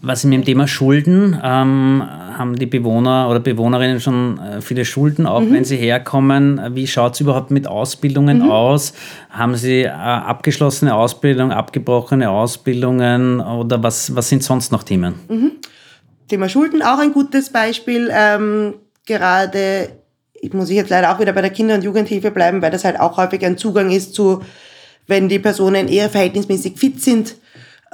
was 0.00 0.24
mit 0.24 0.34
dem 0.34 0.44
Thema 0.44 0.68
Schulden, 0.68 1.36
ähm, 1.42 2.04
haben 2.38 2.54
die 2.54 2.66
Bewohner 2.66 3.28
oder 3.28 3.40
Bewohnerinnen 3.40 4.00
schon 4.00 4.38
äh, 4.38 4.60
viele 4.60 4.84
Schulden, 4.84 5.26
auch 5.26 5.40
mhm. 5.40 5.52
wenn 5.54 5.64
sie 5.64 5.76
herkommen. 5.76 6.60
Wie 6.74 6.86
schaut 6.86 7.14
es 7.14 7.20
überhaupt 7.20 7.50
mit 7.50 7.66
Ausbildungen 7.66 8.38
mhm. 8.44 8.50
aus? 8.50 8.94
Haben 9.30 9.56
sie 9.56 9.82
äh, 9.82 9.88
abgeschlossene 9.88 10.94
Ausbildung, 10.94 11.50
abgebrochene 11.50 12.30
Ausbildungen 12.30 13.40
oder 13.40 13.82
was, 13.82 14.14
was 14.14 14.28
sind 14.28 14.44
sonst 14.44 14.70
noch 14.70 14.84
Themen? 14.84 15.14
Mhm. 15.28 15.52
Thema 16.28 16.48
Schulden, 16.48 16.82
auch 16.82 16.98
ein 16.98 17.12
gutes 17.12 17.50
Beispiel. 17.50 18.10
Ähm, 18.12 18.74
gerade, 19.06 19.88
ich 20.34 20.52
muss 20.52 20.70
jetzt 20.70 20.90
leider 20.90 21.12
auch 21.12 21.20
wieder 21.20 21.32
bei 21.32 21.40
der 21.40 21.50
Kinder- 21.50 21.74
und 21.74 21.84
Jugendhilfe 21.84 22.30
bleiben, 22.30 22.62
weil 22.62 22.70
das 22.70 22.84
halt 22.84 23.00
auch 23.00 23.16
häufig 23.16 23.44
ein 23.44 23.58
Zugang 23.58 23.90
ist 23.90 24.14
zu, 24.14 24.42
wenn 25.06 25.28
die 25.28 25.38
Personen 25.38 25.88
eher 25.88 26.10
verhältnismäßig 26.10 26.78
fit 26.78 27.02
sind 27.02 27.34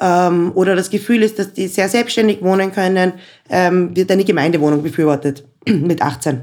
ähm, 0.01 0.53
oder 0.55 0.77
das 0.77 0.91
Gefühl 0.91 1.23
ist, 1.23 1.39
dass 1.39 1.53
die 1.53 1.69
sehr 1.69 1.89
selbstständig 1.89 2.43
wohnen 2.43 2.73
können, 2.73 3.15
ähm, 3.49 3.97
wird 3.97 4.11
eine 4.11 4.25
Gemeindewohnung 4.25 4.83
befürwortet 4.83 5.45
mit 5.67 6.03
18. 6.03 6.43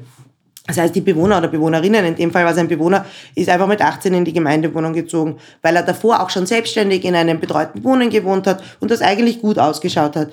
Das 0.67 0.77
heißt, 0.77 0.95
die 0.95 1.01
Bewohner 1.01 1.39
oder 1.39 1.47
Bewohnerinnen, 1.47 2.06
in 2.06 2.15
dem 2.15 2.32
Fall 2.32 2.45
war 2.45 2.51
es 2.51 2.58
ein 2.58 2.67
Bewohner, 2.67 3.06
ist 3.36 3.49
einfach 3.49 3.67
mit 3.67 3.82
18 3.82 4.13
in 4.13 4.23
die 4.23 4.32
Gemeindewohnung 4.32 4.93
gezogen, 4.93 5.38
weil 5.62 5.75
er 5.75 5.84
davor 5.84 6.21
auch 6.21 6.30
schon 6.30 6.45
selbstständig 6.45 7.04
in 7.04 7.15
einem 7.15 7.39
betreuten 7.39 7.84
Wohnen 7.84 8.10
gewohnt 8.10 8.47
hat 8.47 8.63
und 8.80 8.91
das 8.91 9.01
eigentlich 9.01 9.41
gut 9.41 9.58
ausgeschaut 9.58 10.15
hat. 10.15 10.30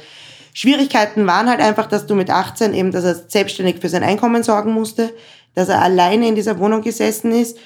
Schwierigkeiten 0.58 1.24
waren 1.24 1.48
halt 1.48 1.60
einfach, 1.60 1.86
dass 1.86 2.06
du 2.06 2.16
mit 2.16 2.30
18 2.30 2.74
eben, 2.74 2.90
dass 2.90 3.04
er 3.04 3.14
selbstständig 3.14 3.76
für 3.78 3.88
sein 3.88 4.02
Einkommen 4.02 4.42
sorgen 4.42 4.72
musste, 4.72 5.14
dass 5.54 5.68
er 5.68 5.80
alleine 5.80 6.26
in 6.26 6.34
dieser 6.34 6.58
Wohnung 6.58 6.82
gesessen 6.82 7.30
ist, 7.30 7.58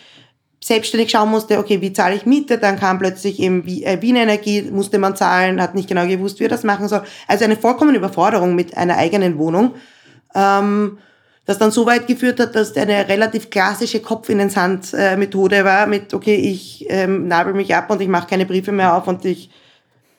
selbstständig 0.62 1.10
schauen 1.10 1.30
musste, 1.30 1.58
okay, 1.58 1.80
wie 1.80 1.94
zahle 1.94 2.16
ich 2.16 2.26
Miete, 2.26 2.58
dann 2.58 2.78
kam 2.78 2.98
plötzlich 2.98 3.40
eben 3.40 3.66
äh, 3.66 4.02
Wien 4.02 4.16
Energie, 4.16 4.60
musste 4.70 4.98
man 4.98 5.16
zahlen, 5.16 5.62
hat 5.62 5.74
nicht 5.74 5.88
genau 5.88 6.06
gewusst, 6.06 6.38
wie 6.38 6.44
er 6.44 6.50
das 6.50 6.64
machen 6.64 6.86
soll. 6.86 7.02
Also 7.26 7.46
eine 7.46 7.56
vollkommene 7.56 7.96
Überforderung 7.96 8.54
mit 8.54 8.76
einer 8.76 8.98
eigenen 8.98 9.38
Wohnung, 9.38 9.74
ähm, 10.34 10.98
das 11.46 11.56
dann 11.56 11.70
so 11.70 11.86
weit 11.86 12.06
geführt 12.06 12.40
hat, 12.40 12.54
dass 12.54 12.76
eine 12.76 13.08
relativ 13.08 13.48
klassische 13.48 14.00
Kopf 14.00 14.28
in 14.28 14.36
den 14.36 14.50
Sand 14.50 14.92
äh, 14.92 15.16
Methode 15.16 15.64
war 15.64 15.86
mit, 15.86 16.12
okay, 16.12 16.34
ich 16.34 16.84
ähm, 16.90 17.26
nabel 17.26 17.54
mich 17.54 17.74
ab 17.74 17.88
und 17.88 18.02
ich 18.02 18.08
mache 18.08 18.28
keine 18.28 18.44
Briefe 18.44 18.70
mehr 18.70 18.94
auf 18.94 19.08
und 19.08 19.24
ich, 19.24 19.48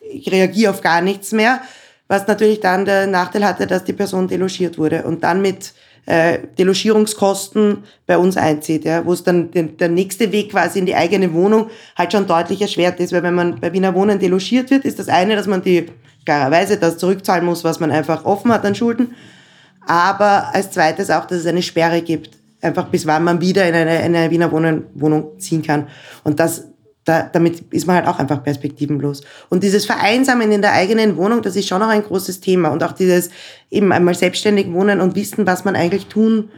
ich 0.00 0.28
reagiere 0.32 0.72
auf 0.72 0.80
gar 0.80 1.02
nichts 1.02 1.30
mehr 1.30 1.60
was 2.08 2.26
natürlich 2.26 2.60
dann 2.60 2.84
der 2.84 3.06
Nachteil 3.06 3.44
hatte, 3.44 3.66
dass 3.66 3.84
die 3.84 3.92
Person 3.92 4.28
delogiert 4.28 4.78
wurde 4.78 5.04
und 5.04 5.24
dann 5.24 5.40
mit 5.42 5.72
äh, 6.06 6.38
Delogierungskosten 6.58 7.84
bei 8.06 8.18
uns 8.18 8.36
einzieht, 8.36 8.84
ja, 8.84 9.06
wo 9.06 9.12
es 9.12 9.22
dann 9.22 9.50
den, 9.50 9.76
der 9.78 9.88
nächste 9.88 10.32
Weg 10.32 10.50
quasi 10.50 10.78
in 10.78 10.86
die 10.86 10.94
eigene 10.94 11.32
Wohnung 11.32 11.70
halt 11.96 12.12
schon 12.12 12.26
deutlich 12.26 12.60
erschwert 12.60 13.00
ist, 13.00 13.12
weil 13.12 13.22
wenn 13.22 13.34
man 13.34 13.58
bei 13.58 13.72
Wiener 13.72 13.94
Wohnen 13.94 14.18
delogiert 14.18 14.70
wird, 14.70 14.84
ist 14.84 14.98
das 14.98 15.08
eine, 15.08 15.34
dass 15.34 15.46
man 15.46 15.62
die 15.62 15.86
klarerweise 16.26 16.76
das 16.76 16.98
zurückzahlen 16.98 17.44
muss, 17.44 17.64
was 17.64 17.80
man 17.80 17.90
einfach 17.90 18.24
offen 18.26 18.52
hat 18.52 18.66
an 18.66 18.74
Schulden, 18.74 19.14
aber 19.86 20.54
als 20.54 20.70
zweites 20.70 21.10
auch, 21.10 21.24
dass 21.26 21.38
es 21.38 21.46
eine 21.46 21.62
Sperre 21.62 22.02
gibt, 22.02 22.36
einfach 22.60 22.88
bis 22.88 23.06
wann 23.06 23.24
man 23.24 23.40
wieder 23.40 23.66
in 23.66 23.74
eine, 23.74 24.04
in 24.04 24.14
eine 24.14 24.30
Wiener 24.30 24.50
Wohnen, 24.52 24.84
Wohnung 24.94 25.38
ziehen 25.38 25.62
kann. 25.62 25.88
Und 26.22 26.40
das 26.40 26.68
da, 27.04 27.28
damit 27.32 27.60
ist 27.70 27.86
man 27.86 27.96
halt 27.96 28.06
auch 28.06 28.18
einfach 28.18 28.42
perspektivenlos. 28.42 29.22
Und 29.50 29.62
dieses 29.62 29.84
Vereinsamen 29.84 30.50
in 30.50 30.62
der 30.62 30.72
eigenen 30.72 31.16
Wohnung, 31.16 31.42
das 31.42 31.56
ist 31.56 31.68
schon 31.68 31.82
auch 31.82 31.88
ein 31.88 32.02
großes 32.02 32.40
Thema. 32.40 32.70
Und 32.70 32.82
auch 32.82 32.92
dieses 32.92 33.30
eben 33.70 33.92
einmal 33.92 34.14
selbstständig 34.14 34.72
wohnen 34.72 35.00
und 35.00 35.14
wissen, 35.14 35.46
was 35.46 35.64
man 35.64 35.76
eigentlich 35.76 36.06
tun 36.06 36.50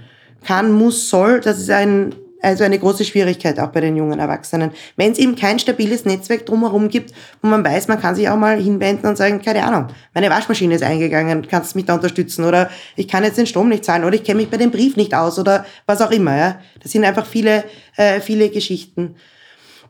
kann, 0.45 0.71
muss, 0.71 1.11
soll, 1.11 1.41
das 1.41 1.59
ist 1.59 1.71
ein, 1.71 2.15
also 2.43 2.63
eine 2.63 2.79
große 2.79 3.05
Schwierigkeit 3.05 3.59
auch 3.59 3.69
bei 3.69 3.81
den 3.81 3.97
jungen 3.97 4.21
Erwachsenen. 4.21 4.71
Wenn 4.97 5.13
es 5.13 5.19
eben 5.19 5.35
kein 5.35 5.59
stabiles 5.59 6.05
Netzwerk 6.05 6.47
drumherum 6.47 6.89
gibt, 6.89 7.13
wo 7.43 7.49
man 7.49 7.65
weiß, 7.65 7.89
man 7.89 8.01
kann 8.01 8.15
sich 8.15 8.29
auch 8.29 8.37
mal 8.37 8.61
hinwenden 8.61 9.09
und 9.09 9.17
sagen, 9.17 9.43
keine 9.43 9.65
Ahnung, 9.65 9.89
meine 10.15 10.31
Waschmaschine 10.31 10.77
ist 10.77 10.85
eingegangen, 10.85 11.49
kannst 11.49 11.75
du 11.75 11.79
mich 11.79 11.87
da 11.87 11.95
unterstützen 11.95 12.45
oder 12.45 12.71
ich 12.95 13.09
kann 13.09 13.25
jetzt 13.25 13.39
den 13.39 13.47
Strom 13.47 13.69
nicht 13.69 13.85
zahlen 13.85 14.05
oder 14.05 14.15
ich 14.15 14.23
kenne 14.23 14.41
mich 14.41 14.51
bei 14.51 14.59
dem 14.59 14.71
Brief 14.71 14.97
nicht 14.97 15.15
aus 15.15 15.41
oder 15.41 15.67
was 15.87 16.01
auch 16.01 16.13
immer. 16.13 16.37
Ja. 16.37 16.61
Das 16.81 16.93
sind 16.93 17.05
einfach 17.05 17.27
viele, 17.27 17.65
äh, 17.97 18.21
viele 18.21 18.51
Geschichten. 18.51 19.17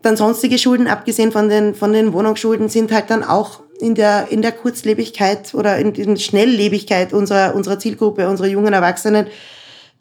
Dann 0.06 0.16
sonstige 0.16 0.56
Schulden, 0.56 0.86
abgesehen 0.86 1.32
von 1.32 1.48
den, 1.48 1.74
von 1.74 1.92
den 1.92 2.12
Wohnungsschulden, 2.12 2.68
sind 2.68 2.92
halt 2.92 3.10
dann 3.10 3.24
auch 3.24 3.58
in 3.80 3.96
der, 3.96 4.28
in 4.30 4.40
der 4.40 4.52
Kurzlebigkeit 4.52 5.52
oder 5.52 5.78
in 5.78 5.94
der 5.94 6.14
Schnelllebigkeit 6.14 7.12
unserer, 7.12 7.56
unserer 7.56 7.80
Zielgruppe, 7.80 8.28
unserer 8.28 8.46
jungen 8.46 8.72
Erwachsenen, 8.72 9.26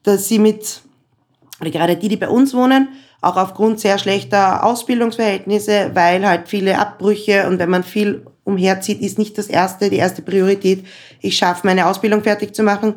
dass 0.03 0.27
sie 0.27 0.37
mit 0.37 0.81
oder 1.59 1.71
gerade 1.71 1.95
die, 1.95 2.07
die 2.07 2.17
bei 2.17 2.29
uns 2.29 2.53
wohnen, 2.53 2.89
auch 3.19 3.35
aufgrund 3.35 3.79
sehr 3.79 3.97
schlechter 3.97 4.63
Ausbildungsverhältnisse, 4.63 5.89
weil 5.95 6.23
halt 6.27 6.49
viele 6.49 6.77
Abbrüche 6.77 7.47
und 7.47 7.57
wenn 7.57 7.71
man 7.71 7.83
viel 7.83 8.27
umherzieht, 8.43 9.01
ist 9.01 9.17
nicht 9.17 9.39
das 9.39 9.47
erste, 9.47 9.89
die 9.89 9.97
erste 9.97 10.21
Priorität, 10.21 10.85
ich 11.19 11.35
schaffe 11.35 11.65
meine 11.65 11.87
Ausbildung 11.87 12.21
fertig 12.21 12.53
zu 12.53 12.61
machen. 12.61 12.93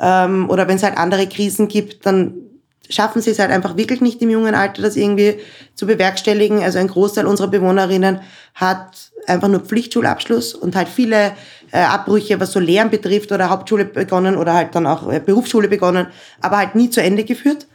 Ähm, 0.00 0.50
oder 0.50 0.66
wenn 0.66 0.78
es 0.78 0.82
halt 0.82 0.96
andere 0.96 1.28
Krisen 1.28 1.68
gibt, 1.68 2.06
dann 2.06 2.49
schaffen 2.90 3.22
sie 3.22 3.30
es 3.30 3.38
halt 3.38 3.50
einfach 3.50 3.76
wirklich 3.76 4.00
nicht 4.00 4.20
im 4.20 4.30
jungen 4.30 4.54
Alter, 4.54 4.82
das 4.82 4.96
irgendwie 4.96 5.38
zu 5.74 5.86
bewerkstelligen. 5.86 6.62
Also 6.62 6.78
ein 6.78 6.88
Großteil 6.88 7.26
unserer 7.26 7.48
Bewohnerinnen 7.48 8.20
hat 8.54 9.10
einfach 9.26 9.48
nur 9.48 9.60
Pflichtschulabschluss 9.60 10.54
und 10.54 10.76
halt 10.76 10.88
viele 10.88 11.32
äh, 11.72 11.78
Abbrüche, 11.78 12.40
was 12.40 12.52
so 12.52 12.60
Lehren 12.60 12.90
betrifft 12.90 13.32
oder 13.32 13.48
Hauptschule 13.48 13.84
begonnen 13.84 14.36
oder 14.36 14.54
halt 14.54 14.74
dann 14.74 14.86
auch 14.86 15.10
äh, 15.10 15.20
Berufsschule 15.20 15.68
begonnen, 15.68 16.08
aber 16.40 16.58
halt 16.58 16.74
nie 16.74 16.90
zu 16.90 17.02
Ende 17.02 17.24
geführt. 17.24 17.66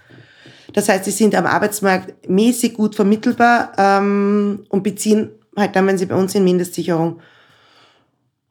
Das 0.73 0.89
heißt, 0.89 1.05
sie 1.05 1.11
sind 1.11 1.33
am 1.35 1.45
Arbeitsmarkt 1.45 2.29
mäßig 2.29 2.73
gut 2.73 2.95
vermittelbar 2.95 3.71
ähm, 3.77 4.65
und 4.69 4.83
beziehen 4.83 5.29
halt 5.55 5.75
dann, 5.75 5.87
wenn 5.87 5.97
sie 5.97 6.05
bei 6.05 6.15
uns 6.15 6.33
sind, 6.33 6.43
Mindestsicherung. 6.43 7.21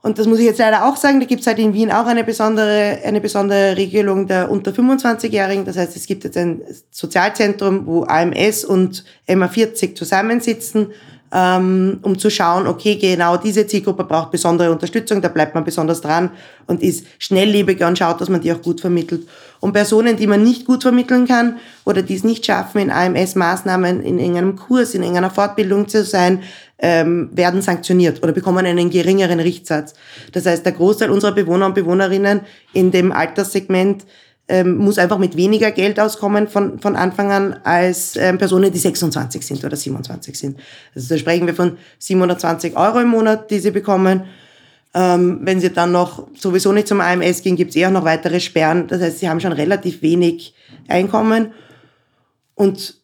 Und 0.05 0.19
das 0.19 0.27
muss 0.27 0.39
ich 0.39 0.45
jetzt 0.45 0.59
leider 0.59 0.85
auch 0.85 0.97
sagen, 0.97 1.19
da 1.19 1.25
gibt 1.25 1.41
es 1.41 1.47
halt 1.47 1.59
in 1.59 1.73
Wien 1.73 1.91
auch 1.91 2.05
eine 2.05 2.25
besondere, 2.25 2.99
eine 3.07 3.23
besondere 3.23 3.75
Regelung 3.75 4.27
der 4.27 4.51
unter 4.51 4.71
25-Jährigen. 4.71 5.65
Das 5.65 5.79
heißt, 5.79 5.97
es 5.97 6.05
gibt 6.05 6.25
jetzt 6.25 6.37
ein 6.37 6.61
Sozialzentrum, 6.91 7.87
wo 7.87 8.05
AMS 8.05 8.67
und 8.67 9.03
MA40 9.27 9.95
zusammensitzen 9.95 10.89
ähm, 11.35 11.99
um 12.03 12.17
zu 12.17 12.31
schauen, 12.31 12.69
okay, 12.69 12.95
genau 12.95 13.37
diese 13.37 13.67
Zielgruppe 13.67 14.05
braucht 14.05 14.31
besondere 14.31 14.71
Unterstützung, 14.71 15.21
da 15.21 15.29
bleibt 15.29 15.55
man 15.57 15.65
besonders 15.65 16.01
dran 16.01 16.31
und 16.69 16.81
ist 16.81 17.07
schnelllebiger 17.19 17.89
und 17.89 17.99
schaut, 17.99 18.21
dass 18.21 18.29
man 18.29 18.41
die 18.41 18.53
auch 18.53 18.63
gut 18.63 18.81
vermittelt. 18.81 19.27
Und 19.59 19.73
Personen, 19.73 20.17
die 20.17 20.29
man 20.29 20.45
nicht 20.45 20.65
gut 20.65 20.83
vermitteln 20.83 21.27
kann 21.27 21.57
oder 21.85 22.03
die 22.03 22.15
es 22.15 22.23
nicht 22.23 22.47
schaffen, 22.47 22.83
in 22.83 22.91
AMS-Maßnahmen, 22.91 24.01
in 24.03 24.21
irgendeinem 24.21 24.55
Kurs, 24.55 24.95
in 24.95 25.03
irgendeiner 25.03 25.31
Fortbildung 25.31 25.89
zu 25.89 26.05
sein, 26.05 26.43
ähm, 26.79 27.31
werden 27.33 27.63
sanktioniert 27.63 28.23
oder 28.23 28.33
bekommen 28.33 28.67
einen 28.67 28.91
geringeren 28.91 29.41
Richtsatz. 29.41 29.95
Das 30.33 30.47
heißt, 30.47 30.65
der 30.65 30.73
Großteil 30.73 31.11
unserer 31.11 31.33
Bewohner 31.33 31.67
und 31.67 31.75
Bewohnerinnen 31.75 32.41
in 32.73 32.91
dem 32.91 33.13
Alterssegment 33.13 34.05
ähm, 34.49 34.77
muss 34.77 34.99
einfach 34.99 35.19
mit 35.19 35.37
weniger 35.37 35.71
Geld 35.71 35.99
auskommen 35.99 36.49
von, 36.49 36.79
von 36.79 36.97
Anfang 36.97 37.33
an 37.33 37.57
als 37.65 38.17
ähm, 38.17 38.37
Personen, 38.37 38.71
die 38.71 38.79
26 38.79 39.47
sind 39.47 39.65
oder 39.65 39.77
27 39.77 40.39
sind. 40.39 40.61
Also 40.95 41.09
da 41.09 41.19
sprechen 41.19 41.47
wir 41.47 41.55
von 41.55 41.79
720 41.99 42.77
Euro 42.77 43.01
im 43.01 43.09
Monat, 43.09 43.51
die 43.51 43.59
sie 43.59 43.71
bekommen. 43.71 44.25
Ähm, 44.93 45.41
wenn 45.43 45.61
sie 45.61 45.71
dann 45.71 45.93
noch 45.93 46.29
sowieso 46.35 46.73
nicht 46.73 46.89
zum 46.89 47.01
AMS 47.01 47.43
gehen, 47.43 47.57
gibt 47.57 47.71
es 47.71 47.77
eh 47.77 47.89
noch 47.89 48.05
weitere 48.05 48.39
Sperren. 48.39 48.87
Das 48.87 49.01
heißt, 49.01 49.21
sie 49.21 49.29
haben 49.29 49.41
schon 49.41 49.53
relativ 49.53 50.03
wenig 50.03 50.55
Einkommen. 50.89 51.53
Und 52.55 53.01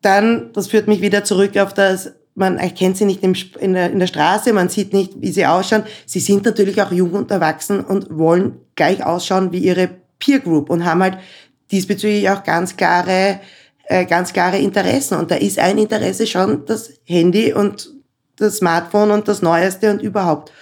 dann, 0.00 0.52
das 0.52 0.68
führt 0.68 0.86
mich 0.86 1.00
wieder 1.00 1.24
zurück 1.24 1.56
auf 1.56 1.74
das, 1.74 2.12
man 2.38 2.58
erkennt 2.58 2.96
sie 2.96 3.04
nicht 3.04 3.22
in 3.22 3.74
der, 3.74 4.06
Straße, 4.06 4.52
man 4.52 4.68
sieht 4.68 4.92
nicht, 4.92 5.20
wie 5.20 5.32
sie 5.32 5.46
ausschauen. 5.46 5.82
Sie 6.06 6.20
sind 6.20 6.44
natürlich 6.44 6.80
auch 6.80 6.92
jung 6.92 7.12
und 7.12 7.30
erwachsen 7.30 7.80
und 7.84 8.06
wollen 8.16 8.56
gleich 8.76 9.04
ausschauen 9.04 9.52
wie 9.52 9.58
ihre 9.58 9.90
Peer 10.18 10.38
Group 10.38 10.70
und 10.70 10.84
haben 10.84 11.02
halt 11.02 11.18
diesbezüglich 11.70 12.30
auch 12.30 12.44
ganz 12.44 12.76
klare, 12.76 13.40
äh, 13.84 14.04
ganz 14.06 14.32
klare 14.32 14.58
Interessen. 14.58 15.18
Und 15.18 15.30
da 15.30 15.34
ist 15.34 15.58
ein 15.58 15.78
Interesse 15.78 16.26
schon 16.26 16.64
das 16.66 16.90
Handy 17.04 17.52
und 17.52 17.90
das 18.36 18.58
Smartphone 18.58 19.10
und 19.10 19.28
das 19.28 19.42
Neueste 19.42 19.90
und 19.90 20.00
überhaupt. 20.00 20.52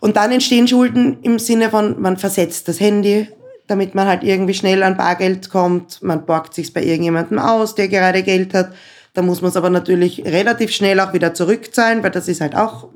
Und 0.00 0.16
dann 0.16 0.30
entstehen 0.30 0.68
Schulden 0.68 1.18
im 1.22 1.38
Sinne 1.38 1.70
von, 1.70 2.00
man 2.00 2.18
versetzt 2.18 2.68
das 2.68 2.80
Handy, 2.80 3.28
damit 3.66 3.94
man 3.94 4.06
halt 4.06 4.22
irgendwie 4.22 4.54
schnell 4.54 4.82
an 4.82 4.96
Bargeld 4.96 5.50
kommt. 5.50 6.02
Man 6.02 6.24
borgt 6.24 6.54
sich's 6.54 6.70
bei 6.70 6.82
irgendjemandem 6.82 7.38
aus, 7.38 7.74
der 7.74 7.88
gerade 7.88 8.22
Geld 8.22 8.54
hat. 8.54 8.72
Da 9.18 9.22
muss 9.22 9.42
man 9.42 9.48
es 9.48 9.56
aber 9.56 9.68
natürlich 9.68 10.24
relativ 10.24 10.70
schnell 10.70 11.00
auch 11.00 11.12
wieder 11.12 11.34
zurückzahlen, 11.34 12.04
weil 12.04 12.12
das 12.12 12.28
ist 12.28 12.40
halt 12.40 12.54
auch 12.54 12.86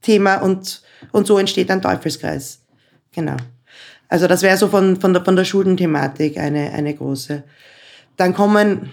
Thema 0.00 0.36
und, 0.36 0.80
und 1.10 1.26
so 1.26 1.38
entsteht 1.38 1.72
ein 1.72 1.82
Teufelskreis. 1.82 2.60
Genau. 3.10 3.34
Also 4.08 4.28
das 4.28 4.42
wäre 4.42 4.56
so 4.56 4.68
von, 4.68 5.00
von, 5.00 5.12
der, 5.12 5.24
von 5.24 5.34
der 5.34 5.44
Schuldenthematik 5.44 6.38
eine, 6.38 6.70
eine 6.70 6.94
große. 6.94 7.42
Dann 8.16 8.32
kommen 8.32 8.92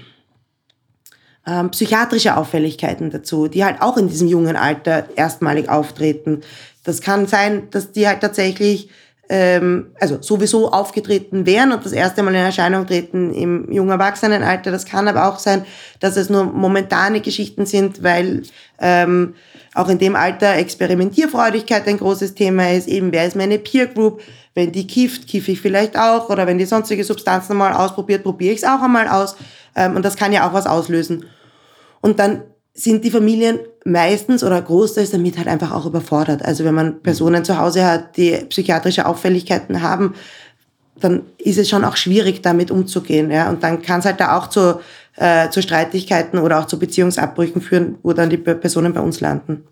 ähm, 1.46 1.70
psychiatrische 1.70 2.36
Auffälligkeiten 2.36 3.12
dazu, 3.12 3.48
die 3.48 3.64
halt 3.64 3.84
auch 3.84 3.96
in 3.96 4.08
diesem 4.08 4.28
jungen 4.28 4.56
Alter 4.56 5.10
erstmalig 5.16 5.70
auftreten. 5.70 6.42
Das 6.84 7.02
kann 7.02 7.28
sein, 7.28 7.70
dass 7.70 7.92
die 7.92 8.08
halt 8.08 8.22
tatsächlich 8.22 8.90
ähm, 9.30 9.92
also 10.00 10.22
sowieso 10.22 10.72
aufgetreten 10.72 11.46
wären 11.46 11.72
und 11.72 11.86
das 11.86 11.92
erste 11.92 12.24
Mal 12.24 12.34
in 12.34 12.42
Erscheinung 12.42 12.88
treten 12.88 13.32
im 13.34 13.72
jungen 13.72 13.92
Erwachsenenalter. 13.92 14.72
Das 14.72 14.86
kann 14.86 15.08
aber 15.08 15.30
auch 15.30 15.38
sein, 15.38 15.66
dass 16.00 16.18
es 16.18 16.30
nur 16.30 16.46
momentane 16.46 17.22
Geschichten 17.22 17.68
sind, 17.68 18.02
weil 18.04 18.42
ähm, 18.80 19.36
auch 19.76 19.88
in 19.88 20.00
dem 20.00 20.16
Alter 20.16 20.56
Experimentierfreudigkeit 20.56 21.88
ein 21.88 22.00
großes 22.00 22.34
Thema 22.34 22.72
ist. 22.72 22.88
Eben, 22.88 23.12
wer 23.12 23.28
ist 23.28 23.36
meine 23.36 23.60
Peer 23.60 23.86
Group? 23.86 24.22
Wenn 24.56 24.72
die 24.72 24.88
kifft, 24.88 25.28
kiffe 25.28 25.52
ich 25.52 25.62
vielleicht 25.62 25.98
auch. 25.98 26.30
Oder 26.30 26.48
wenn 26.48 26.58
die 26.58 26.66
sonstige 26.66 27.04
Substanzen 27.04 27.56
mal 27.56 27.74
ausprobiert, 27.74 28.24
probiere 28.24 28.54
ich 28.54 28.64
es 28.64 28.68
auch 28.68 28.82
einmal 28.82 29.08
aus. 29.08 29.36
Ähm, 29.76 29.96
und 29.96 30.04
das 30.04 30.18
kann 30.18 30.34
ja 30.34 30.50
auch 30.50 30.54
was 30.54 30.66
auslösen. 30.66 31.26
Und 32.02 32.18
dann 32.18 32.42
sind 32.74 33.04
die 33.04 33.12
Familien 33.12 33.60
meistens 33.86 34.44
oder 34.44 34.62
großteils 34.62 35.12
damit 35.12 35.38
halt 35.38 35.48
einfach 35.48 35.72
auch 35.72 35.86
überfordert. 35.86 36.44
Also 36.44 36.64
wenn 36.64 36.76
man 36.76 37.02
Personen 37.02 37.44
zu 37.44 37.58
Hause 37.58 37.86
hat, 37.86 38.18
die 38.18 38.32
psychiatrische 38.50 39.06
Auffälligkeiten 39.06 39.82
haben, 39.82 40.16
dann 41.00 41.24
ist 41.38 41.58
es 41.58 41.70
schon 41.70 41.86
auch 41.86 41.96
schwierig, 41.96 42.42
damit 42.42 42.72
umzugehen. 42.72 43.32
Ja? 43.32 43.50
Und 43.50 43.64
dann 43.64 43.82
kann 43.82 44.00
es 44.00 44.06
halt 44.06 44.20
da 44.20 44.38
auch 44.38 44.48
zu, 44.48 44.80
äh, 45.16 45.50
zu 45.50 45.62
Streitigkeiten 45.62 46.40
oder 46.40 46.60
auch 46.60 46.66
zu 46.66 46.80
Beziehungsabbrüchen 46.80 47.62
führen, 47.62 47.98
wo 48.04 48.14
dann 48.14 48.30
die 48.30 48.38
Personen 48.38 48.94
bei 48.94 49.02
uns 49.02 49.22
landen. 49.22 49.64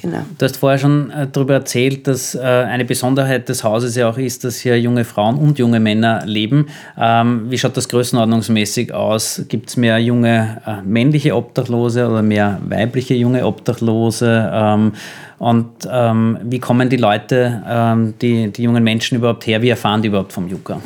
Genau. 0.00 0.18
Du 0.38 0.44
hast 0.44 0.56
vorher 0.56 0.78
schon 0.78 1.10
äh, 1.10 1.26
darüber 1.30 1.54
erzählt, 1.54 2.06
dass 2.06 2.34
äh, 2.34 2.40
eine 2.40 2.84
Besonderheit 2.84 3.48
des 3.48 3.64
Hauses 3.64 3.96
ja 3.96 4.08
auch 4.08 4.18
ist, 4.18 4.44
dass 4.44 4.58
hier 4.58 4.80
junge 4.80 5.04
Frauen 5.04 5.36
und 5.36 5.58
junge 5.58 5.80
Männer 5.80 6.24
leben. 6.24 6.68
Ähm, 6.96 7.46
wie 7.50 7.58
schaut 7.58 7.76
das 7.76 7.88
größenordnungsmäßig 7.88 8.92
aus? 8.92 9.42
Gibt 9.48 9.70
es 9.70 9.76
mehr 9.76 9.98
junge 9.98 10.62
äh, 10.66 10.82
männliche 10.82 11.34
Obdachlose 11.34 12.08
oder 12.08 12.22
mehr 12.22 12.60
weibliche 12.68 13.14
junge 13.14 13.44
Obdachlose? 13.44 14.50
Ähm, 14.52 14.92
und 15.38 15.88
ähm, 15.90 16.38
wie 16.42 16.58
kommen 16.58 16.88
die 16.88 16.96
Leute, 16.96 18.10
die, 18.20 18.50
die 18.50 18.62
jungen 18.64 18.82
Menschen 18.82 19.18
überhaupt 19.18 19.46
her? 19.46 19.62
Wie 19.62 19.68
erfahren 19.68 20.02
die 20.02 20.08
überhaupt 20.08 20.32
vom 20.32 20.48
Yucca? 20.48 20.80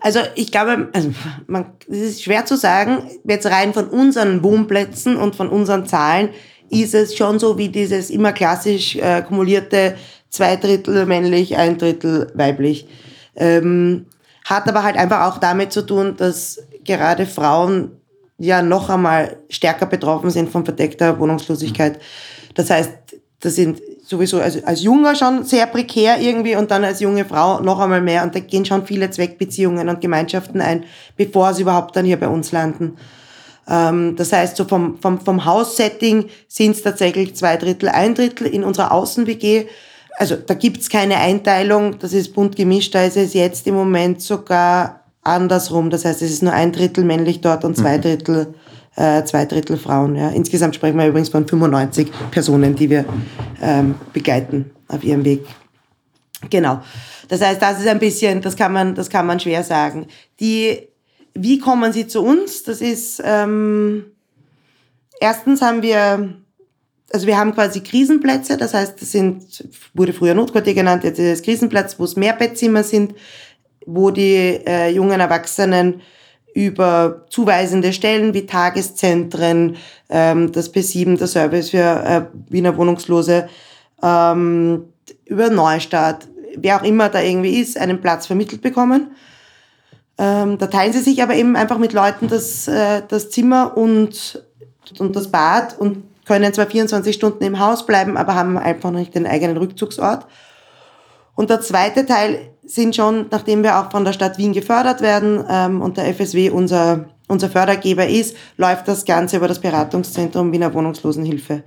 Also 0.00 0.18
ich 0.34 0.50
glaube, 0.50 0.88
also 0.92 1.12
man, 1.46 1.66
es 1.88 1.98
ist 1.98 2.22
schwer 2.24 2.44
zu 2.44 2.56
sagen, 2.56 3.02
jetzt 3.24 3.46
rein 3.46 3.72
von 3.72 3.86
unseren 3.88 4.42
Wohnplätzen 4.42 5.16
und 5.16 5.36
von 5.36 5.48
unseren 5.48 5.86
Zahlen, 5.86 6.30
ist 6.72 6.94
es 6.94 7.14
schon 7.14 7.38
so 7.38 7.58
wie 7.58 7.68
dieses 7.68 8.08
immer 8.08 8.32
klassisch 8.32 8.96
äh, 8.96 9.22
kumulierte 9.22 9.94
zwei 10.30 10.56
Drittel 10.56 11.04
männlich, 11.04 11.56
ein 11.56 11.76
Drittel 11.76 12.32
weiblich. 12.34 12.86
Ähm, 13.36 14.06
hat 14.44 14.68
aber 14.68 14.82
halt 14.82 14.96
einfach 14.96 15.30
auch 15.30 15.38
damit 15.38 15.72
zu 15.72 15.82
tun, 15.82 16.16
dass 16.16 16.60
gerade 16.84 17.26
Frauen 17.26 17.92
ja 18.38 18.62
noch 18.62 18.88
einmal 18.88 19.36
stärker 19.50 19.86
betroffen 19.86 20.30
sind 20.30 20.50
von 20.50 20.64
verdeckter 20.64 21.18
Wohnungslosigkeit. 21.18 22.00
Das 22.54 22.70
heißt, 22.70 22.90
das 23.40 23.54
sind 23.54 23.82
sowieso 24.02 24.40
also 24.40 24.60
als 24.64 24.82
Junger 24.82 25.14
schon 25.14 25.44
sehr 25.44 25.66
prekär 25.66 26.20
irgendwie 26.20 26.56
und 26.56 26.70
dann 26.70 26.84
als 26.84 27.00
junge 27.00 27.24
Frau 27.24 27.60
noch 27.60 27.78
einmal 27.78 28.00
mehr 28.00 28.22
und 28.22 28.34
da 28.34 28.40
gehen 28.40 28.64
schon 28.64 28.86
viele 28.86 29.10
Zweckbeziehungen 29.10 29.88
und 29.88 30.00
Gemeinschaften 30.00 30.60
ein, 30.60 30.84
bevor 31.16 31.52
sie 31.52 31.62
überhaupt 31.62 31.94
dann 31.96 32.06
hier 32.06 32.18
bei 32.18 32.28
uns 32.28 32.50
landen. 32.50 32.96
Ähm, 33.68 34.16
das 34.16 34.32
heißt, 34.32 34.56
so 34.56 34.64
vom, 34.64 34.98
vom, 35.00 35.20
vom 35.20 35.44
Haussetting 35.44 36.26
sind 36.48 36.72
es 36.72 36.82
tatsächlich 36.82 37.34
zwei 37.36 37.56
Drittel, 37.56 37.88
ein 37.88 38.14
Drittel 38.14 38.46
in 38.46 38.64
unserer 38.64 38.92
Außen-WG. 38.92 39.66
Also 40.18 40.36
da 40.36 40.54
gibt's 40.54 40.90
keine 40.90 41.16
Einteilung, 41.16 41.98
das 41.98 42.12
ist 42.12 42.34
bunt 42.34 42.56
gemischt, 42.56 42.94
da 42.94 43.04
ist 43.04 43.16
es 43.16 43.34
jetzt 43.34 43.66
im 43.66 43.74
Moment 43.74 44.20
sogar 44.20 45.00
andersrum. 45.22 45.90
Das 45.90 46.04
heißt, 46.04 46.22
es 46.22 46.30
ist 46.30 46.42
nur 46.42 46.52
ein 46.52 46.72
Drittel 46.72 47.04
männlich 47.04 47.40
dort 47.40 47.64
und 47.64 47.76
zwei 47.76 47.96
mhm. 47.96 48.02
Drittel, 48.02 48.54
äh, 48.96 49.24
zwei 49.24 49.46
Drittel 49.46 49.76
Frauen. 49.78 50.16
Ja. 50.16 50.30
Insgesamt 50.30 50.74
sprechen 50.74 50.98
wir 50.98 51.06
übrigens 51.06 51.28
von 51.28 51.46
95 51.46 52.10
Personen, 52.30 52.74
die 52.74 52.90
wir 52.90 53.04
ähm, 53.62 53.94
begleiten 54.12 54.70
auf 54.88 55.02
ihrem 55.04 55.24
Weg. 55.24 55.46
Genau. 56.50 56.80
Das 57.28 57.40
heißt, 57.40 57.62
das 57.62 57.80
ist 57.80 57.86
ein 57.86 57.98
bisschen, 57.98 58.42
das 58.42 58.56
kann 58.56 58.72
man, 58.72 58.94
das 58.94 59.08
kann 59.08 59.26
man 59.26 59.40
schwer 59.40 59.62
sagen. 59.62 60.06
Die 60.40 60.88
wie 61.34 61.58
kommen 61.58 61.92
sie 61.92 62.06
zu 62.06 62.22
uns? 62.22 62.62
Das 62.62 62.80
ist, 62.80 63.22
ähm, 63.24 64.06
erstens 65.20 65.62
haben 65.62 65.82
wir, 65.82 66.34
also 67.12 67.26
wir 67.26 67.38
haben 67.38 67.54
quasi 67.54 67.80
Krisenplätze, 67.80 68.56
das 68.56 68.74
heißt, 68.74 69.00
das 69.00 69.12
sind, 69.12 69.68
wurde 69.94 70.12
früher 70.12 70.34
Notquartier 70.34 70.74
genannt, 70.74 71.04
jetzt 71.04 71.18
ist 71.18 71.40
es 71.40 71.42
Krisenplatz, 71.42 71.98
wo 71.98 72.04
es 72.04 72.16
Mehrbettzimmer 72.16 72.82
sind, 72.82 73.14
wo 73.86 74.10
die 74.10 74.60
äh, 74.66 74.88
jungen 74.90 75.20
Erwachsenen 75.20 76.02
über 76.54 77.24
zuweisende 77.30 77.92
Stellen 77.92 78.34
wie 78.34 78.46
Tageszentren, 78.46 79.76
ähm, 80.10 80.52
das 80.52 80.72
P7, 80.72 81.16
der 81.16 81.26
Service 81.26 81.70
für 81.70 81.78
äh, 81.78 82.22
Wiener 82.50 82.76
Wohnungslose, 82.76 83.48
ähm, 84.02 84.84
über 85.24 85.48
Neustart, 85.48 86.28
wer 86.56 86.80
auch 86.80 86.84
immer 86.84 87.08
da 87.08 87.22
irgendwie 87.22 87.60
ist, 87.60 87.78
einen 87.78 88.00
Platz 88.00 88.26
vermittelt 88.26 88.60
bekommen. 88.60 89.12
Ähm, 90.18 90.58
da 90.58 90.66
teilen 90.66 90.92
sie 90.92 91.00
sich 91.00 91.22
aber 91.22 91.34
eben 91.34 91.56
einfach 91.56 91.78
mit 91.78 91.92
Leuten 91.92 92.28
das, 92.28 92.68
äh, 92.68 93.02
das 93.08 93.30
Zimmer 93.30 93.76
und, 93.76 94.42
und 94.98 95.16
das 95.16 95.28
Bad 95.28 95.78
und 95.78 96.04
können 96.24 96.52
zwar 96.52 96.66
24 96.66 97.14
Stunden 97.14 97.42
im 97.44 97.58
Haus 97.58 97.86
bleiben, 97.86 98.16
aber 98.16 98.34
haben 98.34 98.56
einfach 98.58 98.90
nicht 98.90 99.14
den 99.14 99.26
eigenen 99.26 99.56
Rückzugsort. 99.56 100.26
Und 101.34 101.50
der 101.50 101.60
zweite 101.60 102.06
Teil 102.06 102.52
sind 102.64 102.94
schon, 102.94 103.26
nachdem 103.30 103.62
wir 103.62 103.78
auch 103.78 103.90
von 103.90 104.04
der 104.04 104.12
Stadt 104.12 104.38
Wien 104.38 104.52
gefördert 104.52 105.00
werden 105.00 105.44
ähm, 105.48 105.82
und 105.82 105.96
der 105.96 106.06
FSW 106.14 106.50
unser, 106.50 107.06
unser 107.26 107.48
Fördergeber 107.48 108.06
ist, 108.06 108.36
läuft 108.56 108.86
das 108.86 109.04
Ganze 109.04 109.38
über 109.38 109.48
das 109.48 109.60
Beratungszentrum 109.60 110.52
Wiener 110.52 110.72
Wohnungslosenhilfe. 110.72 111.64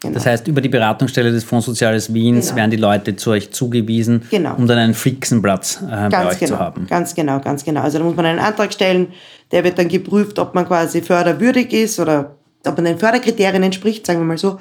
Genau. 0.00 0.14
Das 0.14 0.24
heißt, 0.24 0.48
über 0.48 0.62
die 0.62 0.70
Beratungsstelle 0.70 1.30
des 1.30 1.44
Fonds 1.44 1.66
Soziales 1.66 2.12
Wiens 2.12 2.46
genau. 2.46 2.56
werden 2.56 2.70
die 2.70 2.78
Leute 2.78 3.16
zu 3.16 3.30
euch 3.30 3.50
zugewiesen, 3.52 4.22
genau. 4.30 4.54
um 4.56 4.66
dann 4.66 4.78
einen 4.78 4.94
fixen 4.94 5.42
Platz 5.42 5.82
äh, 5.82 6.08
bei 6.08 6.26
euch 6.26 6.38
genau. 6.38 6.52
zu 6.52 6.58
haben. 6.58 6.86
Ganz 6.88 7.14
genau, 7.14 7.38
ganz 7.40 7.64
genau. 7.64 7.82
Also 7.82 7.98
da 7.98 8.04
muss 8.04 8.16
man 8.16 8.24
einen 8.24 8.38
Antrag 8.38 8.72
stellen, 8.72 9.08
der 9.52 9.62
wird 9.62 9.78
dann 9.78 9.88
geprüft, 9.88 10.38
ob 10.38 10.54
man 10.54 10.66
quasi 10.66 11.02
förderwürdig 11.02 11.72
ist 11.72 12.00
oder 12.00 12.36
ob 12.66 12.76
man 12.76 12.86
den 12.86 12.98
Förderkriterien 12.98 13.62
entspricht, 13.62 14.06
sagen 14.06 14.20
wir 14.20 14.24
mal 14.24 14.38
so, 14.38 14.58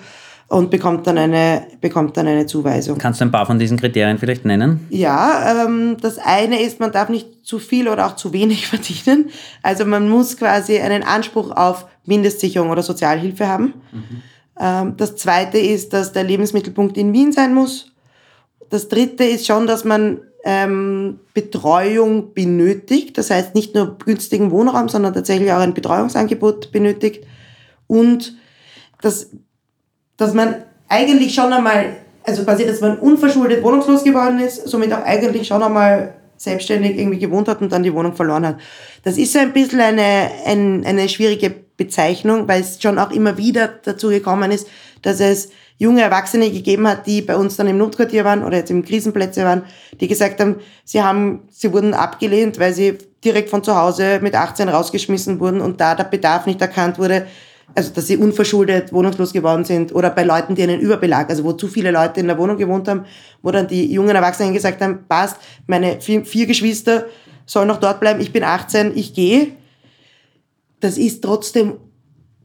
und 0.49 0.71
bekommt 0.71 1.07
dann 1.07 1.17
eine, 1.17 1.67
bekommt 1.79 2.17
dann 2.17 2.27
eine 2.27 2.45
Zuweisung. 2.45 2.97
Kannst 2.97 3.21
du 3.21 3.25
ein 3.25 3.31
paar 3.31 3.45
von 3.45 3.59
diesen 3.59 3.77
Kriterien 3.77 4.17
vielleicht 4.17 4.43
nennen? 4.43 4.87
Ja, 4.89 5.65
ähm, 5.65 5.95
das 6.01 6.17
eine 6.17 6.61
ist, 6.61 6.81
man 6.81 6.91
darf 6.91 7.07
nicht 7.07 7.45
zu 7.45 7.59
viel 7.59 7.87
oder 7.87 8.07
auch 8.07 8.15
zu 8.17 8.33
wenig 8.33 8.67
verdienen. 8.67 9.29
Also 9.63 9.85
man 9.85 10.09
muss 10.09 10.35
quasi 10.35 10.79
einen 10.79 11.03
Anspruch 11.03 11.51
auf 11.51 11.85
Mindestsicherung 12.05 12.71
oder 12.71 12.83
Sozialhilfe 12.83 13.47
haben. 13.47 13.73
Mhm. 13.93 14.21
Ähm, 14.59 14.95
das 14.97 15.15
zweite 15.15 15.57
ist, 15.57 15.93
dass 15.93 16.11
der 16.11 16.23
Lebensmittelpunkt 16.23 16.97
in 16.97 17.13
Wien 17.13 17.31
sein 17.31 17.53
muss. 17.53 17.91
Das 18.69 18.89
dritte 18.89 19.23
ist 19.23 19.47
schon, 19.47 19.65
dass 19.65 19.83
man 19.83 20.21
ähm, 20.43 21.19
Betreuung 21.33 22.33
benötigt. 22.33 23.17
Das 23.17 23.29
heißt 23.29 23.55
nicht 23.55 23.75
nur 23.75 23.97
günstigen 23.97 24.51
Wohnraum, 24.51 24.89
sondern 24.89 25.13
tatsächlich 25.13 25.51
auch 25.51 25.59
ein 25.59 25.73
Betreuungsangebot 25.73 26.71
benötigt. 26.71 27.25
Und 27.87 28.35
dass, 29.01 29.31
dass 30.17 30.33
man 30.33 30.55
eigentlich 30.87 31.33
schon 31.33 31.51
einmal, 31.51 31.97
also 32.23 32.43
quasi, 32.43 32.65
dass 32.65 32.81
man 32.81 32.99
unverschuldet 32.99 33.63
wohnungslos 33.63 34.03
geworden 34.03 34.39
ist, 34.39 34.67
somit 34.67 34.93
auch 34.93 35.03
eigentlich 35.03 35.47
schon 35.47 35.63
einmal 35.63 36.15
selbstständig 36.37 36.97
irgendwie 36.97 37.19
gewohnt 37.19 37.47
hat 37.47 37.61
und 37.61 37.71
dann 37.71 37.83
die 37.83 37.93
Wohnung 37.93 38.13
verloren 38.13 38.47
hat. 38.47 38.57
Das 39.03 39.17
ist 39.17 39.33
so 39.33 39.39
ein 39.39 39.51
bisschen 39.51 39.81
eine, 39.81 40.31
ein, 40.45 40.85
eine 40.85 41.09
schwierige 41.09 41.53
Bezeichnung, 41.79 42.47
weil 42.47 42.61
es 42.61 42.79
schon 42.79 42.99
auch 42.99 43.11
immer 43.11 43.37
wieder 43.37 43.67
dazu 43.83 44.09
gekommen 44.09 44.51
ist, 44.51 44.67
dass 45.01 45.19
es 45.19 45.49
junge 45.79 46.01
Erwachsene 46.01 46.51
gegeben 46.51 46.87
hat, 46.87 47.07
die 47.07 47.21
bei 47.21 47.35
uns 47.35 47.55
dann 47.55 47.67
im 47.67 47.77
Notquartier 47.77 48.25
waren 48.25 48.43
oder 48.43 48.57
jetzt 48.57 48.69
im 48.69 48.83
Krisenplätze 48.83 49.45
waren, 49.45 49.63
die 49.99 50.07
gesagt 50.07 50.39
haben, 50.39 50.57
sie 50.83 51.01
haben, 51.01 51.47
sie 51.49 51.73
wurden 51.73 51.93
abgelehnt, 51.93 52.59
weil 52.59 52.73
sie 52.73 52.97
direkt 53.23 53.49
von 53.49 53.63
zu 53.63 53.75
Hause 53.75 54.19
mit 54.21 54.35
18 54.35 54.69
rausgeschmissen 54.69 55.39
wurden 55.39 55.61
und 55.61 55.81
da 55.81 55.95
der 55.95 56.03
Bedarf 56.03 56.45
nicht 56.45 56.61
erkannt 56.61 56.99
wurde, 56.99 57.25
also 57.75 57.91
dass 57.93 58.07
sie 58.07 58.17
unverschuldet 58.17 58.91
wohnungslos 58.91 59.31
geworden 59.31 59.63
sind 59.63 59.95
oder 59.95 60.09
bei 60.09 60.23
Leuten, 60.23 60.55
die 60.55 60.63
einen 60.63 60.81
Überbelag, 60.81 61.29
also 61.29 61.45
wo 61.45 61.53
zu 61.53 61.67
viele 61.67 61.91
Leute 61.91 62.19
in 62.19 62.27
der 62.27 62.37
Wohnung 62.37 62.57
gewohnt 62.57 62.87
haben, 62.89 63.05
wo 63.41 63.51
dann 63.51 63.67
die 63.67 63.91
jungen 63.91 64.15
Erwachsenen 64.15 64.53
gesagt 64.53 64.81
haben, 64.81 65.05
passt, 65.07 65.37
meine 65.65 66.01
vier, 66.01 66.25
vier 66.25 66.45
Geschwister 66.45 67.05
sollen 67.45 67.69
noch 67.69 67.79
dort 67.79 68.01
bleiben, 68.01 68.19
ich 68.19 68.33
bin 68.33 68.43
18, 68.43 68.97
ich 68.97 69.13
gehe 69.13 69.53
das 70.79 70.97
ist 70.97 71.23
trotzdem, 71.23 71.73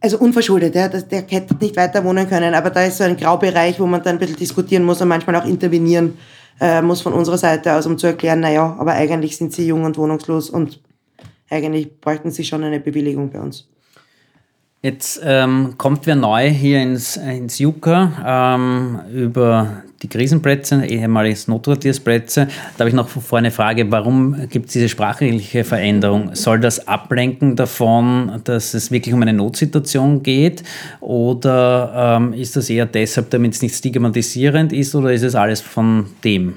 also 0.01 0.19
unverschuldet, 0.19 0.75
ja, 0.75 0.89
das, 0.89 1.09
der 1.09 1.25
hätte 1.29 1.57
nicht 1.57 1.77
weiter 1.77 2.05
wohnen 2.05 2.29
können, 2.29 2.55
aber 2.55 2.71
da 2.71 2.85
ist 2.85 2.99
so 2.99 3.05
ein 3.05 3.17
Graubereich, 3.17 3.81
wo 3.81 3.87
man 3.87 4.03
dann 4.03 4.17
ein 4.17 4.19
bisschen 4.19 4.37
diskutieren 4.37 4.85
muss 4.85 5.01
und 5.01 5.09
manchmal 5.09 5.37
auch 5.37 5.47
intervenieren 5.47 6.19
äh, 6.61 6.83
muss 6.83 7.01
von 7.01 7.13
unserer 7.13 7.39
Seite 7.39 7.75
aus, 7.75 7.87
um 7.87 7.99
zu 7.99 8.07
erklären, 8.07 8.41
naja, 8.41 8.77
aber 8.79 8.93
eigentlich 8.93 9.37
sind 9.37 9.53
sie 9.53 9.67
jung 9.67 9.85
und 9.85 9.97
wohnungslos 9.97 10.51
und 10.51 10.81
eigentlich 11.51 12.01
bräuchten 12.01 12.31
sie 12.31 12.45
schon 12.45 12.65
eine 12.65 12.81
Bewilligung 12.81 13.31
bei 13.31 13.41
uns. 13.41 13.69
Jetzt 14.85 15.23
ähm, 15.25 15.77
kommt 15.79 16.07
wer 16.07 16.15
neu 16.15 16.51
hier 16.51 16.83
ins, 16.83 17.17
ins 17.17 17.59
Juka 17.59 18.55
ähm, 18.55 19.01
über 19.15 19.83
die 20.03 20.09
Krisenplätze, 20.09 20.85
ehemaliges 20.85 21.49
Notquartiersplätze. 21.49 22.49
Da 22.77 22.81
habe 22.81 22.91
ich 22.91 22.95
noch 22.95 23.09
vor 23.09 23.39
eine 23.39 23.51
Frage, 23.51 23.91
warum 23.91 24.47
gibt 24.51 24.67
es 24.67 24.75
diese 24.75 24.91
sprachliche 24.91 25.65
Veränderung? 25.65 26.35
Soll 26.35 26.61
das 26.61 26.87
ablenken 26.87 27.57
davon, 27.57 28.43
dass 28.45 28.75
es 28.75 28.91
wirklich 28.91 29.15
um 29.15 29.23
eine 29.23 29.33
Notsituation 29.33 30.23
geht? 30.23 30.63
Oder 31.01 32.19
ähm, 32.19 32.35
ist 32.35 32.55
das 32.55 32.69
eher 32.69 32.85
deshalb, 32.85 33.31
damit 33.31 33.55
es 33.55 33.63
nicht 33.63 33.77
stigmatisierend 33.77 34.75
ist? 34.75 34.95
Oder 34.95 35.15
ist 35.15 35.23
es 35.23 35.35
alles 35.35 35.63
von 35.63 36.09
dem? 36.25 36.57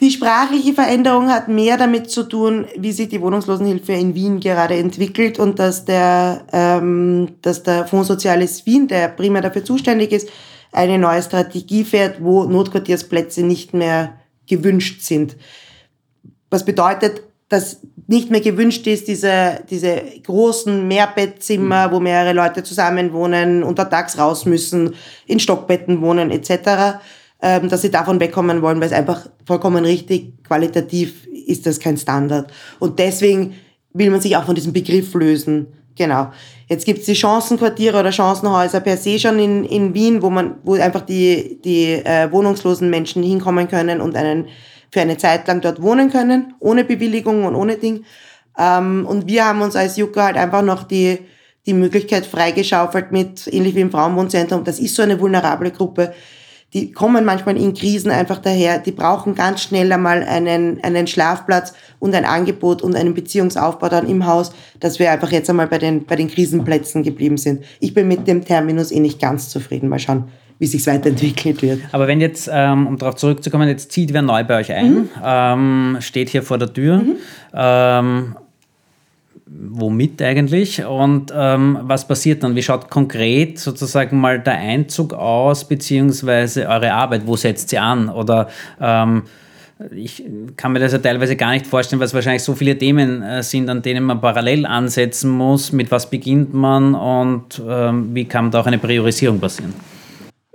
Die 0.00 0.10
sprachliche 0.10 0.72
Veränderung 0.72 1.28
hat 1.28 1.48
mehr 1.48 1.76
damit 1.76 2.10
zu 2.10 2.22
tun, 2.22 2.66
wie 2.74 2.92
sich 2.92 3.10
die 3.10 3.20
Wohnungslosenhilfe 3.20 3.92
in 3.92 4.14
Wien 4.14 4.40
gerade 4.40 4.74
entwickelt 4.76 5.38
und 5.38 5.58
dass 5.58 5.84
der, 5.84 6.46
ähm, 6.52 7.36
dass 7.42 7.62
der 7.62 7.86
Fonds 7.86 8.08
Soziales 8.08 8.64
Wien, 8.64 8.88
der 8.88 9.08
primär 9.08 9.42
dafür 9.42 9.62
zuständig 9.62 10.12
ist, 10.12 10.30
eine 10.72 10.98
neue 10.98 11.22
Strategie 11.22 11.84
fährt, 11.84 12.22
wo 12.22 12.44
Notquartiersplätze 12.44 13.42
nicht 13.42 13.74
mehr 13.74 14.14
gewünscht 14.46 15.02
sind. 15.02 15.36
Was 16.48 16.64
bedeutet, 16.64 17.22
dass 17.50 17.80
nicht 18.06 18.30
mehr 18.30 18.40
gewünscht 18.40 18.86
ist, 18.86 19.06
diese, 19.06 19.60
diese 19.68 20.02
großen 20.24 20.88
Mehrbettzimmer, 20.88 21.92
wo 21.92 22.00
mehrere 22.00 22.32
Leute 22.32 22.62
zusammenwohnen, 22.62 23.62
untertags 23.62 24.16
raus 24.18 24.46
müssen, 24.46 24.94
in 25.26 25.40
Stockbetten 25.40 26.00
wohnen 26.00 26.30
etc., 26.30 27.00
dass 27.40 27.82
sie 27.82 27.90
davon 27.90 28.20
wegkommen 28.20 28.62
wollen, 28.62 28.80
weil 28.80 28.88
es 28.88 28.92
einfach 28.92 29.28
vollkommen 29.46 29.84
richtig, 29.84 30.42
qualitativ 30.44 31.26
ist 31.46 31.66
das 31.66 31.80
kein 31.80 31.96
Standard. 31.96 32.52
Und 32.78 32.98
deswegen 32.98 33.54
will 33.92 34.10
man 34.10 34.20
sich 34.20 34.36
auch 34.36 34.44
von 34.44 34.54
diesem 34.54 34.72
Begriff 34.72 35.14
lösen. 35.14 35.66
Genau. 35.96 36.30
Jetzt 36.68 36.86
gibt's 36.86 37.06
die 37.06 37.16
Chancenquartiere 37.16 37.98
oder 37.98 38.12
Chancenhäuser 38.12 38.80
per 38.80 38.96
se 38.96 39.18
schon 39.18 39.38
in, 39.38 39.64
in 39.64 39.92
Wien, 39.92 40.22
wo 40.22 40.30
man, 40.30 40.56
wo 40.62 40.74
einfach 40.74 41.00
die, 41.02 41.60
die 41.64 41.92
äh, 41.92 42.30
wohnungslosen 42.30 42.88
Menschen 42.88 43.22
hinkommen 43.22 43.68
können 43.68 44.00
und 44.00 44.16
einen 44.16 44.46
für 44.92 45.00
eine 45.00 45.16
Zeit 45.16 45.46
lang 45.48 45.60
dort 45.60 45.82
wohnen 45.82 46.10
können, 46.10 46.54
ohne 46.60 46.84
Bewilligung 46.84 47.44
und 47.44 47.54
ohne 47.54 47.76
Ding. 47.76 48.04
Ähm, 48.58 49.06
und 49.06 49.26
wir 49.26 49.46
haben 49.46 49.62
uns 49.62 49.76
als 49.76 49.96
Juka 49.96 50.26
halt 50.26 50.36
einfach 50.36 50.62
noch 50.62 50.84
die, 50.84 51.18
die 51.66 51.74
Möglichkeit 51.74 52.26
freigeschaufelt 52.26 53.12
mit, 53.12 53.46
ähnlich 53.52 53.74
wie 53.74 53.80
im 53.80 53.90
Frauenwohnzentrum, 53.90 54.64
das 54.64 54.78
ist 54.78 54.94
so 54.94 55.02
eine 55.02 55.20
vulnerable 55.20 55.70
Gruppe, 55.70 56.12
die 56.72 56.92
kommen 56.92 57.24
manchmal 57.24 57.56
in 57.56 57.74
Krisen 57.74 58.10
einfach 58.10 58.38
daher, 58.38 58.78
die 58.78 58.92
brauchen 58.92 59.34
ganz 59.34 59.62
schnell 59.62 59.90
einmal 59.92 60.22
einen, 60.22 60.82
einen 60.84 61.06
Schlafplatz 61.06 61.72
und 61.98 62.14
ein 62.14 62.24
Angebot 62.24 62.80
und 62.82 62.94
einen 62.94 63.14
Beziehungsaufbau 63.14 63.88
dann 63.88 64.08
im 64.08 64.26
Haus, 64.26 64.52
dass 64.78 64.98
wir 64.98 65.10
einfach 65.10 65.32
jetzt 65.32 65.50
einmal 65.50 65.66
bei 65.66 65.78
den, 65.78 66.04
bei 66.04 66.14
den 66.16 66.28
Krisenplätzen 66.28 67.02
geblieben 67.02 67.38
sind. 67.38 67.64
Ich 67.80 67.92
bin 67.92 68.06
mit 68.06 68.28
dem 68.28 68.44
Terminus 68.44 68.92
eh 68.92 69.00
nicht 69.00 69.20
ganz 69.20 69.48
zufrieden. 69.48 69.88
Mal 69.88 69.98
schauen, 69.98 70.24
wie 70.60 70.66
sich 70.66 70.86
weiterentwickelt 70.86 71.62
wird. 71.62 71.80
Aber 71.90 72.06
wenn 72.06 72.20
jetzt, 72.20 72.48
ähm, 72.52 72.86
um 72.86 72.96
darauf 72.98 73.16
zurückzukommen, 73.16 73.68
jetzt 73.68 73.90
zieht 73.90 74.12
wer 74.12 74.22
neu 74.22 74.44
bei 74.44 74.60
euch 74.60 74.72
ein, 74.72 74.92
mhm. 74.92 75.08
ähm, 75.24 75.96
steht 76.00 76.28
hier 76.28 76.42
vor 76.42 76.58
der 76.58 76.72
Tür. 76.72 76.98
Mhm. 76.98 77.16
Ähm, 77.52 78.36
womit 79.52 80.22
eigentlich 80.22 80.84
und 80.84 81.32
ähm, 81.34 81.78
was 81.82 82.06
passiert 82.06 82.42
dann? 82.42 82.54
Wie 82.54 82.62
schaut 82.62 82.88
konkret 82.88 83.58
sozusagen 83.58 84.20
mal 84.20 84.38
der 84.38 84.54
Einzug 84.54 85.12
aus, 85.12 85.66
beziehungsweise 85.66 86.68
eure 86.68 86.92
Arbeit? 86.92 87.26
Wo 87.26 87.36
setzt 87.36 87.70
sie 87.70 87.78
an? 87.78 88.08
Oder 88.08 88.48
ähm, 88.80 89.24
ich 89.90 90.22
kann 90.56 90.72
mir 90.72 90.78
das 90.78 90.92
ja 90.92 90.98
teilweise 90.98 91.36
gar 91.36 91.50
nicht 91.52 91.66
vorstellen, 91.66 91.98
weil 92.00 92.06
es 92.06 92.14
wahrscheinlich 92.14 92.42
so 92.42 92.54
viele 92.54 92.76
Themen 92.78 93.22
äh, 93.22 93.42
sind, 93.42 93.68
an 93.68 93.82
denen 93.82 94.04
man 94.04 94.20
parallel 94.20 94.66
ansetzen 94.66 95.30
muss. 95.30 95.72
Mit 95.72 95.90
was 95.90 96.08
beginnt 96.08 96.54
man 96.54 96.94
und 96.94 97.60
ähm, 97.66 98.14
wie 98.14 98.26
kann 98.26 98.50
da 98.50 98.60
auch 98.60 98.66
eine 98.66 98.78
Priorisierung 98.78 99.40
passieren? 99.40 99.74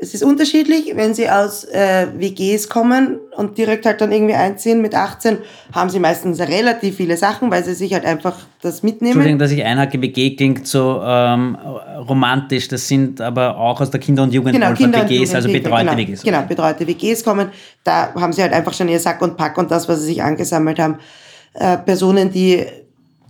Es 0.06 0.14
ist 0.14 0.24
unterschiedlich, 0.24 0.92
wenn 0.96 1.16
sie 1.16 1.28
aus 1.28 1.64
äh, 1.64 2.06
WGs 2.16 2.70
kommen 2.70 3.18
und 3.36 3.58
direkt 3.58 3.88
halt 3.88 4.02
dann 4.02 4.12
irgendwie 4.12 4.36
einziehen 4.36 4.80
mit 4.80 4.94
18, 4.94 5.40
haben 5.74 5.90
sie 5.90 5.98
meistens 5.98 6.40
relativ 6.40 6.98
viele 6.98 7.18
Sachen, 7.18 7.50
weil 7.50 7.66
sie 7.66 7.74
sich 7.74 7.92
halt 7.92 8.06
einfach 8.06 8.38
das 8.62 8.84
mitnehmen. 8.84 9.14
Entschuldigung, 9.14 9.40
dass 9.40 9.50
ich 9.50 9.64
einhacke, 9.64 10.00
WG 10.00 10.36
klingt 10.36 10.68
so 10.68 11.02
ähm, 11.04 11.58
romantisch, 12.08 12.68
das 12.68 12.88
sind 12.88 13.20
aber 13.20 13.58
auch 13.58 13.82
aus 13.82 13.90
der 13.90 14.00
Kinder- 14.00 14.22
und 14.22 14.32
Jugendhilfe 14.32 14.76
genau, 14.76 15.10
WGs, 15.10 15.34
also 15.34 15.52
betreute 15.52 15.86
genau, 15.86 15.98
WGs. 15.98 16.22
Genau, 16.22 16.42
betreute 16.44 16.88
WGs 16.88 17.24
kommen, 17.24 17.50
da 17.84 18.14
haben 18.14 18.32
sie 18.32 18.44
halt 18.44 18.54
einfach 18.54 18.76
schon 18.76 18.88
ihr 18.88 19.00
Sack 19.00 19.24
und 19.24 19.36
Pack 19.36 19.58
und 19.58 19.72
das, 19.72 19.90
was 19.90 20.02
sie 20.02 20.06
sich 20.06 20.22
angesammelt 20.22 20.78
haben. 20.78 21.00
Äh, 21.56 21.78
Personen, 21.78 22.32
die 22.32 22.64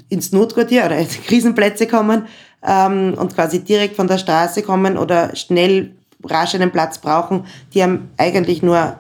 ins 0.10 0.34
Notquartier 0.34 0.86
oder 0.88 0.98
ins 0.98 1.22
Krisenplätze 1.26 1.88
kommen 1.88 2.28
ähm, 2.68 3.14
und 3.18 3.34
quasi 3.34 3.64
direkt 3.64 3.96
von 3.96 4.08
der 4.08 4.18
Straße 4.18 4.62
kommen 4.62 4.98
oder 4.98 5.34
schnell 5.38 5.92
rasch 6.26 6.56
einen 6.56 6.72
Platz 6.72 6.98
brauchen, 7.00 7.46
die 7.74 7.84
haben 7.84 8.10
eigentlich 8.18 8.62
nur 8.62 8.98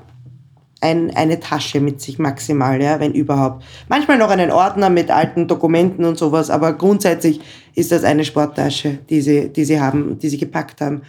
ein, 0.81 1.15
eine 1.15 1.39
Tasche 1.39 1.79
mit 1.79 2.01
sich 2.01 2.19
maximal, 2.19 2.81
ja, 2.81 2.99
wenn 2.99 3.13
überhaupt. 3.13 3.63
Manchmal 3.87 4.17
noch 4.17 4.29
einen 4.29 4.51
Ordner 4.51 4.89
mit 4.89 5.09
alten 5.09 5.47
Dokumenten 5.47 6.05
und 6.05 6.17
sowas, 6.17 6.49
aber 6.49 6.73
grundsätzlich 6.73 7.41
ist 7.73 7.91
das 7.91 8.03
eine 8.03 8.25
Sporttasche, 8.25 8.99
die 9.09 9.21
sie, 9.21 9.49
die 9.49 9.65
sie 9.65 9.79
haben, 9.79 10.19
die 10.19 10.29
sie 10.29 10.37
gepackt 10.37 10.81
haben. 10.81 11.01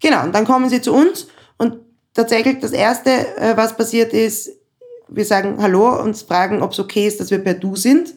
Genau, 0.00 0.22
und 0.22 0.34
dann 0.34 0.44
kommen 0.44 0.68
sie 0.68 0.80
zu 0.80 0.94
uns 0.94 1.28
und 1.56 1.78
tatsächlich 2.14 2.60
das 2.60 2.72
Erste, 2.72 3.10
äh, 3.10 3.56
was 3.56 3.76
passiert 3.76 4.12
ist, 4.12 4.50
wir 5.08 5.24
sagen 5.24 5.60
Hallo 5.60 6.00
und 6.00 6.16
fragen, 6.16 6.62
ob 6.62 6.72
es 6.72 6.78
okay 6.78 7.06
ist, 7.06 7.18
dass 7.18 7.30
wir 7.30 7.38
per 7.38 7.54
Du 7.54 7.76
sind 7.76 8.14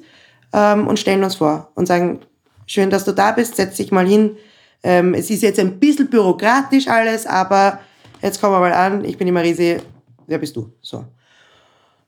ähm, 0.54 0.88
und 0.88 1.00
stellen 1.00 1.24
uns 1.24 1.36
vor 1.36 1.72
und 1.76 1.88
sagen, 1.88 2.20
schön, 2.68 2.90
dass 2.90 3.06
du 3.06 3.14
da 3.14 3.32
bist, 3.32 3.56
setz 3.56 3.78
dich 3.78 3.92
mal 3.92 4.06
hin. 4.08 4.38
Ähm, 4.84 5.14
es 5.14 5.30
ist 5.30 5.44
jetzt 5.44 5.60
ein 5.60 5.80
bisschen 5.80 6.10
bürokratisch 6.10 6.88
alles, 6.88 7.26
aber 7.26 7.80
jetzt 8.22 8.42
kommen 8.42 8.54
wir 8.54 8.60
mal 8.60 8.74
an, 8.74 9.06
ich 9.06 9.18
bin 9.18 9.26
die 9.26 9.32
Marise, 9.32 9.82
wer 10.28 10.38
bist 10.38 10.56
du? 10.56 10.72
So. 10.82 11.06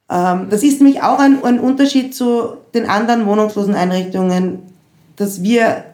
Ähm, 0.10 0.48
das 0.50 0.64
ist 0.64 0.82
nämlich 0.82 1.02
auch 1.02 1.20
ein, 1.20 1.44
ein 1.44 1.60
Unterschied 1.60 2.16
zu 2.16 2.58
den 2.74 2.90
anderen 2.90 3.26
wohnungslosen 3.26 3.76
Einrichtungen, 3.76 4.60
dass 5.16 5.44
wir 5.44 5.86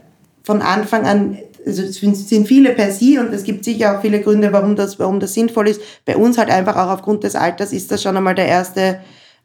von 0.43 0.61
Anfang 0.61 1.05
an 1.05 1.37
also 1.65 1.83
es 1.83 1.99
sind 1.99 2.47
viele 2.47 2.71
per 2.71 2.91
se 2.91 3.19
und 3.19 3.33
es 3.33 3.43
gibt 3.43 3.63
sicher 3.63 3.97
auch 3.97 4.01
viele 4.01 4.21
Gründe, 4.21 4.51
warum 4.51 4.75
das, 4.75 4.97
warum 4.97 5.19
das 5.19 5.33
sinnvoll 5.33 5.67
ist. 5.67 5.81
Bei 6.05 6.15
uns 6.15 6.37
halt 6.37 6.49
einfach 6.49 6.75
auch 6.75 6.89
aufgrund 6.89 7.23
des 7.23 7.35
Alters 7.35 7.73
ist 7.73 7.91
das 7.91 8.01
schon 8.01 8.17
einmal 8.17 8.35
der 8.35 8.47
erste, 8.47 9.01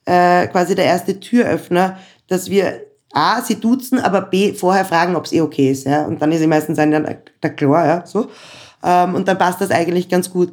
äh, 0.07 0.47
quasi 0.47 0.75
der 0.75 0.87
erste 0.87 1.19
Türöffner, 1.19 1.99
dass 2.29 2.51
wir 2.51 2.81
A, 3.15 3.41
sie 3.43 3.61
duzen, 3.61 4.01
aber 4.01 4.23
B, 4.23 4.53
vorher 4.55 4.85
fragen, 4.85 5.17
ob 5.17 5.27
es 5.27 5.33
eh 5.33 5.41
okay 5.41 5.71
ist. 5.71 5.87
Ja? 5.87 6.05
Und 6.05 6.21
dann 6.21 6.33
ist 6.33 6.41
sie 6.41 6.47
meistens 6.47 6.79
ein, 6.79 6.91
der 6.91 7.51
klar, 7.55 7.87
ja, 7.87 8.07
so. 8.07 8.29
Ähm, 8.83 9.15
und 9.15 9.29
dann 9.29 9.39
passt 9.39 9.61
das 9.61 9.71
eigentlich 9.71 10.09
ganz 10.09 10.31
gut. 10.31 10.53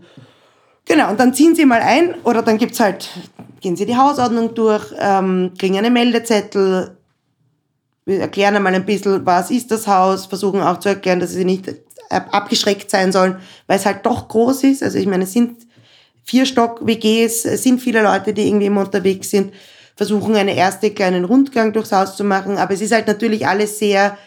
Genau, 0.86 1.10
und 1.10 1.20
dann 1.20 1.34
ziehen 1.34 1.56
sie 1.56 1.66
mal 1.66 1.82
ein 1.82 2.16
oder 2.24 2.42
dann 2.42 2.58
gibt's 2.58 2.80
halt, 2.80 3.10
gehen 3.62 3.76
sie 3.76 3.86
die 3.86 3.98
Hausordnung 3.98 4.54
durch, 4.56 4.94
ähm, 5.00 5.52
kriegen 5.58 5.78
einen 5.78 5.94
Meldezettel, 5.94 6.98
erklären 8.06 8.56
einmal 8.56 8.74
ein 8.74 8.86
bisschen, 8.86 9.26
was 9.26 9.52
ist 9.52 9.72
das 9.72 9.88
Haus, 9.88 10.26
versuchen 10.26 10.62
auch 10.62 10.80
zu 10.80 10.90
erklären, 10.90 11.20
dass 11.20 11.32
sie 11.32 11.46
nicht 11.46 11.74
abgeschreckt 12.10 12.90
sein 12.90 13.12
sollen, 13.12 13.38
weil 13.68 13.78
es 13.78 13.86
halt 13.86 14.06
doch 14.06 14.28
groß 14.28 14.64
ist. 14.66 14.84
Also 14.84 14.98
ich 14.98 15.08
meine, 15.08 15.24
es 15.24 15.34
sind 15.34 15.68
vier 16.24 16.46
Stock-WGs, 16.46 17.46
es 17.46 17.64
sind 17.64 17.80
viele 17.80 18.04
Leute, 18.04 18.34
die 18.34 18.48
irgendwie 18.48 18.66
immer 18.66 18.82
unterwegs 18.82 19.30
sind, 19.30 19.54
versuchen 19.96 20.36
einen 20.36 20.56
ersten 20.56 20.94
kleinen 20.96 21.26
Rundgang 21.26 21.74
durchs 21.74 21.92
Haus 21.92 22.16
zu 22.16 22.24
machen, 22.24 22.58
aber 22.58 22.74
es 22.74 22.82
ist 22.82 22.94
halt 22.94 23.08
natürlich 23.08 23.48
alles 23.48 23.80
sehr, 23.80 24.18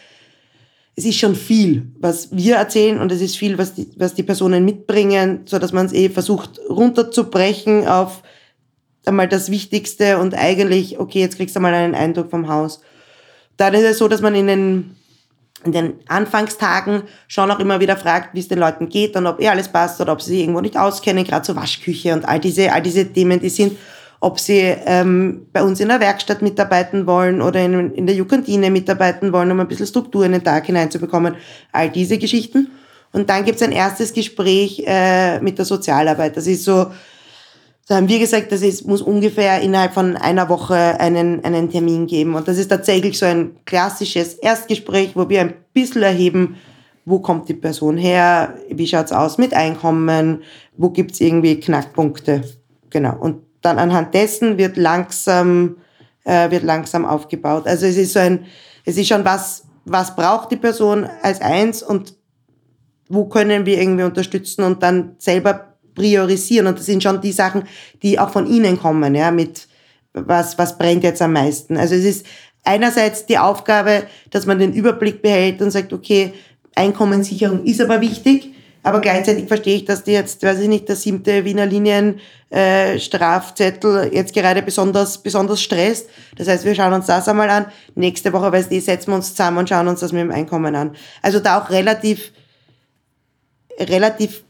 es 0.95 1.05
ist 1.05 1.17
schon 1.17 1.35
viel, 1.35 1.87
was 1.99 2.35
wir 2.35 2.55
erzählen 2.55 2.99
und 2.99 3.11
es 3.11 3.21
ist 3.21 3.37
viel, 3.37 3.57
was 3.57 3.73
die, 3.73 3.89
was 3.97 4.13
die 4.13 4.23
Personen 4.23 4.63
mitbringen, 4.63 5.41
so 5.45 5.59
dass 5.59 5.73
man 5.73 5.85
es 5.85 5.93
eh 5.93 6.09
versucht 6.09 6.59
runterzubrechen 6.69 7.87
auf 7.87 8.23
einmal 9.05 9.27
das 9.27 9.51
Wichtigste 9.51 10.17
und 10.17 10.33
eigentlich, 10.33 10.99
okay, 10.99 11.19
jetzt 11.19 11.37
kriegst 11.37 11.55
du 11.55 11.59
mal 11.59 11.73
einen 11.73 11.95
Eindruck 11.95 12.29
vom 12.29 12.47
Haus. 12.47 12.81
Dann 13.57 13.73
ist 13.73 13.83
es 13.83 13.97
so, 13.97 14.07
dass 14.07 14.21
man 14.21 14.35
in 14.35 14.47
den, 14.47 14.95
in 15.63 15.71
den 15.71 15.93
Anfangstagen 16.07 17.03
schon 17.27 17.51
auch 17.51 17.59
immer 17.59 17.79
wieder 17.79 17.97
fragt, 17.97 18.33
wie 18.33 18.39
es 18.39 18.47
den 18.47 18.59
Leuten 18.59 18.89
geht 18.89 19.15
und 19.15 19.27
ob 19.27 19.41
eh 19.41 19.49
alles 19.49 19.69
passt 19.69 20.01
oder 20.01 20.13
ob 20.13 20.21
sie 20.21 20.31
sich 20.31 20.39
irgendwo 20.41 20.61
nicht 20.61 20.77
auskennen, 20.77 21.23
gerade 21.23 21.45
so 21.45 21.55
Waschküche 21.55 22.13
und 22.13 22.27
all 22.27 22.39
diese, 22.39 22.71
all 22.71 22.81
diese 22.81 23.11
Themen, 23.11 23.39
die 23.39 23.49
sind, 23.49 23.77
ob 24.25 24.39
sie 24.39 24.73
ähm, 24.87 25.45
bei 25.53 25.61
uns 25.61 25.79
in 25.79 25.87
der 25.87 25.99
Werkstatt 25.99 26.41
mitarbeiten 26.41 27.05
wollen 27.05 27.43
oder 27.43 27.63
in, 27.63 27.93
in 27.93 28.07
der 28.07 28.15
Jukantine 28.15 28.71
mitarbeiten 28.71 29.31
wollen, 29.31 29.51
um 29.51 29.59
ein 29.59 29.67
bisschen 29.67 29.85
Struktur 29.85 30.25
in 30.25 30.31
den 30.31 30.43
Tag 30.43 30.65
hineinzubekommen, 30.65 31.35
all 31.71 31.91
diese 31.91 32.17
Geschichten. 32.17 32.71
Und 33.13 33.29
dann 33.29 33.45
gibt's 33.45 33.61
ein 33.61 33.71
erstes 33.71 34.13
Gespräch 34.13 34.83
äh, 34.87 35.39
mit 35.41 35.59
der 35.59 35.65
Sozialarbeit. 35.65 36.35
Das 36.35 36.47
ist 36.47 36.63
so, 36.63 36.87
da 37.87 37.97
haben 37.97 38.09
wir 38.09 38.17
gesagt, 38.17 38.51
dass 38.51 38.63
es 38.63 38.83
muss 38.83 39.03
ungefähr 39.03 39.61
innerhalb 39.61 39.93
von 39.93 40.17
einer 40.17 40.49
Woche 40.49 40.99
einen, 40.99 41.45
einen 41.45 41.69
Termin 41.69 42.07
geben. 42.07 42.33
Und 42.33 42.47
das 42.47 42.57
ist 42.57 42.69
tatsächlich 42.69 43.19
so 43.19 43.27
ein 43.27 43.51
klassisches 43.65 44.33
Erstgespräch, 44.33 45.11
wo 45.13 45.29
wir 45.29 45.41
ein 45.41 45.53
bisschen 45.71 46.01
erheben, 46.01 46.55
wo 47.05 47.19
kommt 47.19 47.47
die 47.47 47.53
Person 47.53 47.95
her, 47.95 48.55
wie 48.71 48.87
schaut's 48.87 49.11
aus 49.11 49.37
mit 49.37 49.53
Einkommen, 49.53 50.41
wo 50.77 50.89
gibt's 50.89 51.21
irgendwie 51.21 51.59
Knackpunkte. 51.59 52.41
Genau. 52.89 53.15
Und 53.19 53.44
dann 53.65 53.79
anhand 53.79 54.13
dessen 54.13 54.57
wird 54.57 54.77
langsam, 54.77 55.77
äh, 56.23 56.51
wird 56.51 56.63
langsam 56.63 57.05
aufgebaut. 57.05 57.67
Also 57.67 57.85
es 57.85 57.97
ist 57.97 58.13
so 58.13 58.19
ein, 58.19 58.45
es 58.85 58.97
ist 58.97 59.07
schon 59.07 59.25
was, 59.25 59.63
was 59.85 60.15
braucht 60.15 60.51
die 60.51 60.57
Person 60.57 61.09
als 61.21 61.41
eins 61.41 61.81
und 61.83 62.15
wo 63.09 63.25
können 63.25 63.65
wir 63.65 63.79
irgendwie 63.79 64.03
unterstützen 64.03 64.63
und 64.63 64.81
dann 64.81 65.15
selber 65.17 65.75
priorisieren. 65.93 66.67
Und 66.67 66.79
das 66.79 66.85
sind 66.85 67.03
schon 67.03 67.21
die 67.21 67.31
Sachen, 67.31 67.63
die 68.01 68.19
auch 68.19 68.29
von 68.29 68.47
Ihnen 68.47 68.79
kommen, 68.79 69.15
ja, 69.15 69.31
mit 69.31 69.67
was, 70.13 70.57
was 70.57 70.77
brennt 70.77 71.03
jetzt 71.03 71.21
am 71.21 71.33
meisten. 71.33 71.77
Also 71.77 71.95
es 71.95 72.05
ist 72.05 72.25
einerseits 72.63 73.25
die 73.25 73.37
Aufgabe, 73.37 74.03
dass 74.31 74.45
man 74.45 74.59
den 74.59 74.73
Überblick 74.73 75.21
behält 75.21 75.61
und 75.61 75.71
sagt, 75.71 75.93
okay, 75.93 76.33
Einkommenssicherung 76.75 77.63
ist 77.63 77.81
aber 77.81 78.01
wichtig, 78.01 78.54
aber 78.85 79.01
gleichzeitig 79.01 79.47
verstehe 79.47 79.77
ich, 79.77 79.85
dass 79.85 80.03
die 80.03 80.11
jetzt, 80.11 80.43
weiß 80.43 80.59
ich 80.59 80.67
nicht, 80.67 80.87
der 80.87 80.95
siebte 80.95 81.43
Wiener 81.43 81.65
Linien 81.65 82.19
äh, 82.51 82.99
Strafzettel 82.99 84.11
jetzt 84.13 84.31
gerade 84.31 84.61
besonders, 84.61 85.17
besonders 85.17 85.59
stresst. 85.59 86.07
Das 86.37 86.47
heißt, 86.47 86.65
wir 86.65 86.75
schauen 86.75 86.93
uns 86.93 87.07
das 87.07 87.27
einmal 87.27 87.49
an. 87.49 87.65
Nächste 87.95 88.31
Woche, 88.31 88.51
weiß 88.51 88.67
ich, 88.69 88.85
setzen 88.85 89.09
wir 89.09 89.15
uns 89.15 89.31
zusammen 89.31 89.57
und 89.57 89.69
schauen 89.69 89.87
uns 89.87 90.01
das 90.01 90.11
mit 90.11 90.21
dem 90.21 90.29
Einkommen 90.29 90.75
an. 90.75 90.95
Also 91.23 91.39
da 91.39 91.59
auch 91.59 91.71
relativ, 91.71 92.31
relativ 93.79 94.43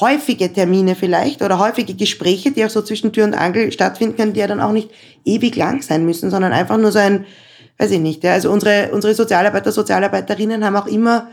häufige 0.00 0.52
Termine 0.52 0.96
vielleicht 0.96 1.40
oder 1.40 1.60
häufige 1.60 1.94
Gespräche, 1.94 2.50
die 2.50 2.64
auch 2.64 2.70
so 2.70 2.82
zwischen 2.82 3.12
Tür 3.12 3.22
und 3.22 3.34
Angel 3.34 3.70
stattfinden 3.70 4.16
können, 4.16 4.32
die 4.32 4.40
ja 4.40 4.48
dann 4.48 4.60
auch 4.60 4.72
nicht 4.72 4.90
ewig 5.24 5.54
lang 5.54 5.80
sein 5.82 6.04
müssen, 6.04 6.32
sondern 6.32 6.52
einfach 6.52 6.76
nur 6.76 6.90
so 6.90 6.98
ein, 6.98 7.24
weiß 7.78 7.92
ich 7.92 8.00
nicht, 8.00 8.24
ja, 8.24 8.32
also 8.32 8.50
unsere, 8.50 8.90
unsere 8.90 9.14
Sozialarbeiter, 9.14 9.70
Sozialarbeiterinnen 9.70 10.64
haben 10.64 10.74
auch 10.74 10.88
immer, 10.88 11.28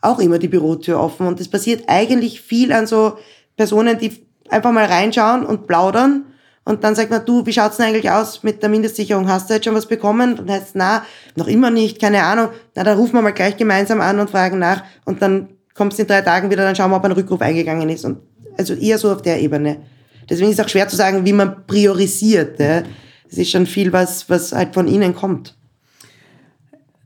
auch 0.00 0.18
immer 0.18 0.38
die 0.38 0.48
Bürotür 0.48 1.00
offen 1.00 1.26
und 1.26 1.40
es 1.40 1.48
passiert 1.48 1.84
eigentlich 1.88 2.40
viel 2.40 2.72
an 2.72 2.86
so 2.86 3.18
Personen, 3.56 3.98
die 3.98 4.26
einfach 4.48 4.72
mal 4.72 4.84
reinschauen 4.84 5.46
und 5.46 5.66
plaudern 5.66 6.26
und 6.64 6.82
dann 6.82 6.94
sagt 6.94 7.10
man, 7.10 7.24
du, 7.24 7.44
wie 7.44 7.52
schaut's 7.52 7.76
denn 7.76 7.86
eigentlich 7.86 8.10
aus 8.10 8.42
mit 8.42 8.62
der 8.62 8.70
Mindestsicherung? 8.70 9.28
Hast 9.28 9.50
du 9.50 9.54
jetzt 9.54 9.64
schon 9.64 9.74
was 9.74 9.86
bekommen? 9.86 10.38
Und 10.38 10.50
heißt, 10.50 10.70
na, 10.74 11.04
noch 11.36 11.46
immer 11.46 11.70
nicht, 11.70 12.00
keine 12.00 12.22
Ahnung. 12.22 12.48
Na, 12.74 12.84
dann 12.84 12.96
rufen 12.96 13.14
wir 13.14 13.22
mal 13.22 13.32
gleich 13.32 13.56
gemeinsam 13.56 14.00
an 14.00 14.18
und 14.18 14.30
fragen 14.30 14.58
nach 14.58 14.82
und 15.04 15.20
dann 15.20 15.50
kommst 15.74 16.00
in 16.00 16.06
drei 16.06 16.22
Tagen 16.22 16.50
wieder, 16.50 16.62
dann 16.62 16.74
schauen 16.74 16.90
wir, 16.90 16.96
ob 16.96 17.04
ein 17.04 17.12
Rückruf 17.12 17.40
eingegangen 17.42 17.88
ist. 17.90 18.04
Und 18.04 18.18
also 18.56 18.74
eher 18.74 18.96
so 18.98 19.12
auf 19.12 19.20
der 19.20 19.40
Ebene. 19.40 19.82
Deswegen 20.28 20.50
ist 20.50 20.58
es 20.58 20.64
auch 20.64 20.68
schwer 20.68 20.88
zu 20.88 20.96
sagen, 20.96 21.26
wie 21.26 21.32
man 21.34 21.66
priorisiert. 21.66 22.58
Es 22.58 23.36
ist 23.36 23.50
schon 23.50 23.66
viel, 23.66 23.92
was, 23.92 24.30
was 24.30 24.52
halt 24.52 24.72
von 24.72 24.88
ihnen 24.88 25.14
kommt. 25.14 25.56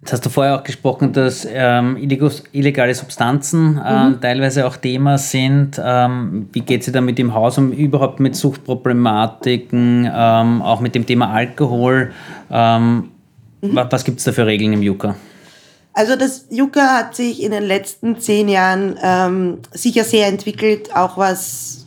Jetzt 0.08 0.14
hast 0.14 0.24
du 0.24 0.30
vorher 0.30 0.58
auch 0.58 0.62
gesprochen, 0.62 1.12
dass 1.12 1.46
ähm, 1.46 1.98
illegale 1.98 2.94
Substanzen 2.94 3.78
ähm, 3.86 4.12
mhm. 4.12 4.20
teilweise 4.22 4.66
auch 4.66 4.78
Thema 4.78 5.18
sind. 5.18 5.78
Ähm, 5.84 6.48
wie 6.50 6.62
geht 6.62 6.82
sie 6.82 6.92
da 6.92 7.02
mit 7.02 7.18
dem 7.18 7.34
Haus 7.34 7.58
um, 7.58 7.72
überhaupt 7.72 8.18
mit 8.18 8.34
Suchtproblematiken, 8.34 10.10
ähm, 10.10 10.62
auch 10.62 10.80
mit 10.80 10.94
dem 10.94 11.04
Thema 11.04 11.30
Alkohol? 11.34 12.12
Ähm, 12.50 13.10
mhm. 13.60 13.78
Was, 13.90 14.02
gibt 14.02 14.20
es 14.20 14.24
da 14.24 14.32
für 14.32 14.46
Regeln 14.46 14.72
im 14.72 14.82
Yucca? 14.82 15.14
Also 15.92 16.16
das 16.16 16.46
Yucca 16.48 17.00
hat 17.00 17.14
sich 17.14 17.42
in 17.42 17.50
den 17.50 17.64
letzten 17.64 18.18
zehn 18.18 18.48
Jahren 18.48 18.98
ähm, 19.02 19.58
sicher 19.72 20.04
sehr 20.04 20.28
entwickelt, 20.28 20.88
auch 20.96 21.18
was 21.18 21.84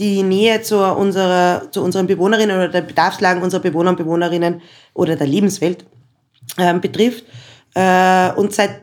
die 0.00 0.24
Nähe 0.24 0.62
zu, 0.62 0.84
unserer, 0.84 1.70
zu 1.70 1.80
unseren 1.84 2.08
Bewohnerinnen 2.08 2.56
oder 2.56 2.70
der 2.70 2.80
Bedarfslagen 2.80 3.40
unserer 3.40 3.62
Bewohner 3.62 3.90
und 3.90 3.98
Bewohnerinnen 3.98 4.62
oder 4.94 5.14
der 5.14 5.28
Lebenswelt 5.28 5.84
ähm, 6.58 6.80
betrifft. 6.80 7.24
Äh, 7.74 8.32
und 8.32 8.52
seit 8.52 8.80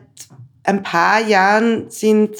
ein 0.64 0.82
paar 0.82 1.20
Jahren 1.26 1.90
sind, 1.90 2.30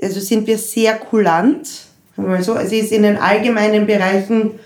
also 0.00 0.20
sind 0.20 0.46
wir 0.46 0.58
sehr 0.58 0.94
kulant. 0.94 1.68
Mal 2.16 2.42
so. 2.42 2.54
Es 2.54 2.72
ist 2.72 2.92
in 2.92 3.02
den 3.02 3.16
allgemeinen 3.16 3.86
Bereichen 3.86 4.58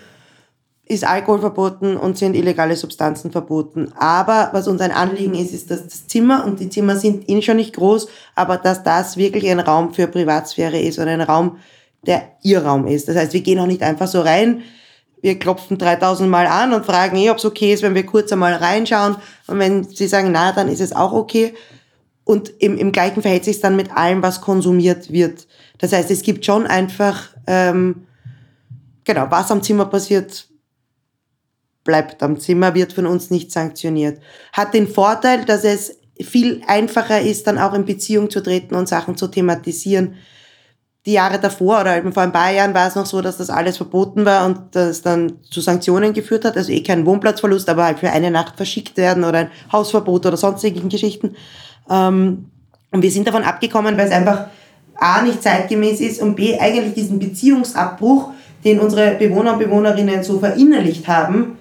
ist 0.86 1.05
Alkohol 1.05 1.40
verboten 1.40 1.96
und 1.96 2.18
sind 2.18 2.34
illegale 2.34 2.76
Substanzen 2.76 3.30
verboten. 3.30 3.92
Aber 3.96 4.50
was 4.52 4.68
uns 4.68 4.80
ein 4.80 4.92
Anliegen 4.92 5.34
ist, 5.34 5.55
ist, 5.55 5.70
dass 5.70 5.84
das 5.84 6.07
Zimmer, 6.07 6.44
und 6.44 6.61
die 6.61 6.68
Zimmer 6.68 6.96
sind 6.96 7.28
eh 7.28 7.40
schon 7.40 7.57
nicht 7.57 7.74
groß, 7.74 8.09
aber 8.34 8.59
dass 8.59 8.82
das 8.82 9.16
wirklich 9.16 9.48
ein 9.50 9.61
Raum 9.61 9.94
für 9.94 10.07
Privatsphäre 10.07 10.78
ist 10.78 10.98
und 10.98 11.09
ein 11.09 11.22
Raum, 11.22 11.59
der 12.07 12.32
ihr 12.42 12.62
Raum 12.62 12.86
ist. 12.86 13.09
Das 13.09 13.16
heißt, 13.16 13.32
wir 13.32 13.40
gehen 13.40 13.59
auch 13.61 13.66
nicht 13.66 13.82
einfach 13.82 14.09
so 14.09 14.20
rein, 14.20 14.62
wir 15.25 15.39
klopfen 15.39 15.79
3000 15.79 16.29
Mal 16.29 16.47
an 16.47 16.75
und 16.75 16.85
fragen 16.85 17.16
eh, 17.16 17.31
ob 17.31 17.39
es 17.39 17.47
okay 17.47 17.72
ist, 17.72 17.83
wenn 17.83 17.95
wir 17.95 18.05
kurz 18.05 18.31
einmal 18.31 18.53
reinschauen. 18.53 19.16
Und 19.47 19.59
wenn 19.59 19.83
sie 19.85 20.07
sagen, 20.07 20.33
na, 20.33 20.53
dann 20.53 20.68
ist 20.68 20.83
es 20.83 20.93
auch 20.93 21.14
okay. 21.14 21.55
Und 22.25 22.53
im, 22.59 22.77
im 22.77 22.93
gleichen 22.93 23.22
verhält 23.22 23.45
sich 23.45 23.59
dann 23.59 23.75
mit 23.75 23.91
allem, 23.97 24.22
was 24.22 24.43
konsumiert 24.43 25.11
wird. 25.11 25.47
Das 25.79 25.95
heißt, 25.95 26.11
es 26.11 26.20
gibt 26.20 26.45
schon 26.45 26.66
einfach, 26.66 27.31
ähm, 27.47 28.07
genau, 29.05 29.27
was 29.31 29.51
am 29.51 29.62
Zimmer 29.62 29.87
passiert, 29.87 30.47
bleibt 31.85 32.22
am 32.22 32.39
Zimmer, 32.39 32.75
wird 32.75 32.93
von 32.93 33.07
uns 33.07 33.31
nicht 33.31 33.51
sanktioniert. 33.51 34.20
Hat 34.53 34.75
den 34.75 34.87
Vorteil, 34.87 35.47
dass 35.47 35.64
es 35.64 36.01
viel 36.20 36.61
einfacher 36.66 37.22
ist, 37.22 37.47
dann 37.47 37.57
auch 37.57 37.72
in 37.72 37.87
Beziehung 37.87 38.29
zu 38.29 38.43
treten 38.43 38.75
und 38.75 38.91
Sachen 38.91 39.16
zu 39.16 39.29
thematisieren. 39.29 40.16
Die 41.07 41.12
Jahre 41.12 41.38
davor 41.38 41.82
oder 41.82 42.00
vor 42.12 42.22
ein 42.22 42.32
paar 42.32 42.50
Jahren 42.50 42.72
war 42.72 42.88
es 42.88 42.94
noch 42.94 43.05
so, 43.05 43.20
dass 43.20 43.36
das 43.36 43.50
alles 43.50 43.76
verboten 43.76 44.24
war 44.24 44.46
und 44.46 44.59
das 44.72 45.02
dann 45.02 45.34
zu 45.50 45.61
Sanktionen 45.61 46.14
geführt 46.14 46.46
hat. 46.46 46.57
Also 46.57 46.72
eh 46.72 46.82
kein 46.82 47.05
Wohnplatzverlust, 47.05 47.68
aber 47.68 47.84
halt 47.84 47.98
für 47.98 48.11
eine 48.11 48.30
Nacht 48.30 48.57
verschickt 48.57 48.96
werden 48.96 49.22
oder 49.24 49.40
ein 49.40 49.50
Hausverbot 49.70 50.24
oder 50.24 50.38
sonstigen 50.38 50.88
Geschichten. 50.88 51.36
Ähm, 51.90 52.46
und 52.90 53.02
wir 53.02 53.11
sind 53.11 53.26
davon 53.26 53.42
abgekommen, 53.42 53.98
weil 53.98 54.07
es 54.07 54.12
einfach 54.12 54.46
A 54.96 55.22
nicht 55.22 55.42
zeitgemäß 55.42 56.00
ist 56.00 56.22
und 56.22 56.36
B 56.36 56.59
eigentlich 56.59 56.94
diesen 56.94 57.18
Beziehungsabbruch, 57.18 58.30
den 58.64 58.80
unsere 58.80 59.16
Bewohner 59.16 59.55
und 59.55 59.59
Bewohnerinnen 59.59 60.22
so 60.22 60.38
verinnerlicht 60.38 61.07
haben, 61.07 61.59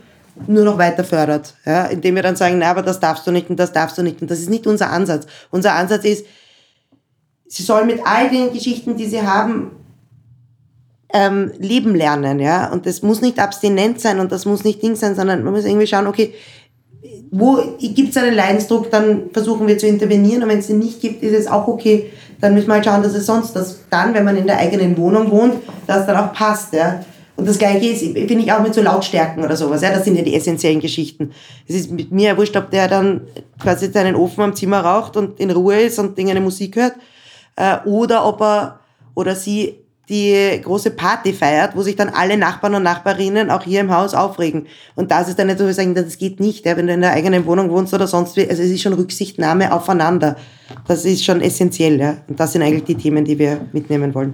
nur 0.47 0.63
noch 0.63 0.77
weiter 0.77 1.03
fördert. 1.03 1.55
Ja, 1.65 1.85
indem 1.85 2.15
wir 2.15 2.23
dann 2.23 2.35
sagen, 2.35 2.59
na, 2.59 2.71
aber 2.71 2.81
das 2.81 2.99
darfst 2.99 3.27
du 3.27 3.31
nicht 3.31 3.49
und 3.49 3.59
das 3.59 3.73
darfst 3.73 3.97
du 3.97 4.03
nicht. 4.03 4.21
Und 4.21 4.31
das 4.31 4.39
ist 4.39 4.49
nicht 4.49 4.67
unser 4.67 4.91
Ansatz. 4.91 5.27
Unser 5.51 5.73
Ansatz 5.73 6.05
ist, 6.05 6.25
sie 7.53 7.61
sollen 7.61 7.85
mit 7.85 7.99
all 8.03 8.31
den 8.31 8.51
Geschichten, 8.51 8.97
die 8.97 9.05
sie 9.05 9.21
haben, 9.21 9.71
ähm, 11.13 11.51
leben 11.59 11.93
lernen. 11.93 12.39
Ja? 12.39 12.71
Und 12.71 12.87
das 12.87 13.03
muss 13.03 13.21
nicht 13.21 13.39
abstinent 13.39 14.01
sein 14.01 14.19
und 14.19 14.31
das 14.31 14.45
muss 14.45 14.63
nicht 14.63 14.81
Ding 14.81 14.95
sein, 14.95 15.15
sondern 15.15 15.43
man 15.43 15.53
muss 15.53 15.63
irgendwie 15.63 15.85
schauen, 15.85 16.07
okay, 16.07 16.33
wo 17.29 17.59
gibt 17.79 18.09
es 18.09 18.17
einen 18.17 18.35
Leidensdruck, 18.35 18.89
dann 18.89 19.29
versuchen 19.31 19.67
wir 19.67 19.77
zu 19.77 19.85
intervenieren. 19.85 20.41
Und 20.41 20.49
wenn 20.49 20.59
es 20.59 20.67
den 20.67 20.79
nicht 20.79 20.99
gibt, 20.99 21.21
ist 21.21 21.33
es 21.33 21.47
auch 21.47 21.67
okay. 21.67 22.09
Dann 22.41 22.55
müssen 22.55 22.67
wir 22.67 22.73
halt 22.73 22.85
schauen, 22.85 23.03
dass 23.03 23.13
es 23.13 23.27
sonst, 23.27 23.55
dass 23.55 23.87
dann, 23.89 24.15
wenn 24.15 24.25
man 24.25 24.35
in 24.35 24.47
der 24.47 24.57
eigenen 24.57 24.97
Wohnung 24.97 25.29
wohnt, 25.29 25.55
dass 25.85 26.07
dann 26.07 26.17
auch 26.17 26.33
passt. 26.33 26.73
Ja? 26.73 27.03
Und 27.35 27.47
das 27.47 27.59
Gleiche 27.59 27.85
ist, 27.85 27.99
finde 27.99 28.39
ich, 28.39 28.51
auch 28.51 28.61
mit 28.61 28.73
so 28.73 28.81
Lautstärken 28.81 29.43
oder 29.43 29.55
sowas. 29.55 29.83
Ja, 29.83 29.91
das 29.91 30.05
sind 30.05 30.15
ja 30.15 30.23
die 30.23 30.35
essentiellen 30.35 30.79
Geschichten. 30.79 31.31
Es 31.67 31.75
ist 31.75 31.91
mit 31.91 32.11
mir 32.11 32.35
wurscht, 32.35 32.55
ob 32.57 32.71
der 32.71 32.87
dann 32.87 33.21
quasi 33.61 33.91
seinen 33.91 34.15
Ofen 34.15 34.43
am 34.43 34.55
Zimmer 34.55 34.81
raucht 34.81 35.17
und 35.17 35.39
in 35.39 35.51
Ruhe 35.51 35.81
ist 35.81 35.99
und 35.99 36.17
eine 36.19 36.41
Musik 36.41 36.75
hört. 36.75 36.93
Äh, 37.55 37.77
oder 37.85 38.25
ob 38.25 38.41
er 38.41 38.79
oder 39.15 39.35
sie 39.35 39.83
die 40.09 40.59
große 40.61 40.91
Party 40.91 41.31
feiert, 41.31 41.75
wo 41.75 41.81
sich 41.81 41.95
dann 41.95 42.09
alle 42.09 42.37
Nachbarn 42.37 42.75
und 42.75 42.83
Nachbarinnen 42.83 43.49
auch 43.49 43.63
hier 43.63 43.79
im 43.79 43.91
Haus 43.91 44.13
aufregen. 44.13 44.67
Und 44.95 45.11
das 45.11 45.29
ist 45.29 45.39
dann 45.39 45.47
nicht 45.47 45.59
so, 45.59 45.65
wir 45.65 45.73
sagen, 45.73 45.95
das 45.95 46.17
geht 46.17 46.39
nicht, 46.39 46.65
ja, 46.65 46.75
wenn 46.75 46.87
du 46.87 46.93
in 46.93 47.01
der 47.01 47.13
eigenen 47.13 47.45
Wohnung 47.45 47.69
wohnst 47.69 47.93
oder 47.93 48.07
sonst 48.07 48.35
wie. 48.35 48.47
Also 48.49 48.63
es 48.63 48.69
ist 48.69 48.81
schon 48.81 48.93
Rücksichtnahme 48.93 49.71
aufeinander. 49.71 50.35
Das 50.87 51.05
ist 51.05 51.23
schon 51.23 51.41
essentiell, 51.41 51.99
ja. 51.99 52.17
Und 52.27 52.39
das 52.39 52.51
sind 52.51 52.63
eigentlich 52.63 52.83
die 52.83 52.95
Themen, 52.95 53.23
die 53.23 53.39
wir 53.39 53.61
mitnehmen 53.71 54.13
wollen. 54.13 54.33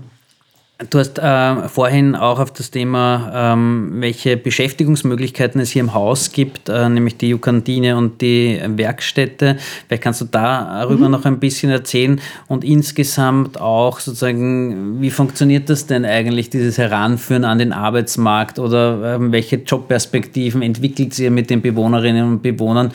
Du 0.88 0.98
hast 0.98 1.20
äh, 1.20 1.68
vorhin 1.68 2.16
auch 2.16 2.40
auf 2.40 2.54
das 2.54 2.72
Thema, 2.72 3.54
ähm, 3.54 3.96
welche 3.96 4.38
Beschäftigungsmöglichkeiten 4.38 5.60
es 5.60 5.72
hier 5.72 5.82
im 5.82 5.94
Haus 5.94 6.32
gibt, 6.32 6.70
äh, 6.70 6.88
nämlich 6.88 7.18
die 7.18 7.28
Jukantine 7.28 7.98
und 7.98 8.22
die 8.22 8.62
Werkstätte. 8.66 9.58
Vielleicht 9.88 10.04
kannst 10.04 10.22
du 10.22 10.26
darüber 10.26 11.08
mhm. 11.08 11.12
noch 11.12 11.26
ein 11.26 11.38
bisschen 11.38 11.70
erzählen 11.70 12.22
und 12.48 12.64
insgesamt 12.64 13.60
auch 13.60 14.00
sozusagen, 14.00 15.02
wie 15.02 15.12
funktioniert 15.12 15.70
das 15.70 15.86
denn 15.86 16.06
eigentlich, 16.06 16.50
dieses 16.50 16.78
Heranführen 16.78 17.44
an 17.44 17.60
den 17.60 17.74
Arbeitsmarkt 17.74 18.58
oder 18.58 19.16
ähm, 19.16 19.34
welche 19.34 19.58
Jobperspektiven 19.58 20.62
entwickelt 20.62 21.20
ihr 21.20 21.30
mit 21.30 21.50
den 21.50 21.62
Bewohnerinnen 21.62 22.26
und 22.26 22.42
Bewohnern? 22.42 22.92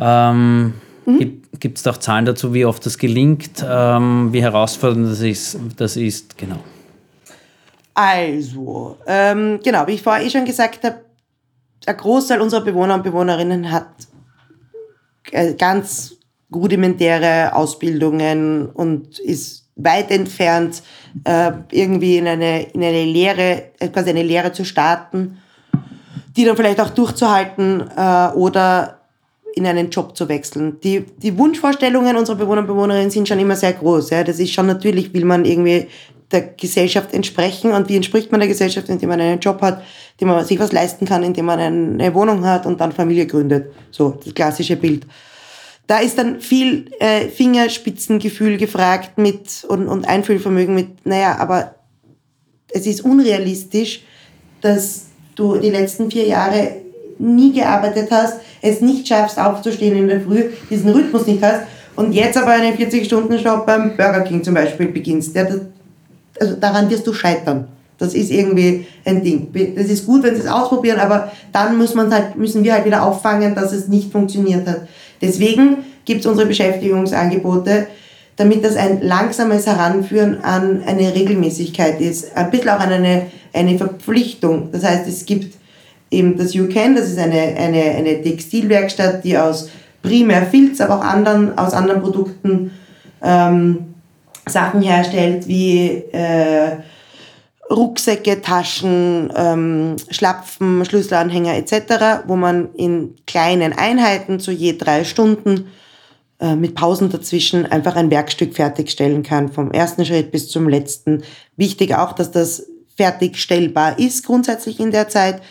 Ähm, 0.00 0.72
mhm. 1.04 1.42
Gibt 1.60 1.76
es 1.76 1.86
auch 1.86 1.98
Zahlen 1.98 2.24
dazu, 2.24 2.54
wie 2.54 2.64
oft 2.64 2.86
das 2.86 2.96
gelingt, 2.96 3.62
ähm, 3.68 4.32
wie 4.32 4.40
herausfordernd 4.40 5.10
das 5.10 5.20
ist? 5.20 5.58
Das 5.76 5.98
ist 5.98 6.38
genau. 6.38 6.60
Also, 8.00 8.96
ähm, 9.08 9.58
genau, 9.64 9.84
wie 9.88 9.94
ich 9.94 10.02
vorher 10.02 10.24
eh 10.24 10.30
schon 10.30 10.44
gesagt 10.44 10.84
habe, 10.84 11.00
der 11.84 11.94
Großteil 11.94 12.40
unserer 12.40 12.60
Bewohner 12.60 12.94
und 12.94 13.02
Bewohnerinnen 13.02 13.72
hat 13.72 13.88
äh, 15.32 15.54
ganz 15.54 16.14
rudimentäre 16.54 17.56
Ausbildungen 17.56 18.66
und 18.66 19.18
ist 19.18 19.68
weit 19.74 20.12
entfernt, 20.12 20.84
äh, 21.24 21.50
irgendwie 21.72 22.18
in 22.18 22.28
eine, 22.28 22.70
in 22.70 22.84
eine 22.84 23.04
Lehre, 23.04 23.72
äh, 23.80 23.88
quasi 23.88 24.10
eine 24.10 24.22
Lehre 24.22 24.52
zu 24.52 24.64
starten, 24.64 25.38
die 26.36 26.44
dann 26.44 26.56
vielleicht 26.56 26.80
auch 26.80 26.90
durchzuhalten 26.90 27.82
äh, 27.96 28.28
oder 28.28 29.00
in 29.56 29.66
einen 29.66 29.90
Job 29.90 30.16
zu 30.16 30.28
wechseln. 30.28 30.78
Die, 30.84 31.00
die 31.00 31.36
Wunschvorstellungen 31.36 32.16
unserer 32.16 32.36
Bewohner 32.36 32.60
und 32.60 32.68
Bewohnerinnen 32.68 33.10
sind 33.10 33.26
schon 33.26 33.40
immer 33.40 33.56
sehr 33.56 33.72
groß. 33.72 34.10
Ja. 34.10 34.22
Das 34.22 34.38
ist 34.38 34.52
schon 34.52 34.66
natürlich, 34.66 35.12
will 35.12 35.24
man 35.24 35.44
irgendwie 35.44 35.88
der 36.30 36.42
Gesellschaft 36.42 37.14
entsprechen. 37.14 37.72
Und 37.72 37.88
wie 37.88 37.96
entspricht 37.96 38.30
man 38.30 38.40
der 38.40 38.48
Gesellschaft, 38.48 38.88
indem 38.88 39.08
man 39.08 39.20
einen 39.20 39.40
Job 39.40 39.60
hat, 39.62 39.82
indem 40.12 40.28
man 40.28 40.44
sich 40.44 40.58
was 40.58 40.72
leisten 40.72 41.06
kann, 41.06 41.22
indem 41.22 41.46
man 41.46 41.58
eine 41.58 42.14
Wohnung 42.14 42.44
hat 42.44 42.66
und 42.66 42.80
dann 42.80 42.92
Familie 42.92 43.26
gründet. 43.26 43.72
So, 43.90 44.18
das 44.24 44.34
klassische 44.34 44.76
Bild. 44.76 45.06
Da 45.86 46.00
ist 46.00 46.18
dann 46.18 46.40
viel 46.40 46.90
äh, 47.00 47.28
Fingerspitzengefühl 47.28 48.58
gefragt 48.58 49.16
mit 49.16 49.64
und, 49.68 49.88
und 49.88 50.06
Einfühlvermögen 50.06 50.74
mit, 50.74 51.06
naja, 51.06 51.36
aber 51.38 51.76
es 52.70 52.86
ist 52.86 53.00
unrealistisch, 53.00 54.02
dass 54.60 55.06
du 55.34 55.56
die 55.56 55.70
letzten 55.70 56.10
vier 56.10 56.26
Jahre 56.26 56.72
nie 57.18 57.52
gearbeitet 57.54 58.10
hast, 58.10 58.40
es 58.60 58.82
nicht 58.82 59.08
schaffst, 59.08 59.38
aufzustehen 59.38 59.96
in 59.96 60.08
der 60.08 60.20
Früh, 60.20 60.44
diesen 60.68 60.90
Rhythmus 60.90 61.26
nicht 61.26 61.42
hast 61.42 61.62
und 61.96 62.12
jetzt 62.12 62.36
aber 62.36 62.52
einen 62.52 62.76
40-Stunden-Job 62.76 63.66
beim 63.66 63.96
Burger 63.96 64.20
King 64.20 64.44
zum 64.44 64.54
Beispiel 64.54 64.88
beginnst. 64.88 65.34
Ja, 65.34 65.46
also 66.40 66.56
daran 66.56 66.90
wirst 66.90 67.06
du 67.06 67.12
scheitern. 67.12 67.68
Das 67.98 68.14
ist 68.14 68.30
irgendwie 68.30 68.86
ein 69.04 69.24
Ding. 69.24 69.48
Das 69.74 69.86
ist 69.86 70.06
gut, 70.06 70.22
wenn 70.22 70.34
sie 70.34 70.42
es 70.42 70.46
ausprobieren, 70.46 71.00
aber 71.00 71.32
dann 71.52 71.76
muss 71.76 71.94
man 71.94 72.12
halt, 72.12 72.36
müssen 72.36 72.62
wir 72.62 72.72
halt 72.74 72.84
wieder 72.84 73.02
auffangen, 73.02 73.54
dass 73.56 73.72
es 73.72 73.88
nicht 73.88 74.12
funktioniert 74.12 74.66
hat. 74.68 74.82
Deswegen 75.20 75.78
gibt 76.04 76.20
es 76.20 76.26
unsere 76.26 76.46
Beschäftigungsangebote, 76.46 77.88
damit 78.36 78.64
das 78.64 78.76
ein 78.76 79.02
langsames 79.02 79.66
Heranführen 79.66 80.42
an 80.44 80.82
eine 80.86 81.12
Regelmäßigkeit 81.12 82.00
ist. 82.00 82.36
Ein 82.36 82.52
bisschen 82.52 82.68
auch 82.68 82.78
an 82.78 82.92
eine, 82.92 83.26
eine 83.52 83.76
Verpflichtung. 83.76 84.68
Das 84.70 84.84
heißt, 84.84 85.08
es 85.08 85.26
gibt 85.26 85.56
eben 86.10 86.38
das 86.38 86.54
You 86.54 86.68
Can, 86.68 86.94
das 86.94 87.08
ist 87.08 87.18
eine, 87.18 87.56
eine, 87.56 87.82
eine 87.82 88.22
Textilwerkstatt, 88.22 89.24
die 89.24 89.36
aus 89.36 89.70
primär 90.02 90.46
Filz, 90.46 90.80
aber 90.80 90.98
auch 90.98 91.04
anderen, 91.04 91.58
aus 91.58 91.72
anderen 91.72 92.00
Produkten 92.00 92.70
ähm, 93.22 93.87
Sachen 94.48 94.82
herstellt 94.82 95.46
wie 95.46 95.88
äh, 96.12 96.78
Rucksäcke, 97.70 98.40
Taschen, 98.40 99.32
ähm, 99.36 99.96
Schlapfen, 100.10 100.84
Schlüsselanhänger 100.84 101.56
etc., 101.56 102.26
wo 102.26 102.36
man 102.36 102.72
in 102.74 103.16
kleinen 103.26 103.72
Einheiten 103.72 104.40
zu 104.40 104.50
je 104.50 104.76
drei 104.76 105.04
Stunden 105.04 105.68
äh, 106.40 106.56
mit 106.56 106.74
Pausen 106.74 107.10
dazwischen 107.10 107.66
einfach 107.66 107.96
ein 107.96 108.10
Werkstück 108.10 108.54
fertigstellen 108.54 109.22
kann, 109.22 109.50
vom 109.50 109.70
ersten 109.70 110.06
Schritt 110.06 110.30
bis 110.30 110.48
zum 110.48 110.68
letzten. 110.68 111.22
Wichtig 111.56 111.94
auch, 111.94 112.12
dass 112.12 112.30
das 112.30 112.66
fertigstellbar 112.96 113.98
ist 113.98 114.24
grundsätzlich 114.24 114.80
in 114.80 114.90
der 114.90 115.08
Zeit. 115.08 115.42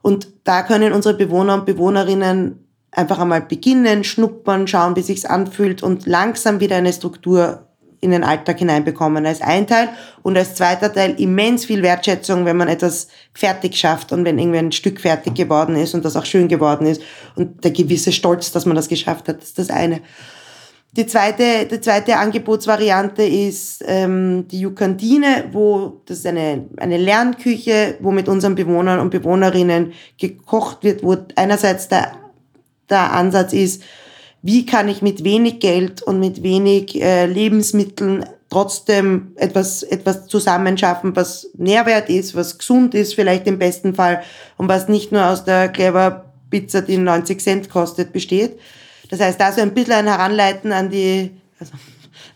Und 0.00 0.28
da 0.44 0.62
können 0.62 0.92
unsere 0.92 1.14
Bewohner 1.14 1.54
und 1.54 1.66
Bewohnerinnen 1.66 2.66
einfach 2.90 3.18
einmal 3.18 3.42
beginnen, 3.42 4.04
schnuppern, 4.04 4.68
schauen, 4.68 4.96
wie 4.96 5.02
sich's 5.02 5.24
anfühlt 5.24 5.82
und 5.82 6.06
langsam 6.06 6.60
wieder 6.60 6.76
eine 6.76 6.92
Struktur 6.92 7.68
in 8.02 8.10
den 8.10 8.24
Alltag 8.24 8.58
hineinbekommen 8.58 9.24
als 9.24 9.40
ein 9.40 9.66
Teil 9.66 9.88
und 10.22 10.36
als 10.36 10.56
zweiter 10.56 10.92
Teil 10.92 11.14
immens 11.18 11.64
viel 11.64 11.82
Wertschätzung, 11.82 12.44
wenn 12.44 12.56
man 12.56 12.66
etwas 12.66 13.06
fertig 13.32 13.76
schafft 13.76 14.12
und 14.12 14.24
wenn 14.24 14.40
irgendwie 14.40 14.58
ein 14.58 14.72
Stück 14.72 15.00
fertig 15.00 15.34
geworden 15.36 15.76
ist 15.76 15.94
und 15.94 16.04
das 16.04 16.16
auch 16.16 16.24
schön 16.24 16.48
geworden 16.48 16.86
ist 16.86 17.00
und 17.36 17.62
der 17.62 17.70
gewisse 17.70 18.10
Stolz, 18.10 18.50
dass 18.50 18.66
man 18.66 18.74
das 18.74 18.88
geschafft 18.88 19.28
hat, 19.28 19.40
ist 19.40 19.56
das 19.56 19.70
eine. 19.70 20.00
Die 20.94 21.06
zweite, 21.06 21.66
die 21.70 21.80
zweite 21.80 22.16
Angebotsvariante 22.16 23.22
ist 23.22 23.84
ähm, 23.86 24.46
die 24.48 24.60
Jukantine, 24.60 25.44
wo 25.52 26.02
das 26.04 26.18
ist 26.18 26.26
eine, 26.26 26.66
eine 26.78 26.98
Lernküche, 26.98 27.96
wo 28.00 28.10
mit 28.10 28.28
unseren 28.28 28.56
Bewohnern 28.56 28.98
und 28.98 29.10
Bewohnerinnen 29.10 29.92
gekocht 30.18 30.82
wird, 30.82 31.04
wo 31.04 31.16
einerseits 31.36 31.88
der, 31.88 32.12
der 32.90 33.12
Ansatz 33.12 33.52
ist, 33.52 33.84
wie 34.42 34.66
kann 34.66 34.88
ich 34.88 35.02
mit 35.02 35.24
wenig 35.24 35.60
Geld 35.60 36.02
und 36.02 36.18
mit 36.20 36.42
wenig 36.42 37.00
äh, 37.00 37.26
Lebensmitteln 37.26 38.26
trotzdem 38.50 39.32
etwas, 39.36 39.82
etwas 39.82 40.26
zusammenschaffen, 40.26 41.16
was 41.16 41.48
Nährwert 41.54 42.10
ist, 42.10 42.34
was 42.34 42.58
gesund 42.58 42.94
ist, 42.94 43.14
vielleicht 43.14 43.46
im 43.46 43.58
besten 43.58 43.94
Fall, 43.94 44.22
und 44.58 44.68
was 44.68 44.88
nicht 44.88 45.10
nur 45.10 45.24
aus 45.24 45.44
der 45.44 45.68
Clever 45.68 46.26
Pizza, 46.50 46.82
die 46.82 46.98
90 46.98 47.40
Cent 47.40 47.70
kostet, 47.70 48.12
besteht. 48.12 48.58
Das 49.08 49.20
heißt, 49.20 49.40
da 49.40 49.52
so 49.52 49.62
ein 49.62 49.72
bisschen 49.72 49.94
ein 49.94 50.06
Heranleiten 50.06 50.72
an 50.72 50.90
die, 50.90 51.30
also 51.58 51.72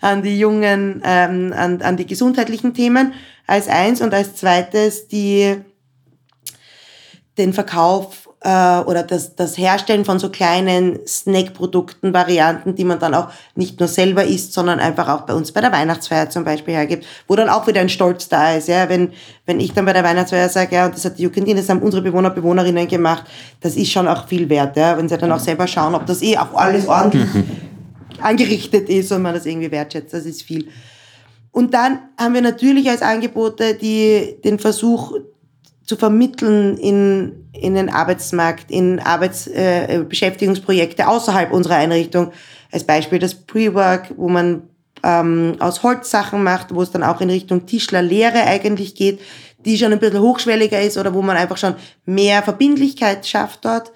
an 0.01 0.23
die 0.23 0.39
jungen, 0.39 1.03
ähm, 1.05 1.53
an, 1.55 1.83
an 1.83 1.97
die 1.97 2.07
gesundheitlichen 2.07 2.73
Themen 2.73 3.13
als 3.47 3.69
eins 3.69 4.01
und 4.01 4.15
als 4.15 4.37
zweites 4.37 5.09
die, 5.09 5.57
den 7.37 7.53
Verkauf 7.53 8.26
äh, 8.41 8.79
oder 8.81 9.03
das, 9.03 9.35
das 9.35 9.57
Herstellen 9.59 10.05
von 10.05 10.19
so 10.19 10.31
kleinen 10.31 11.01
Snackprodukten, 11.07 12.13
Varianten, 12.13 12.75
die 12.75 12.85
man 12.85 12.99
dann 12.99 13.15
auch 13.15 13.29
nicht 13.55 13.81
nur 13.81 13.89
selber 13.89 14.25
isst, 14.25 14.53
sondern 14.53 14.79
einfach 14.79 15.09
auch 15.09 15.23
bei 15.23 15.35
uns 15.35 15.53
bei 15.53 15.61
der 15.61 15.73
Weihnachtsfeier 15.73 16.31
zum 16.31 16.45
Beispiel 16.45 16.75
hergibt, 16.75 17.07
wo 17.27 17.35
dann 17.35 17.49
auch 17.49 17.67
wieder 17.67 17.81
ein 17.81 17.89
Stolz 17.89 18.29
da 18.29 18.55
ist, 18.55 18.69
ja, 18.69 18.89
wenn, 18.89 19.13
wenn 19.47 19.61
ich 19.61 19.73
dann 19.73 19.85
bei 19.85 19.93
der 19.93 20.05
Weihnachtsfeier 20.05 20.49
sage, 20.49 20.77
ja, 20.77 20.87
und 20.87 20.95
das 20.95 21.05
hat 21.05 21.19
die 21.19 21.23
Jugendin, 21.23 21.57
das 21.57 21.69
haben 21.69 21.81
unsere 21.81 22.03
Bewohner, 22.03 22.31
Bewohnerinnen 22.31 22.89
gemacht, 22.89 23.25
das 23.61 23.77
ist 23.77 23.91
schon 23.91 24.07
auch 24.07 24.29
viel 24.29 24.49
wert, 24.49 24.77
ja, 24.77 24.97
wenn 24.97 25.09
sie 25.09 25.19
dann 25.19 25.33
auch 25.33 25.41
selber 25.41 25.67
schauen, 25.67 25.95
ob 25.95 26.07
das 26.07 26.23
eh 26.23 26.37
auch 26.37 26.55
alles 26.55 26.87
ordentlich 26.87 27.29
angerichtet 28.21 28.89
ist 28.89 29.13
und 29.13 29.23
man 29.23 29.35
das 29.35 29.47
irgendwie 29.47 29.71
wertschätzt, 29.71 30.13
das 30.13 30.25
ist 30.25 30.43
viel. 30.43 30.69
Und 31.53 31.73
dann 31.73 32.01
haben 32.19 32.35
wir 32.35 32.43
natürlich 32.43 32.91
als 32.91 33.01
Angebote 33.01 33.75
die, 33.75 34.37
den 34.45 34.59
Versuch 34.59 35.15
zu 35.87 35.97
vermitteln 35.97 36.77
in, 36.77 37.49
in 37.53 37.75
den 37.75 37.89
Arbeitsmarkt, 37.89 38.71
in 38.71 39.01
Arbeitsbeschäftigungsprojekte 39.01 41.03
äh, 41.03 41.07
außerhalb 41.07 41.53
unserer 41.53 41.77
Einrichtung. 41.77 42.33
Als 42.73 42.85
Beispiel 42.85 43.21
das 43.21 43.35
Pre-Work, 43.35 44.13
wo 44.17 44.29
man 44.29 44.65
ähm, 45.03 45.57
aus 45.61 45.83
Holzsachen 45.83 46.43
macht, 46.43 46.75
wo 46.75 46.83
es 46.83 46.91
dann 46.91 47.05
auch 47.05 47.21
in 47.21 47.29
Richtung 47.31 47.67
Tischlerlehre 47.67 48.43
eigentlich 48.43 48.97
geht, 48.97 49.21
die 49.65 49.79
schon 49.79 49.93
ein 49.93 50.01
bisschen 50.01 50.21
hochschwelliger 50.21 50.81
ist 50.81 50.99
oder 50.99 51.15
wo 51.15 51.23
man 51.23 51.37
einfach 51.37 51.57
schon 51.57 51.77
mehr 52.05 52.43
Verbindlichkeit 52.43 53.27
schafft 53.27 53.65
dort. 53.65 53.93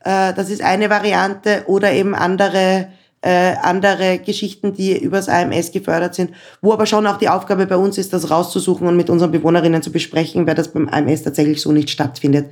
Äh, 0.00 0.34
das 0.34 0.50
ist 0.50 0.62
eine 0.62 0.90
Variante 0.90 1.64
oder 1.66 1.92
eben 1.92 2.14
andere 2.14 2.88
äh, 3.20 3.54
andere 3.62 4.18
Geschichten, 4.18 4.74
die 4.74 4.96
übers 4.96 5.28
AMS 5.28 5.72
gefördert 5.72 6.14
sind, 6.14 6.30
wo 6.60 6.72
aber 6.72 6.86
schon 6.86 7.06
auch 7.06 7.16
die 7.16 7.28
Aufgabe 7.28 7.66
bei 7.66 7.76
uns 7.76 7.98
ist, 7.98 8.12
das 8.12 8.30
rauszusuchen 8.30 8.86
und 8.86 8.96
mit 8.96 9.10
unseren 9.10 9.32
Bewohnerinnen 9.32 9.82
zu 9.82 9.90
besprechen, 9.90 10.46
weil 10.46 10.54
das 10.54 10.72
beim 10.72 10.88
AMS 10.88 11.22
tatsächlich 11.22 11.60
so 11.60 11.72
nicht 11.72 11.90
stattfindet. 11.90 12.46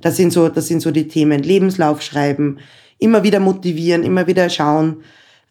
Das 0.00 0.16
sind 0.16 0.32
so, 0.32 0.48
das 0.48 0.68
sind 0.68 0.80
so 0.80 0.90
die 0.90 1.08
Themen. 1.08 1.42
Lebenslauf 1.42 2.02
schreiben, 2.02 2.58
immer 2.98 3.22
wieder 3.22 3.40
motivieren, 3.40 4.02
immer 4.04 4.26
wieder 4.26 4.48
schauen, 4.48 5.02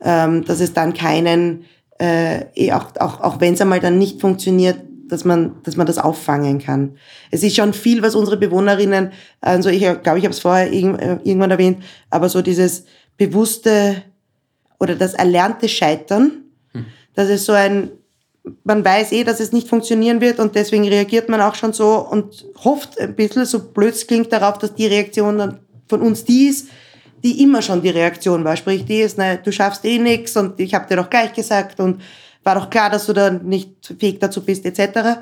ähm, 0.01 0.43
dass 0.45 0.59
es 0.59 0.73
dann 0.73 0.93
keinen, 0.93 1.65
äh, 1.99 2.45
eh 2.55 2.73
auch, 2.73 2.87
auch, 2.99 3.21
auch 3.21 3.39
wenn 3.39 3.53
es 3.53 3.61
einmal 3.61 3.79
dann 3.79 3.99
nicht 3.99 4.19
funktioniert, 4.19 4.77
dass 5.07 5.23
man, 5.23 5.57
dass 5.63 5.77
man 5.77 5.85
das 5.85 5.99
auffangen 5.99 6.57
kann. 6.57 6.97
Es 7.29 7.43
ist 7.43 7.55
schon 7.55 7.73
viel, 7.73 8.01
was 8.01 8.15
unsere 8.15 8.37
Bewohnerinnen, 8.37 9.11
also 9.41 9.69
ich 9.69 9.81
glaube, 9.81 10.17
ich 10.17 10.25
habe 10.25 10.29
es 10.29 10.39
vorher 10.39 10.71
äh, 10.71 11.19
irgendwann 11.23 11.51
erwähnt, 11.51 11.83
aber 12.09 12.29
so 12.29 12.41
dieses 12.41 12.85
bewusste 13.17 14.01
oder 14.79 14.95
das 14.95 15.13
erlernte 15.13 15.69
Scheitern. 15.69 16.43
Hm. 16.71 16.85
Das 17.13 17.29
ist 17.29 17.45
so 17.45 17.53
ein, 17.53 17.91
man 18.63 18.83
weiß 18.83 19.11
eh, 19.11 19.23
dass 19.23 19.39
es 19.39 19.51
nicht 19.51 19.67
funktionieren 19.67 20.21
wird 20.21 20.39
und 20.39 20.55
deswegen 20.55 20.87
reagiert 20.87 21.29
man 21.29 21.41
auch 21.41 21.55
schon 21.55 21.73
so 21.73 21.97
und 21.97 22.45
hofft 22.63 22.99
ein 22.99 23.15
bisschen, 23.15 23.45
so 23.45 23.59
blöd 23.59 23.95
klingt, 24.07 24.31
darauf, 24.31 24.57
dass 24.57 24.75
die 24.75 24.87
Reaktion 24.87 25.37
dann 25.37 25.59
von 25.87 26.01
uns 26.01 26.25
die 26.25 26.47
ist, 26.47 26.69
die 27.23 27.41
immer 27.41 27.61
schon 27.61 27.81
die 27.81 27.89
Reaktion 27.89 28.43
war. 28.43 28.55
Sprich, 28.55 28.85
die 28.85 29.01
ist, 29.01 29.17
na, 29.17 29.35
du 29.35 29.51
schaffst 29.51 29.83
eh 29.85 29.97
nichts 29.97 30.35
und 30.37 30.59
ich 30.59 30.73
habe 30.73 30.87
dir 30.87 30.97
doch 30.97 31.09
gleich 31.09 31.33
gesagt 31.33 31.79
und 31.79 32.01
war 32.43 32.55
doch 32.55 32.69
klar, 32.69 32.89
dass 32.89 33.07
du 33.07 33.13
da 33.13 33.31
nicht 33.31 33.71
fähig 33.99 34.19
dazu 34.19 34.43
bist, 34.43 34.65
etc. 34.65 35.19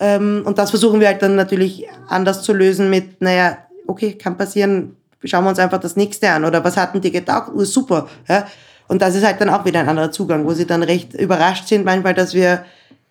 Ähm, 0.00 0.42
und 0.44 0.58
das 0.58 0.70
versuchen 0.70 1.00
wir 1.00 1.08
halt 1.08 1.22
dann 1.22 1.36
natürlich 1.36 1.86
anders 2.08 2.42
zu 2.42 2.52
lösen 2.52 2.88
mit, 2.90 3.20
naja, 3.20 3.58
okay, 3.86 4.14
kann 4.14 4.36
passieren, 4.36 4.96
schauen 5.22 5.44
wir 5.44 5.50
uns 5.50 5.58
einfach 5.58 5.80
das 5.80 5.96
nächste 5.96 6.30
an. 6.30 6.44
Oder 6.44 6.64
was 6.64 6.76
hatten 6.76 7.00
die 7.00 7.10
gedacht? 7.10 7.52
Oh, 7.54 7.64
super. 7.64 8.08
Ja? 8.28 8.46
Und 8.88 9.02
das 9.02 9.14
ist 9.14 9.24
halt 9.24 9.40
dann 9.40 9.48
auch 9.48 9.64
wieder 9.64 9.80
ein 9.80 9.88
anderer 9.88 10.10
Zugang, 10.10 10.44
wo 10.44 10.52
sie 10.52 10.66
dann 10.66 10.82
recht 10.82 11.14
überrascht 11.14 11.68
sind 11.68 11.84
manchmal, 11.84 12.14
dass 12.14 12.34
wir 12.34 12.64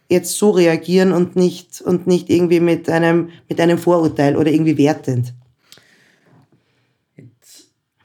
jetzt 0.09 0.37
so 0.37 0.51
reagieren 0.51 1.11
und 1.11 1.35
nicht, 1.35 1.81
und 1.81 2.07
nicht 2.07 2.29
irgendwie 2.29 2.59
mit 2.59 2.89
einem, 2.89 3.29
mit 3.49 3.59
einem 3.59 3.77
Vorurteil 3.77 4.37
oder 4.37 4.51
irgendwie 4.51 4.77
wertend. 4.77 5.33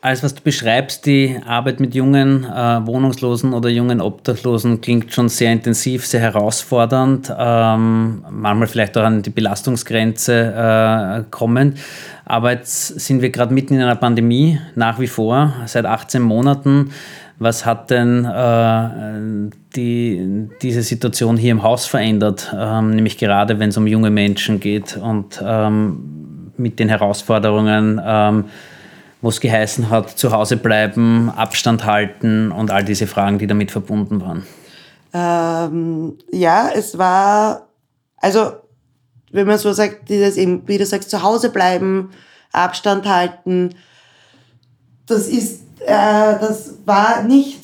Alles, 0.01 0.23
was 0.23 0.33
du 0.33 0.43
beschreibst, 0.43 1.07
die 1.07 1.41
Arbeit 1.45 1.81
mit 1.81 1.93
jungen 1.93 2.45
äh, 2.45 2.87
Wohnungslosen 2.87 3.53
oder 3.53 3.69
jungen 3.69 4.01
Obdachlosen, 4.01 4.81
klingt 4.81 5.13
schon 5.13 5.29
sehr 5.29 5.53
intensiv, 5.53 6.07
sehr 6.07 6.21
herausfordernd, 6.21 7.35
ähm, 7.37 8.25
manchmal 8.31 8.69
vielleicht 8.69 8.97
auch 8.97 9.03
an 9.03 9.23
die 9.23 9.31
Belastungsgrenze 9.31 10.55
äh, 10.55 11.25
kommend. 11.33 11.79
Aber 12.25 12.53
jetzt 12.53 13.01
sind 13.01 13.23
wir 13.23 13.31
gerade 13.31 13.53
mitten 13.53 13.75
in 13.75 13.83
einer 13.83 13.97
Pandemie, 13.97 14.61
nach 14.77 15.01
wie 15.01 15.09
vor, 15.09 15.53
seit 15.67 15.85
18 15.85 16.23
Monaten. 16.23 16.93
Was 17.41 17.65
hat 17.65 17.91
denn 17.91 18.25
äh, 18.25 19.51
die, 19.77 20.49
diese 20.61 20.83
Situation 20.83 21.37
hier 21.37 21.53
im 21.53 21.63
Haus 21.63 21.87
verändert? 21.87 22.53
Ähm, 22.57 22.91
nämlich 22.91 23.17
gerade, 23.17 23.61
wenn 23.61 23.69
es 23.69 23.77
um 23.77 23.87
junge 23.87 24.11
Menschen 24.11 24.59
geht 24.59 24.97
und 24.97 25.41
ähm, 25.45 26.53
mit 26.57 26.81
den 26.81 26.89
Herausforderungen, 26.89 28.01
ähm, 28.05 28.45
wo 29.21 29.29
es 29.29 29.41
geheißen 29.41 29.89
hat, 29.89 30.19
zu 30.19 30.33
Hause 30.33 30.57
bleiben, 30.57 31.31
Abstand 31.31 31.85
halten 31.85 32.51
und 32.51 32.73
all 32.73 32.85
diese 32.85 33.07
Fragen, 33.07 33.39
die 33.39 33.47
damit 33.47 33.71
verbunden 33.71 34.21
waren. 34.21 34.45
Ähm, 35.13 36.19
ja, 36.33 36.71
es 36.75 36.99
war, 36.99 37.69
also 38.17 38.53
wenn 39.31 39.47
man 39.47 39.59
so 39.59 39.73
sagt, 39.73 40.09
dieses 40.09 40.37
eben, 40.37 40.67
wie 40.67 40.79
du 40.79 40.87
sagst, 40.87 41.11
zu 41.11 41.23
Hause 41.23 41.51
bleiben, 41.51 42.11
Abstand 42.53 43.07
halten, 43.07 43.75
das 45.07 45.29
ist 45.29 45.68
äh, 45.81 46.39
das 46.41 46.75
war 46.85 47.23
nicht 47.23 47.61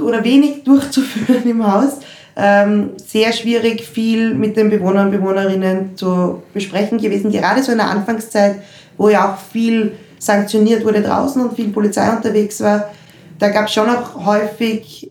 oder 0.00 0.24
wenig 0.24 0.64
durchzuführen 0.64 1.48
im 1.48 1.70
Haus. 1.70 1.98
Ähm, 2.34 2.90
sehr 2.96 3.32
schwierig, 3.32 3.82
viel 3.82 4.34
mit 4.34 4.56
den 4.56 4.70
Bewohnern 4.70 5.06
und 5.06 5.12
Bewohnerinnen 5.12 5.96
zu 5.96 6.42
besprechen 6.54 6.98
gewesen, 6.98 7.30
gerade 7.30 7.62
so 7.62 7.72
in 7.72 7.78
der 7.78 7.90
Anfangszeit, 7.90 8.62
wo 8.96 9.10
ja 9.10 9.32
auch 9.32 9.38
viel 9.38 9.92
sanktioniert 10.18 10.84
wurde 10.84 11.02
draußen 11.02 11.42
und 11.42 11.54
viel 11.54 11.68
Polizei 11.68 12.08
unterwegs 12.10 12.60
war. 12.62 12.90
Da 13.38 13.50
gab 13.50 13.66
es 13.66 13.74
schon 13.74 13.88
auch 13.90 14.24
häufig 14.24 15.10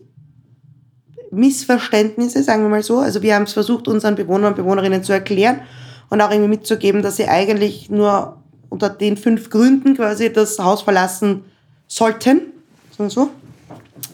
Missverständnisse, 1.30 2.42
sagen 2.42 2.62
wir 2.62 2.68
mal 2.68 2.82
so. 2.82 2.98
Also 2.98 3.22
wir 3.22 3.34
haben 3.34 3.44
es 3.44 3.52
versucht, 3.52 3.88
unseren 3.88 4.16
Bewohnern 4.16 4.52
und 4.52 4.56
Bewohnerinnen 4.56 5.04
zu 5.04 5.12
erklären 5.12 5.60
und 6.10 6.20
auch 6.20 6.30
irgendwie 6.30 6.50
mitzugeben, 6.50 7.02
dass 7.02 7.16
sie 7.16 7.28
eigentlich 7.28 7.88
nur 7.90 8.42
unter 8.68 8.90
den 8.90 9.16
fünf 9.16 9.50
Gründen 9.50 9.94
quasi 9.94 10.32
das 10.32 10.58
Haus 10.58 10.82
verlassen 10.82 11.44
sollten, 11.86 12.52
so. 13.08 13.30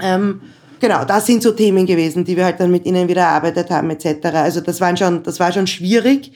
Ähm, 0.00 0.40
genau, 0.80 1.04
das 1.04 1.26
sind 1.26 1.42
so 1.42 1.52
Themen 1.52 1.86
gewesen, 1.86 2.24
die 2.24 2.36
wir 2.36 2.44
halt 2.44 2.60
dann 2.60 2.70
mit 2.70 2.86
ihnen 2.86 3.08
wieder 3.08 3.22
erarbeitet 3.22 3.70
haben 3.70 3.90
etc. 3.90 4.24
Also 4.32 4.60
das 4.60 4.80
waren 4.80 4.96
schon, 4.96 5.22
das 5.22 5.40
war 5.40 5.52
schon 5.52 5.66
schwierig. 5.66 6.32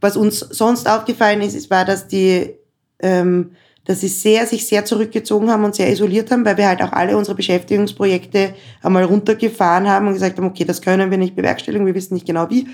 Was 0.00 0.16
uns 0.16 0.40
sonst 0.40 0.88
aufgefallen 0.88 1.42
ist, 1.42 1.54
ist 1.54 1.70
war, 1.70 1.84
dass 1.84 2.08
die, 2.08 2.54
ähm, 3.00 3.52
dass 3.84 4.00
sie 4.00 4.08
sehr, 4.08 4.46
sich 4.46 4.66
sehr 4.66 4.84
zurückgezogen 4.84 5.50
haben 5.50 5.64
und 5.64 5.74
sehr 5.74 5.90
isoliert 5.90 6.30
haben, 6.30 6.44
weil 6.44 6.56
wir 6.56 6.68
halt 6.68 6.82
auch 6.82 6.92
alle 6.92 7.16
unsere 7.16 7.36
Beschäftigungsprojekte 7.36 8.54
einmal 8.82 9.04
runtergefahren 9.04 9.88
haben 9.88 10.06
und 10.08 10.14
gesagt 10.14 10.38
haben, 10.38 10.46
okay, 10.46 10.64
das 10.64 10.82
können 10.82 11.10
wir 11.10 11.18
nicht 11.18 11.36
bewerkstelligen, 11.36 11.86
wir 11.86 11.94
wissen 11.94 12.14
nicht 12.14 12.26
genau 12.26 12.48
wie. 12.50 12.68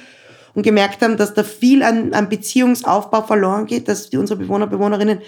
Und 0.55 0.63
gemerkt 0.63 1.03
haben, 1.03 1.17
dass 1.17 1.35
da 1.35 1.45
viel 1.45 1.83
an, 1.83 2.15
an 2.15 2.29
Beziehungsaufbau 2.29 3.23
verloren 3.23 3.67
geht, 3.67 3.89
dass 3.89 4.09
unsere 4.09 4.39
Bewohner, 4.39 4.67
Bewohnerinnen 4.67 5.21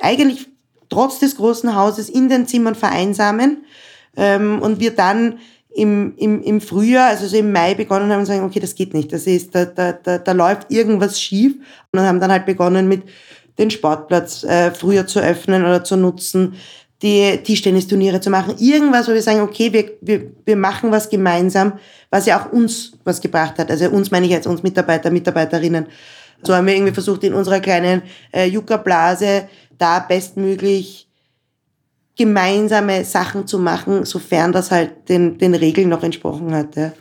eigentlich 0.00 0.48
trotz 0.94 1.18
des 1.18 1.36
großen 1.36 1.74
Hauses 1.74 2.08
in 2.08 2.28
den 2.28 2.46
Zimmern 2.46 2.74
vereinsamen 2.74 3.64
ähm, 4.16 4.62
und 4.62 4.80
wir 4.80 4.92
dann 4.92 5.38
im, 5.74 6.14
im, 6.16 6.40
im 6.42 6.60
Frühjahr, 6.60 7.08
also 7.08 7.26
so 7.26 7.36
im 7.36 7.50
Mai 7.50 7.74
begonnen 7.74 8.10
haben 8.12 8.20
und 8.20 8.26
sagen, 8.26 8.44
okay, 8.44 8.60
das 8.60 8.76
geht 8.76 8.94
nicht, 8.94 9.12
das 9.12 9.26
ist, 9.26 9.54
da, 9.54 9.64
da, 9.64 9.92
da, 9.92 10.18
da 10.18 10.32
läuft 10.32 10.70
irgendwas 10.70 11.20
schief 11.20 11.54
und 11.90 12.00
haben 12.00 12.20
dann 12.20 12.30
halt 12.30 12.46
begonnen 12.46 12.86
mit 12.86 13.02
den 13.58 13.70
Sportplatz 13.70 14.44
äh, 14.44 14.70
früher 14.70 15.06
zu 15.06 15.18
öffnen 15.18 15.64
oder 15.64 15.82
zu 15.82 15.96
nutzen, 15.96 16.54
die 17.02 17.38
Tischtennisturniere 17.42 18.20
zu 18.20 18.30
machen, 18.30 18.54
irgendwas, 18.58 19.08
wo 19.08 19.12
wir 19.12 19.22
sagen, 19.22 19.40
okay, 19.40 19.72
wir, 19.72 19.90
wir, 20.00 20.30
wir 20.44 20.56
machen 20.56 20.92
was 20.92 21.10
gemeinsam, 21.10 21.72
was 22.10 22.26
ja 22.26 22.40
auch 22.40 22.52
uns 22.52 22.92
was 23.02 23.20
gebracht 23.20 23.58
hat. 23.58 23.70
Also 23.70 23.90
uns 23.90 24.12
meine 24.12 24.26
ich 24.26 24.32
jetzt 24.32 24.46
uns 24.46 24.62
Mitarbeiter, 24.62 25.10
Mitarbeiterinnen. 25.10 25.86
So 26.44 26.54
haben 26.54 26.66
wir 26.66 26.74
irgendwie 26.74 26.92
versucht, 26.92 27.24
in 27.24 27.34
unserer 27.34 27.60
kleinen 27.60 28.02
äh, 28.32 28.46
Yucca-Blase 28.46 29.48
da 29.84 29.98
bestmöglich 29.98 31.06
gemeinsame 32.16 33.04
Sachen 33.04 33.46
zu 33.46 33.58
machen, 33.58 34.06
sofern 34.06 34.50
das 34.50 34.70
halt 34.70 35.10
den, 35.10 35.36
den 35.36 35.54
Regeln 35.54 35.90
noch 35.90 36.02
entsprochen 36.02 36.54
hat. 36.54 36.74
Ja. 36.74 36.92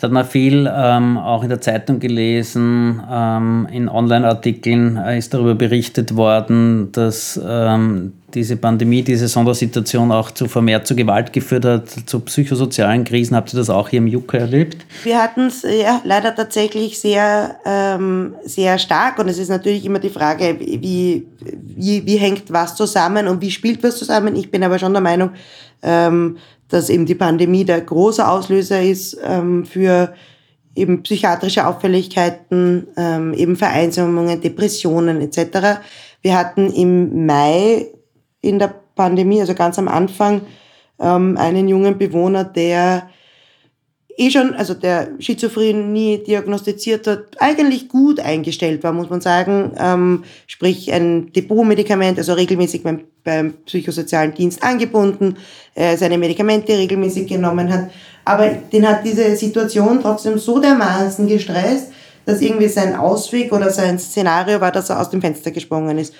Das 0.00 0.08
hat 0.08 0.12
man 0.12 0.24
viel 0.24 0.66
ähm, 0.74 1.18
auch 1.18 1.42
in 1.42 1.50
der 1.50 1.60
Zeitung 1.60 2.00
gelesen, 2.00 3.02
ähm, 3.10 3.68
in 3.70 3.86
Online-Artikeln 3.86 4.96
äh, 4.96 5.18
ist 5.18 5.34
darüber 5.34 5.54
berichtet 5.54 6.16
worden, 6.16 6.90
dass 6.92 7.38
ähm, 7.46 8.14
diese 8.32 8.56
Pandemie, 8.56 9.02
diese 9.02 9.28
Sondersituation 9.28 10.10
auch 10.10 10.30
zu 10.30 10.48
vermehrt 10.48 10.86
zu 10.86 10.96
Gewalt 10.96 11.34
geführt 11.34 11.66
hat, 11.66 11.90
zu 11.90 12.20
psychosozialen 12.20 13.04
Krisen. 13.04 13.36
Habt 13.36 13.52
ihr 13.52 13.58
das 13.58 13.68
auch 13.68 13.90
hier 13.90 13.98
im 13.98 14.06
Juka 14.06 14.38
erlebt? 14.38 14.86
Wir 15.02 15.22
hatten 15.22 15.48
es 15.48 15.64
ja 15.64 16.00
leider 16.04 16.34
tatsächlich 16.34 16.98
sehr, 16.98 17.56
ähm, 17.66 18.36
sehr 18.42 18.78
stark 18.78 19.18
und 19.18 19.28
es 19.28 19.36
ist 19.36 19.50
natürlich 19.50 19.84
immer 19.84 19.98
die 19.98 20.08
Frage, 20.08 20.56
wie, 20.60 21.26
wie, 21.40 22.06
wie 22.06 22.16
hängt 22.16 22.50
was 22.50 22.74
zusammen 22.74 23.28
und 23.28 23.42
wie 23.42 23.50
spielt 23.50 23.82
was 23.82 23.98
zusammen. 23.98 24.34
Ich 24.34 24.50
bin 24.50 24.64
aber 24.64 24.78
schon 24.78 24.94
der 24.94 25.02
Meinung, 25.02 25.32
ähm, 25.82 26.38
dass 26.70 26.88
eben 26.88 27.06
die 27.06 27.14
Pandemie 27.14 27.64
der 27.64 27.80
große 27.80 28.26
Auslöser 28.26 28.82
ist 28.82 29.18
ähm, 29.24 29.64
für 29.64 30.14
eben 30.74 31.02
psychiatrische 31.02 31.66
Auffälligkeiten, 31.66 32.86
ähm, 32.96 33.34
eben 33.34 33.56
Vereinsamungen, 33.56 34.40
Depressionen 34.40 35.20
etc., 35.20 35.80
Wir 36.22 36.36
hatten 36.36 36.70
im 36.72 37.26
Mai 37.26 37.86
in 38.42 38.58
der 38.58 38.74
Pandemie, 38.94 39.40
also 39.40 39.54
ganz 39.54 39.78
am 39.78 39.88
Anfang, 39.88 40.42
ähm, 40.98 41.36
einen 41.38 41.66
jungen 41.68 41.96
Bewohner, 41.98 42.44
der 42.44 43.08
eh 44.20 44.30
schon, 44.30 44.54
also 44.54 44.74
der 44.74 45.08
Schizophrenie 45.18 46.18
diagnostiziert 46.18 47.06
hat, 47.06 47.20
eigentlich 47.38 47.88
gut 47.88 48.20
eingestellt 48.20 48.84
war, 48.84 48.92
muss 48.92 49.08
man 49.08 49.22
sagen. 49.22 49.72
Ähm, 49.78 50.24
sprich 50.46 50.92
ein 50.92 51.32
Depotmedikament, 51.32 52.18
also 52.18 52.34
regelmäßig 52.34 52.82
beim, 52.82 53.00
beim 53.24 53.54
psychosozialen 53.64 54.34
Dienst 54.34 54.62
angebunden, 54.62 55.36
äh, 55.74 55.96
seine 55.96 56.18
Medikamente 56.18 56.76
regelmäßig 56.76 57.28
genommen 57.28 57.72
hat. 57.72 57.90
Aber 58.26 58.48
den 58.50 58.86
hat 58.86 59.04
diese 59.06 59.34
Situation 59.36 60.00
trotzdem 60.02 60.38
so 60.38 60.60
dermaßen 60.60 61.26
gestresst, 61.26 61.90
dass 62.26 62.42
irgendwie 62.42 62.68
sein 62.68 62.94
Ausweg 62.94 63.50
oder 63.52 63.70
sein 63.70 63.98
Szenario 63.98 64.60
war, 64.60 64.70
dass 64.70 64.90
er 64.90 65.00
aus 65.00 65.08
dem 65.08 65.22
Fenster 65.22 65.50
gesprungen 65.50 65.96
ist. 65.96 66.12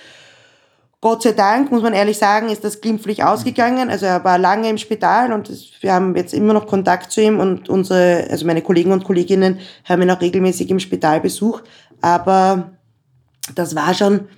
Gott 1.02 1.22
sei 1.22 1.32
Dank, 1.32 1.72
muss 1.72 1.82
man 1.82 1.94
ehrlich 1.94 2.18
sagen, 2.18 2.50
ist 2.50 2.62
das 2.62 2.82
glimpflich 2.82 3.24
ausgegangen. 3.24 3.88
Also 3.88 4.04
er 4.04 4.22
war 4.22 4.36
lange 4.36 4.68
im 4.68 4.76
Spital 4.76 5.32
und 5.32 5.50
wir 5.80 5.94
haben 5.94 6.14
jetzt 6.14 6.34
immer 6.34 6.52
noch 6.52 6.66
Kontakt 6.66 7.10
zu 7.10 7.22
ihm 7.22 7.40
und 7.40 7.70
unsere, 7.70 8.26
also 8.30 8.44
meine 8.44 8.60
Kollegen 8.60 8.92
und 8.92 9.04
Kolleginnen 9.04 9.60
haben 9.84 10.02
ihn 10.02 10.10
auch 10.10 10.20
regelmäßig 10.20 10.68
im 10.68 10.78
Spital 10.78 11.20
besucht. 11.20 11.64
Aber 12.02 12.72
das 13.54 13.74
war 13.74 13.94
schon, 13.94 14.28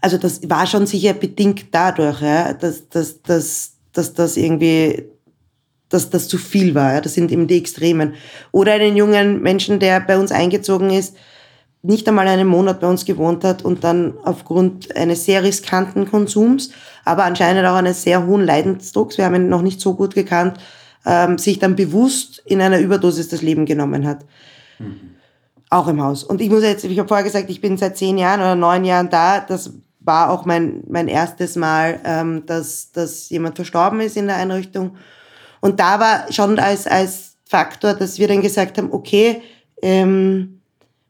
also 0.00 0.16
das 0.16 0.48
war 0.48 0.66
schon 0.68 0.86
sicher 0.86 1.12
bedingt 1.12 1.66
dadurch, 1.72 2.22
ja, 2.22 2.52
dass, 2.52 2.88
dass, 2.88 3.20
dass, 3.22 3.72
dass 3.92 4.14
das 4.14 4.36
irgendwie, 4.36 5.02
dass 5.88 6.08
das 6.08 6.28
zu 6.28 6.38
viel 6.38 6.76
war. 6.76 6.94
Ja. 6.94 7.00
Das 7.00 7.14
sind 7.14 7.32
eben 7.32 7.48
die 7.48 7.58
Extremen. 7.58 8.14
Oder 8.52 8.74
einen 8.74 8.96
jungen 8.96 9.42
Menschen, 9.42 9.80
der 9.80 9.98
bei 9.98 10.16
uns 10.16 10.30
eingezogen 10.30 10.90
ist, 10.90 11.16
nicht 11.82 12.06
einmal 12.08 12.28
einen 12.28 12.46
Monat 12.46 12.80
bei 12.80 12.86
uns 12.86 13.04
gewohnt 13.04 13.42
hat 13.44 13.64
und 13.64 13.82
dann 13.82 14.14
aufgrund 14.22 14.94
eines 14.96 15.24
sehr 15.24 15.42
riskanten 15.42 16.08
Konsums, 16.08 16.70
aber 17.04 17.24
anscheinend 17.24 17.66
auch 17.66 17.74
eines 17.74 18.02
sehr 18.02 18.24
hohen 18.24 18.44
Leidensdrucks, 18.44 19.18
wir 19.18 19.24
haben 19.24 19.34
ihn 19.34 19.48
noch 19.48 19.62
nicht 19.62 19.80
so 19.80 19.94
gut 19.94 20.14
gekannt, 20.14 20.58
ähm, 21.04 21.38
sich 21.38 21.58
dann 21.58 21.74
bewusst 21.74 22.40
in 22.44 22.60
einer 22.60 22.78
Überdosis 22.78 23.28
das 23.28 23.42
Leben 23.42 23.66
genommen 23.66 24.06
hat. 24.06 24.24
Mhm. 24.78 25.16
Auch 25.70 25.88
im 25.88 26.02
Haus. 26.02 26.22
Und 26.22 26.40
ich 26.40 26.50
muss 26.50 26.62
jetzt, 26.62 26.84
ich 26.84 26.98
habe 26.98 27.08
vorher 27.08 27.24
gesagt, 27.24 27.50
ich 27.50 27.60
bin 27.60 27.76
seit 27.78 27.96
zehn 27.96 28.18
Jahren 28.18 28.40
oder 28.40 28.54
neun 28.54 28.84
Jahren 28.84 29.08
da. 29.08 29.40
Das 29.40 29.72
war 30.00 30.30
auch 30.30 30.44
mein, 30.44 30.84
mein 30.86 31.08
erstes 31.08 31.56
Mal, 31.56 31.98
ähm, 32.04 32.44
dass, 32.46 32.92
dass 32.92 33.30
jemand 33.30 33.56
verstorben 33.56 34.00
ist 34.00 34.16
in 34.16 34.26
der 34.26 34.36
Einrichtung. 34.36 34.96
Und 35.60 35.80
da 35.80 35.98
war 35.98 36.30
schon 36.30 36.58
als, 36.58 36.86
als 36.86 37.36
Faktor, 37.46 37.94
dass 37.94 38.18
wir 38.18 38.28
dann 38.28 38.42
gesagt 38.42 38.78
haben, 38.78 38.92
okay, 38.92 39.42
ähm, 39.80 40.61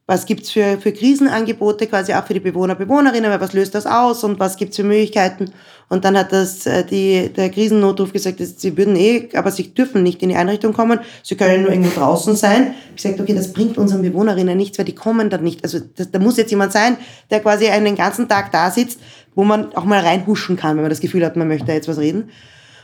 was 0.05 0.25
gibt's 0.25 0.51
für, 0.51 0.77
für 0.79 0.91
Krisenangebote 0.91 1.87
quasi 1.87 2.13
auch 2.13 2.25
für 2.25 2.33
die 2.33 2.41
Bewohner, 2.41 2.75
Bewohnerinnen, 2.75 3.39
was 3.39 3.53
löst 3.53 3.73
das 3.73 3.85
aus 3.85 4.23
und 4.23 4.37
was 4.37 4.57
gibt's 4.57 4.75
für 4.75 4.83
Möglichkeiten. 4.83 5.51
Und 5.87 6.03
dann 6.03 6.17
hat 6.17 6.33
das 6.33 6.65
äh, 6.65 6.83
die, 6.83 7.29
der 7.29 7.49
Krisennotruf 7.49 8.11
gesagt, 8.11 8.41
dass 8.41 8.59
sie 8.59 8.75
würden 8.75 8.97
eh, 8.97 9.29
aber 9.33 9.51
sie 9.51 9.73
dürfen 9.73 10.03
nicht 10.03 10.21
in 10.21 10.29
die 10.29 10.35
Einrichtung 10.35 10.73
kommen, 10.73 10.99
sie 11.21 11.35
können 11.35 11.63
nur 11.63 11.71
irgendwo 11.71 11.97
draußen 11.97 12.35
sein. 12.35 12.73
Ich 12.95 13.01
sagte, 13.01 13.21
okay, 13.21 13.33
das 13.33 13.53
bringt 13.53 13.77
unseren 13.77 14.01
Bewohnerinnen 14.01 14.57
nichts, 14.57 14.77
weil 14.77 14.85
die 14.85 14.95
kommen 14.95 15.29
dann 15.29 15.43
nicht. 15.43 15.63
Also 15.63 15.79
das, 15.79 16.11
da 16.11 16.19
muss 16.19 16.37
jetzt 16.37 16.51
jemand 16.51 16.73
sein, 16.73 16.97
der 17.29 17.39
quasi 17.39 17.67
einen 17.67 17.95
ganzen 17.95 18.27
Tag 18.27 18.51
da 18.51 18.71
sitzt, 18.71 18.99
wo 19.35 19.45
man 19.45 19.73
auch 19.73 19.85
mal 19.85 20.01
reinhuschen 20.01 20.57
kann, 20.57 20.75
wenn 20.75 20.83
man 20.83 20.89
das 20.89 20.99
Gefühl 20.99 21.25
hat, 21.25 21.37
man 21.37 21.47
möchte 21.47 21.71
jetzt 21.71 21.87
was 21.87 21.97
reden. 21.97 22.29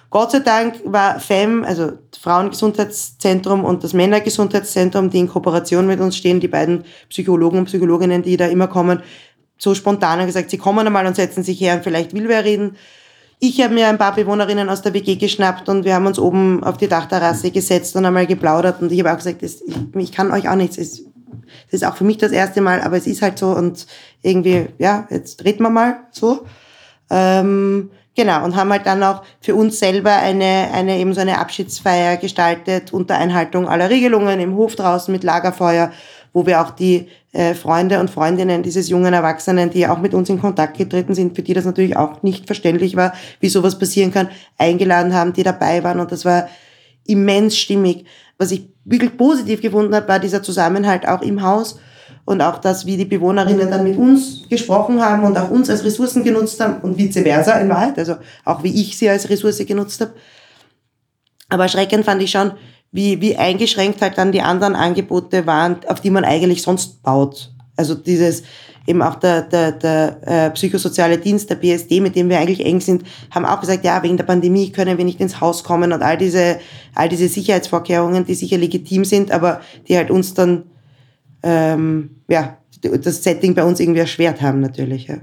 Gott 0.09 0.31
sei 0.31 0.39
Dank 0.39 0.81
war 0.85 1.19
FEM, 1.19 1.63
also 1.63 1.91
Frauengesundheitszentrum 2.19 3.63
und 3.63 3.83
das 3.83 3.93
Männergesundheitszentrum, 3.93 5.09
die 5.09 5.19
in 5.19 5.29
Kooperation 5.29 5.85
mit 5.85 5.99
uns 5.99 6.17
stehen, 6.17 6.39
die 6.39 6.47
beiden 6.47 6.83
Psychologen 7.09 7.59
und 7.59 7.65
Psychologinnen, 7.65 8.23
die 8.23 8.35
da 8.35 8.47
immer 8.47 8.67
kommen, 8.67 9.03
so 9.59 9.75
spontan 9.75 10.25
gesagt, 10.25 10.49
sie 10.49 10.57
kommen 10.57 10.87
einmal 10.87 11.05
und 11.05 11.15
setzen 11.15 11.43
sich 11.43 11.61
her 11.61 11.75
und 11.75 11.83
vielleicht 11.83 12.13
will 12.13 12.27
wer 12.27 12.43
reden. 12.43 12.77
Ich 13.39 13.61
habe 13.61 13.73
mir 13.73 13.87
ein 13.87 13.97
paar 13.97 14.15
Bewohnerinnen 14.15 14.69
aus 14.69 14.81
der 14.81 14.93
WG 14.93 15.15
geschnappt 15.15 15.69
und 15.69 15.85
wir 15.85 15.93
haben 15.93 16.07
uns 16.07 16.19
oben 16.19 16.63
auf 16.63 16.77
die 16.77 16.87
Dachterrasse 16.87 17.51
gesetzt 17.51 17.95
und 17.95 18.05
einmal 18.05 18.25
geplaudert 18.25 18.81
und 18.81 18.91
ich 18.91 18.99
habe 18.99 19.11
auch 19.11 19.17
gesagt, 19.17 19.43
das, 19.43 19.61
ich, 19.61 19.75
ich 19.95 20.11
kann 20.11 20.31
euch 20.31 20.49
auch 20.49 20.55
nichts. 20.55 20.77
Es, 20.77 21.03
das 21.71 21.81
ist 21.81 21.83
auch 21.85 21.95
für 21.95 22.03
mich 22.03 22.17
das 22.17 22.31
erste 22.31 22.61
Mal, 22.61 22.81
aber 22.81 22.97
es 22.97 23.07
ist 23.07 23.21
halt 23.21 23.37
so 23.37 23.51
und 23.51 23.85
irgendwie, 24.21 24.67
ja, 24.77 25.07
jetzt 25.09 25.43
reden 25.45 25.63
wir 25.63 25.69
mal 25.69 25.99
so. 26.11 26.45
Ähm, 27.09 27.91
Genau, 28.19 28.43
und 28.43 28.57
haben 28.57 28.69
halt 28.69 28.85
dann 28.85 29.01
auch 29.01 29.23
für 29.39 29.55
uns 29.55 29.79
selber 29.79 30.11
eine, 30.11 30.67
eine 30.73 30.97
eben 30.97 31.13
so 31.13 31.21
eine 31.21 31.37
Abschiedsfeier 31.37 32.17
gestaltet 32.17 32.91
unter 32.91 33.17
Einhaltung 33.17 33.69
aller 33.69 33.89
Regelungen 33.89 34.41
im 34.41 34.57
Hof 34.57 34.75
draußen 34.75 35.09
mit 35.09 35.23
Lagerfeuer, 35.23 35.93
wo 36.33 36.45
wir 36.45 36.59
auch 36.59 36.71
die 36.71 37.07
äh, 37.31 37.53
Freunde 37.53 38.01
und 38.01 38.09
Freundinnen 38.09 38.61
dieses 38.61 38.89
jungen 38.89 39.13
Erwachsenen, 39.13 39.69
die 39.69 39.87
auch 39.87 39.99
mit 39.99 40.13
uns 40.13 40.27
in 40.27 40.41
Kontakt 40.41 40.77
getreten 40.77 41.15
sind, 41.15 41.33
für 41.33 41.43
die 41.43 41.53
das 41.53 41.63
natürlich 41.63 41.95
auch 41.95 42.21
nicht 42.21 42.45
verständlich 42.45 42.97
war, 42.97 43.13
wie 43.39 43.47
sowas 43.47 43.79
passieren 43.79 44.11
kann, 44.11 44.27
eingeladen 44.57 45.13
haben, 45.13 45.31
die 45.31 45.43
dabei 45.43 45.81
waren 45.85 46.01
und 46.01 46.11
das 46.11 46.25
war 46.25 46.49
immens 47.05 47.57
stimmig. 47.57 48.03
Was 48.37 48.51
ich 48.51 48.67
wirklich 48.83 49.15
positiv 49.15 49.61
gefunden 49.61 49.95
habe, 49.95 50.09
war 50.09 50.19
dieser 50.19 50.43
Zusammenhalt 50.43 51.07
auch 51.07 51.21
im 51.21 51.41
Haus 51.41 51.79
und 52.29 52.43
auch 52.43 52.59
das, 52.59 52.85
wie 52.85 52.95
die 52.95 53.05
Bewohnerinnen 53.05 53.71
dann 53.71 53.83
mit 53.83 53.97
uns 53.97 54.47
gesprochen 54.47 55.01
haben 55.01 55.23
und 55.23 55.35
auch 55.35 55.49
uns 55.49 55.67
als 55.67 55.83
Ressourcen 55.83 56.23
genutzt 56.23 56.59
haben 56.59 56.79
und 56.81 56.95
vice 56.95 57.23
versa 57.23 57.53
in 57.53 57.69
Wahrheit, 57.69 57.97
also 57.97 58.17
auch 58.45 58.61
wie 58.63 58.81
ich 58.81 58.95
sie 58.95 59.09
als 59.09 59.27
Ressource 59.31 59.65
genutzt 59.65 59.99
habe. 59.99 60.13
Aber 61.49 61.63
erschreckend 61.63 62.05
fand 62.05 62.21
ich 62.21 62.29
schon, 62.29 62.51
wie, 62.91 63.19
wie 63.19 63.35
eingeschränkt 63.35 64.03
halt 64.03 64.19
dann 64.19 64.31
die 64.31 64.43
anderen 64.43 64.75
Angebote 64.75 65.47
waren, 65.47 65.77
auf 65.87 66.01
die 66.01 66.11
man 66.11 66.23
eigentlich 66.23 66.61
sonst 66.61 67.01
baut. 67.01 67.51
Also 67.75 67.95
dieses, 67.95 68.43
eben 68.85 69.01
auch 69.01 69.15
der, 69.15 69.41
der, 69.41 69.71
der 69.71 70.17
äh, 70.21 70.51
psychosoziale 70.51 71.17
Dienst, 71.17 71.49
der 71.49 71.55
BSD, 71.55 71.99
mit 71.99 72.15
dem 72.15 72.29
wir 72.29 72.37
eigentlich 72.37 72.63
eng 72.63 72.79
sind, 72.79 73.05
haben 73.31 73.45
auch 73.45 73.59
gesagt, 73.59 73.83
ja, 73.83 74.03
wegen 74.03 74.17
der 74.17 74.25
Pandemie 74.25 74.71
können 74.71 74.99
wir 74.99 75.05
nicht 75.05 75.19
ins 75.19 75.41
Haus 75.41 75.63
kommen 75.63 75.93
und 75.93 76.03
all 76.03 76.17
diese, 76.17 76.59
all 76.93 77.09
diese 77.09 77.27
Sicherheitsvorkehrungen, 77.27 78.23
die 78.23 78.35
sicher 78.35 78.59
legitim 78.59 79.03
sind, 79.03 79.31
aber 79.31 79.61
die 79.87 79.97
halt 79.97 80.11
uns 80.11 80.35
dann 80.35 80.65
ähm, 81.43 82.09
ja, 82.27 82.57
das 82.81 83.23
Setting 83.23 83.53
bei 83.55 83.63
uns 83.63 83.79
irgendwie 83.79 83.99
erschwert 83.99 84.41
haben 84.41 84.61
natürlich. 84.61 85.07
Ja. 85.07 85.17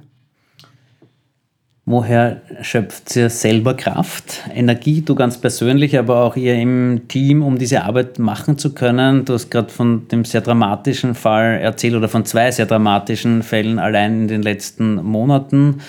Woher 1.88 2.42
schöpft 2.62 3.14
ihr 3.14 3.30
selber 3.30 3.74
Kraft, 3.74 4.42
Energie, 4.52 5.02
du 5.02 5.14
ganz 5.14 5.40
persönlich, 5.40 5.96
aber 5.96 6.24
auch 6.24 6.34
ihr 6.34 6.56
im 6.56 7.02
Team, 7.06 7.44
um 7.44 7.58
diese 7.58 7.84
Arbeit 7.84 8.18
machen 8.18 8.58
zu 8.58 8.74
können? 8.74 9.24
Du 9.24 9.34
hast 9.34 9.50
gerade 9.50 9.68
von 9.68 10.08
dem 10.08 10.24
sehr 10.24 10.40
dramatischen 10.40 11.14
Fall 11.14 11.60
erzählt 11.60 11.94
oder 11.94 12.08
von 12.08 12.24
zwei 12.24 12.50
sehr 12.50 12.66
dramatischen 12.66 13.44
Fällen 13.44 13.78
allein 13.78 14.22
in 14.22 14.28
den 14.28 14.42
letzten 14.42 14.96
Monaten 14.96 15.80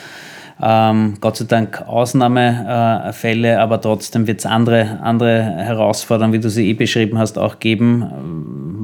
ähm, 0.62 1.16
Gott 1.22 1.38
sei 1.38 1.46
Dank 1.46 1.84
Ausnahmefälle, 1.84 3.60
aber 3.60 3.80
trotzdem 3.80 4.26
wird 4.26 4.40
es 4.40 4.46
andere, 4.46 5.00
andere 5.02 5.44
Herausforderungen, 5.44 6.34
wie 6.34 6.40
du 6.40 6.50
sie 6.50 6.70
eh 6.70 6.74
beschrieben 6.74 7.20
hast, 7.20 7.38
auch 7.38 7.60
geben. 7.60 8.02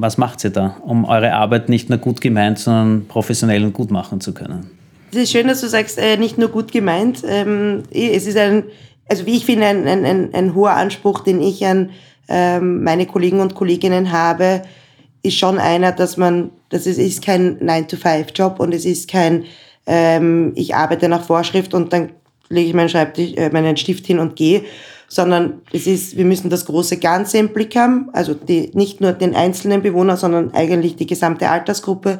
Was 0.03 0.17
macht 0.17 0.41
sie 0.41 0.51
da, 0.51 0.75
um 0.81 1.05
eure 1.05 1.31
Arbeit 1.31 1.69
nicht 1.69 1.89
nur 1.89 1.97
gut 1.97 2.19
gemeint, 2.19 2.59
sondern 2.59 3.07
professionell 3.07 3.63
und 3.63 3.71
gut 3.71 3.89
machen 3.89 4.19
zu 4.19 4.33
können? 4.33 4.69
Es 5.11 5.17
ist 5.17 5.31
schön, 5.31 5.47
dass 5.47 5.61
du 5.61 5.67
sagst, 5.67 5.97
äh, 5.97 6.17
nicht 6.17 6.37
nur 6.37 6.49
gut 6.49 6.73
gemeint. 6.73 7.23
Ähm, 7.25 7.83
es 7.89 8.27
ist 8.27 8.35
ein, 8.35 8.65
also 9.07 9.25
wie 9.25 9.37
ich 9.37 9.45
finde, 9.45 9.67
ein, 9.67 9.87
ein, 9.87 10.03
ein, 10.03 10.33
ein 10.33 10.55
hoher 10.55 10.71
Anspruch, 10.71 11.21
den 11.21 11.39
ich 11.41 11.65
an 11.65 11.91
ähm, 12.27 12.83
meine 12.83 13.05
Kollegen 13.05 13.39
und 13.39 13.55
Kolleginnen 13.55 14.11
habe, 14.11 14.63
ist 15.21 15.37
schon 15.37 15.57
einer, 15.57 15.93
dass 15.93 16.17
man, 16.17 16.49
das 16.67 16.85
ist, 16.85 16.97
ist 16.97 17.23
kein 17.23 17.59
9-to-5-Job 17.59 18.59
und 18.59 18.73
es 18.73 18.83
ist 18.83 19.09
kein 19.09 19.45
ähm, 19.85 20.51
ich 20.55 20.75
arbeite 20.75 21.07
nach 21.07 21.23
Vorschrift 21.23 21.73
und 21.73 21.93
dann 21.93 22.09
lege 22.49 22.67
ich 22.67 22.73
meinen, 22.73 22.89
Schreibtisch, 22.89 23.35
äh, 23.35 23.49
meinen 23.51 23.77
Stift 23.77 24.05
hin 24.05 24.19
und 24.19 24.35
gehe, 24.35 24.63
sondern 25.13 25.61
es 25.71 25.85
ist, 25.85 26.17
wir 26.17 26.25
müssen 26.25 26.49
das 26.49 26.65
große 26.65 26.97
Ganze 26.97 27.37
im 27.37 27.49
Blick 27.49 27.75
haben, 27.75 28.09
also 28.13 28.33
die, 28.33 28.71
nicht 28.73 28.99
nur 28.99 29.11
den 29.13 29.35
einzelnen 29.35 29.83
Bewohner, 29.83 30.17
sondern 30.17 30.51
eigentlich 30.53 30.95
die 30.95 31.05
gesamte 31.05 31.49
Altersgruppe. 31.49 32.19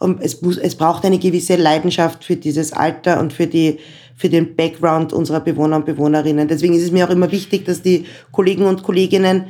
Und 0.00 0.20
es, 0.20 0.42
muss, 0.42 0.58
es 0.58 0.74
braucht 0.74 1.04
eine 1.04 1.18
gewisse 1.18 1.54
Leidenschaft 1.54 2.24
für 2.24 2.34
dieses 2.34 2.72
Alter 2.72 3.20
und 3.20 3.32
für 3.32 3.46
die, 3.46 3.78
für 4.16 4.28
den 4.28 4.56
Background 4.56 5.12
unserer 5.12 5.38
Bewohner 5.38 5.76
und 5.76 5.86
Bewohnerinnen. 5.86 6.48
Deswegen 6.48 6.74
ist 6.74 6.82
es 6.82 6.90
mir 6.90 7.06
auch 7.06 7.12
immer 7.12 7.30
wichtig, 7.30 7.64
dass 7.66 7.82
die 7.82 8.04
Kollegen 8.32 8.64
und 8.64 8.82
Kolleginnen 8.82 9.44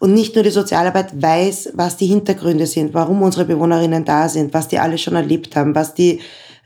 und 0.00 0.12
nicht 0.12 0.34
nur 0.34 0.42
die 0.42 0.50
Sozialarbeit 0.50 1.22
weiß, 1.22 1.70
was 1.74 1.96
die 1.96 2.06
Hintergründe 2.06 2.66
sind, 2.66 2.92
warum 2.92 3.22
unsere 3.22 3.44
Bewohnerinnen 3.44 4.04
da 4.04 4.28
sind, 4.28 4.52
was 4.52 4.66
die 4.66 4.80
alle 4.80 4.98
schon 4.98 5.14
erlebt 5.14 5.54
haben, 5.54 5.76
was 5.76 5.94
die 5.94 6.18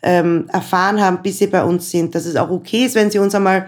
ähm, 0.02 0.46
erfahren 0.50 1.00
haben, 1.02 1.20
bis 1.22 1.38
sie 1.38 1.48
bei 1.48 1.62
uns 1.62 1.90
sind, 1.90 2.14
dass 2.14 2.24
es 2.24 2.36
auch 2.36 2.50
okay 2.50 2.86
ist, 2.86 2.94
wenn 2.94 3.10
sie 3.10 3.18
uns 3.18 3.34
einmal 3.34 3.66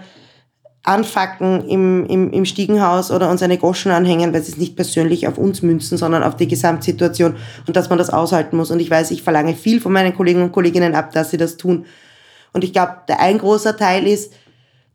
anfacken 0.87 1.67
im, 1.67 2.05
im, 2.05 2.31
im 2.31 2.45
Stiegenhaus 2.45 3.11
oder 3.11 3.29
uns 3.29 3.43
eine 3.43 3.57
Goschen 3.57 3.91
anhängen, 3.91 4.33
weil 4.33 4.41
sie 4.41 4.53
es 4.53 4.57
nicht 4.57 4.75
persönlich 4.75 5.27
auf 5.27 5.37
uns 5.37 5.61
münzen, 5.61 5.97
sondern 5.97 6.23
auf 6.23 6.37
die 6.37 6.47
Gesamtsituation 6.47 7.35
und 7.67 7.75
dass 7.75 7.89
man 7.89 7.97
das 7.97 8.09
aushalten 8.09 8.55
muss. 8.55 8.71
Und 8.71 8.79
ich 8.79 8.89
weiß, 8.89 9.11
ich 9.11 9.21
verlange 9.21 9.53
viel 9.55 9.81
von 9.81 9.91
meinen 9.91 10.15
Kollegen 10.15 10.41
und 10.41 10.53
Kolleginnen 10.53 10.95
ab, 10.95 11.11
dass 11.11 11.31
sie 11.31 11.37
das 11.37 11.57
tun. 11.57 11.85
Und 12.53 12.63
ich 12.63 12.71
glaube, 12.71 12.97
der 13.07 13.19
ein 13.19 13.37
großer 13.37 13.75
Teil 13.75 14.07
ist, 14.07 14.33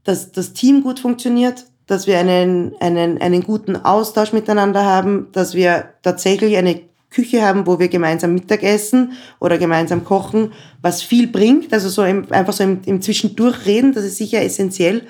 dass 0.05 0.33
das 0.33 0.55
Team 0.55 0.83
gut 0.83 0.99
funktioniert, 0.99 1.67
dass 1.87 2.07
wir 2.07 2.19
einen, 2.19 2.73
einen, 2.81 3.21
einen 3.21 3.43
guten 3.43 3.77
Austausch 3.77 4.33
miteinander 4.33 4.85
haben, 4.85 5.29
dass 5.33 5.55
wir 5.55 5.91
tatsächlich 6.03 6.57
eine 6.57 6.81
Küche 7.11 7.43
haben, 7.43 7.67
wo 7.67 7.79
wir 7.79 7.89
gemeinsam 7.89 8.33
Mittag 8.33 8.63
essen 8.63 9.13
oder 9.41 9.59
gemeinsam 9.59 10.05
kochen, 10.05 10.53
was 10.81 11.03
viel 11.03 11.27
bringt. 11.27 11.73
Also 11.75 11.91
so 11.91 12.03
im, 12.03 12.27
einfach 12.33 12.55
so 12.55 12.65
im, 12.65 12.81
im 12.87 13.03
Zwischendurch 13.03 13.67
reden, 13.67 13.93
das 13.93 14.05
ist 14.05 14.17
sicher 14.17 14.41
essentiell. 14.41 15.03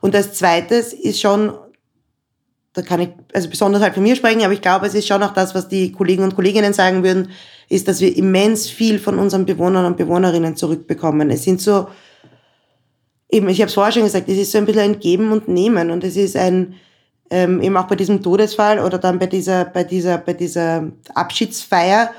Und 0.00 0.14
als 0.14 0.34
zweites 0.34 0.92
ist 0.92 1.20
schon, 1.20 1.52
da 2.72 2.82
kann 2.82 3.00
ich 3.00 3.08
also 3.34 3.48
besonders 3.48 3.82
halt 3.82 3.94
von 3.94 4.02
mir 4.02 4.16
sprechen, 4.16 4.42
aber 4.42 4.52
ich 4.52 4.62
glaube, 4.62 4.86
es 4.86 4.94
ist 4.94 5.06
schon 5.06 5.22
auch 5.22 5.32
das, 5.32 5.54
was 5.54 5.68
die 5.68 5.92
Kollegen 5.92 6.22
und 6.22 6.34
Kolleginnen 6.34 6.72
sagen 6.72 7.02
würden, 7.02 7.30
ist, 7.68 7.88
dass 7.88 8.00
wir 8.00 8.16
immens 8.16 8.68
viel 8.68 8.98
von 8.98 9.18
unseren 9.18 9.44
Bewohnern 9.44 9.84
und 9.84 9.96
Bewohnerinnen 9.96 10.56
zurückbekommen. 10.56 11.30
Es 11.30 11.44
sind 11.44 11.60
so, 11.60 11.88
eben, 13.30 13.48
ich 13.48 13.60
habe 13.60 13.68
es 13.68 13.74
vorher 13.74 13.92
schon 13.92 14.04
gesagt, 14.04 14.28
es 14.28 14.38
ist 14.38 14.52
so 14.52 14.58
ein 14.58 14.66
bisschen 14.66 14.82
ein 14.82 15.00
Geben 15.00 15.32
und 15.32 15.48
Nehmen 15.48 15.90
und 15.90 16.04
es 16.04 16.16
ist 16.16 16.36
ein, 16.36 16.74
ähm, 17.30 17.60
eben 17.60 17.76
auch 17.76 17.86
bei 17.86 17.96
diesem 17.96 18.22
Todesfall 18.22 18.78
oder 18.78 18.98
dann 18.98 19.18
bei 19.18 19.26
dieser, 19.26 19.66
bei 19.66 19.84
dieser, 19.84 20.18
bei 20.18 20.32
dieser 20.32 20.90
Abschiedsfeier, 21.14 22.10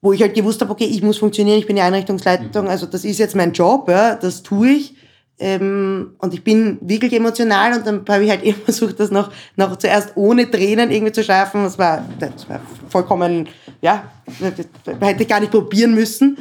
wo 0.00 0.12
ich 0.12 0.22
halt 0.22 0.34
gewusst 0.34 0.60
habe, 0.60 0.70
okay, 0.70 0.84
ich 0.84 1.02
muss 1.02 1.18
funktionieren, 1.18 1.58
ich 1.58 1.66
bin 1.66 1.76
die 1.76 1.82
Einrichtungsleitung, 1.82 2.68
also 2.68 2.86
das 2.86 3.04
ist 3.04 3.18
jetzt 3.18 3.34
mein 3.34 3.52
Job, 3.52 3.88
ja, 3.88 4.14
das 4.14 4.42
tue 4.42 4.68
ich. 4.70 4.94
Ähm, 5.40 6.14
und 6.18 6.34
ich 6.34 6.44
bin 6.44 6.78
wirklich 6.82 7.14
emotional 7.14 7.72
und 7.72 7.86
dann 7.86 8.04
habe 8.06 8.24
ich 8.24 8.30
halt 8.30 8.42
eben 8.44 8.60
versucht, 8.60 9.00
das 9.00 9.10
noch, 9.10 9.32
noch 9.56 9.76
zuerst 9.76 10.12
ohne 10.14 10.50
Tränen 10.50 10.90
irgendwie 10.90 11.12
zu 11.12 11.24
schaffen. 11.24 11.64
Das 11.64 11.78
war, 11.78 12.04
das 12.18 12.48
war 12.48 12.60
vollkommen, 12.88 13.48
ja, 13.80 14.04
hätte 15.00 15.22
ich 15.22 15.28
gar 15.28 15.40
nicht 15.40 15.50
probieren 15.50 15.94
müssen. 15.94 16.38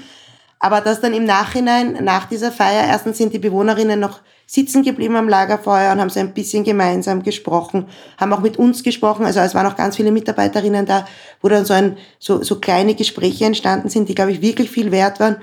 Aber 0.59 0.81
das 0.81 0.99
dann 0.99 1.13
im 1.13 1.23
Nachhinein, 1.23 2.03
nach 2.03 2.25
dieser 2.25 2.51
Feier, 2.51 2.83
erstens 2.85 3.17
sind 3.17 3.33
die 3.33 3.39
Bewohnerinnen 3.39 3.97
noch 3.97 4.19
sitzen 4.45 4.83
geblieben 4.83 5.15
am 5.15 5.29
Lagerfeuer 5.29 5.93
und 5.93 6.01
haben 6.01 6.09
so 6.09 6.19
ein 6.19 6.33
bisschen 6.33 6.63
gemeinsam 6.63 7.23
gesprochen, 7.23 7.85
haben 8.17 8.33
auch 8.33 8.41
mit 8.41 8.57
uns 8.57 8.83
gesprochen. 8.83 9.25
Also 9.25 9.39
es 9.39 9.55
waren 9.55 9.67
auch 9.67 9.75
ganz 9.75 9.95
viele 9.95 10.11
Mitarbeiterinnen 10.11 10.85
da, 10.85 11.05
wo 11.41 11.47
dann 11.47 11.65
so, 11.65 11.73
ein, 11.73 11.97
so, 12.17 12.43
so 12.43 12.59
kleine 12.59 12.95
Gespräche 12.95 13.45
entstanden 13.45 13.89
sind, 13.89 14.09
die, 14.09 14.15
glaube 14.15 14.31
ich, 14.31 14.41
wirklich 14.41 14.69
viel 14.69 14.91
wert 14.91 15.19
waren. 15.19 15.37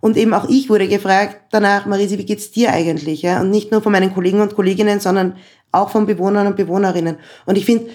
Und 0.00 0.16
eben 0.16 0.32
auch 0.32 0.48
ich 0.48 0.70
wurde 0.70 0.88
gefragt 0.88 1.42
danach, 1.50 1.86
Marisi, 1.86 2.18
wie 2.18 2.24
geht's 2.24 2.50
dir 2.50 2.72
eigentlich? 2.72 3.22
Ja? 3.22 3.40
Und 3.40 3.50
nicht 3.50 3.70
nur 3.70 3.82
von 3.82 3.92
meinen 3.92 4.14
Kollegen 4.14 4.40
und 4.40 4.54
Kolleginnen, 4.54 5.00
sondern 5.00 5.36
auch 5.72 5.90
von 5.90 6.06
Bewohnern 6.06 6.46
und 6.46 6.56
Bewohnerinnen. 6.56 7.16
Und 7.46 7.58
ich 7.58 7.66
finde, 7.66 7.90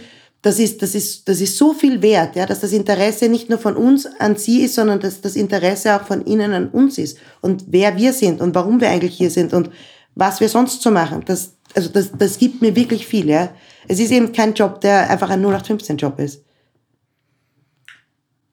das 0.45 0.59
ist, 0.59 0.83
das 0.83 0.93
ist, 0.93 1.27
das 1.27 1.41
ist 1.41 1.57
so 1.57 1.73
viel 1.73 2.03
wert, 2.03 2.35
ja, 2.35 2.45
dass 2.45 2.59
das 2.59 2.71
Interesse 2.71 3.29
nicht 3.29 3.49
nur 3.49 3.57
von 3.57 3.75
uns 3.75 4.05
an 4.19 4.35
sie 4.35 4.61
ist, 4.61 4.75
sondern 4.75 4.99
dass 4.99 5.19
das 5.19 5.35
Interesse 5.35 5.95
auch 5.95 6.05
von 6.05 6.23
ihnen 6.23 6.53
an 6.53 6.69
uns 6.69 6.99
ist 6.99 7.17
und 7.41 7.65
wer 7.69 7.97
wir 7.97 8.13
sind 8.13 8.41
und 8.41 8.53
warum 8.53 8.79
wir 8.79 8.91
eigentlich 8.91 9.15
hier 9.15 9.31
sind 9.31 9.53
und 9.53 9.71
was 10.13 10.39
wir 10.39 10.47
sonst 10.47 10.83
so 10.83 10.91
machen. 10.91 11.23
Das, 11.25 11.53
also 11.73 11.89
das, 11.89 12.11
das 12.15 12.37
gibt 12.37 12.61
mir 12.61 12.75
wirklich 12.75 13.07
viel, 13.07 13.27
ja. 13.27 13.49
Es 13.87 13.99
ist 13.99 14.11
eben 14.11 14.33
kein 14.33 14.53
Job, 14.53 14.81
der 14.81 15.09
einfach 15.09 15.31
ein 15.31 15.43
0815-Job 15.43 16.19
ist. 16.19 16.43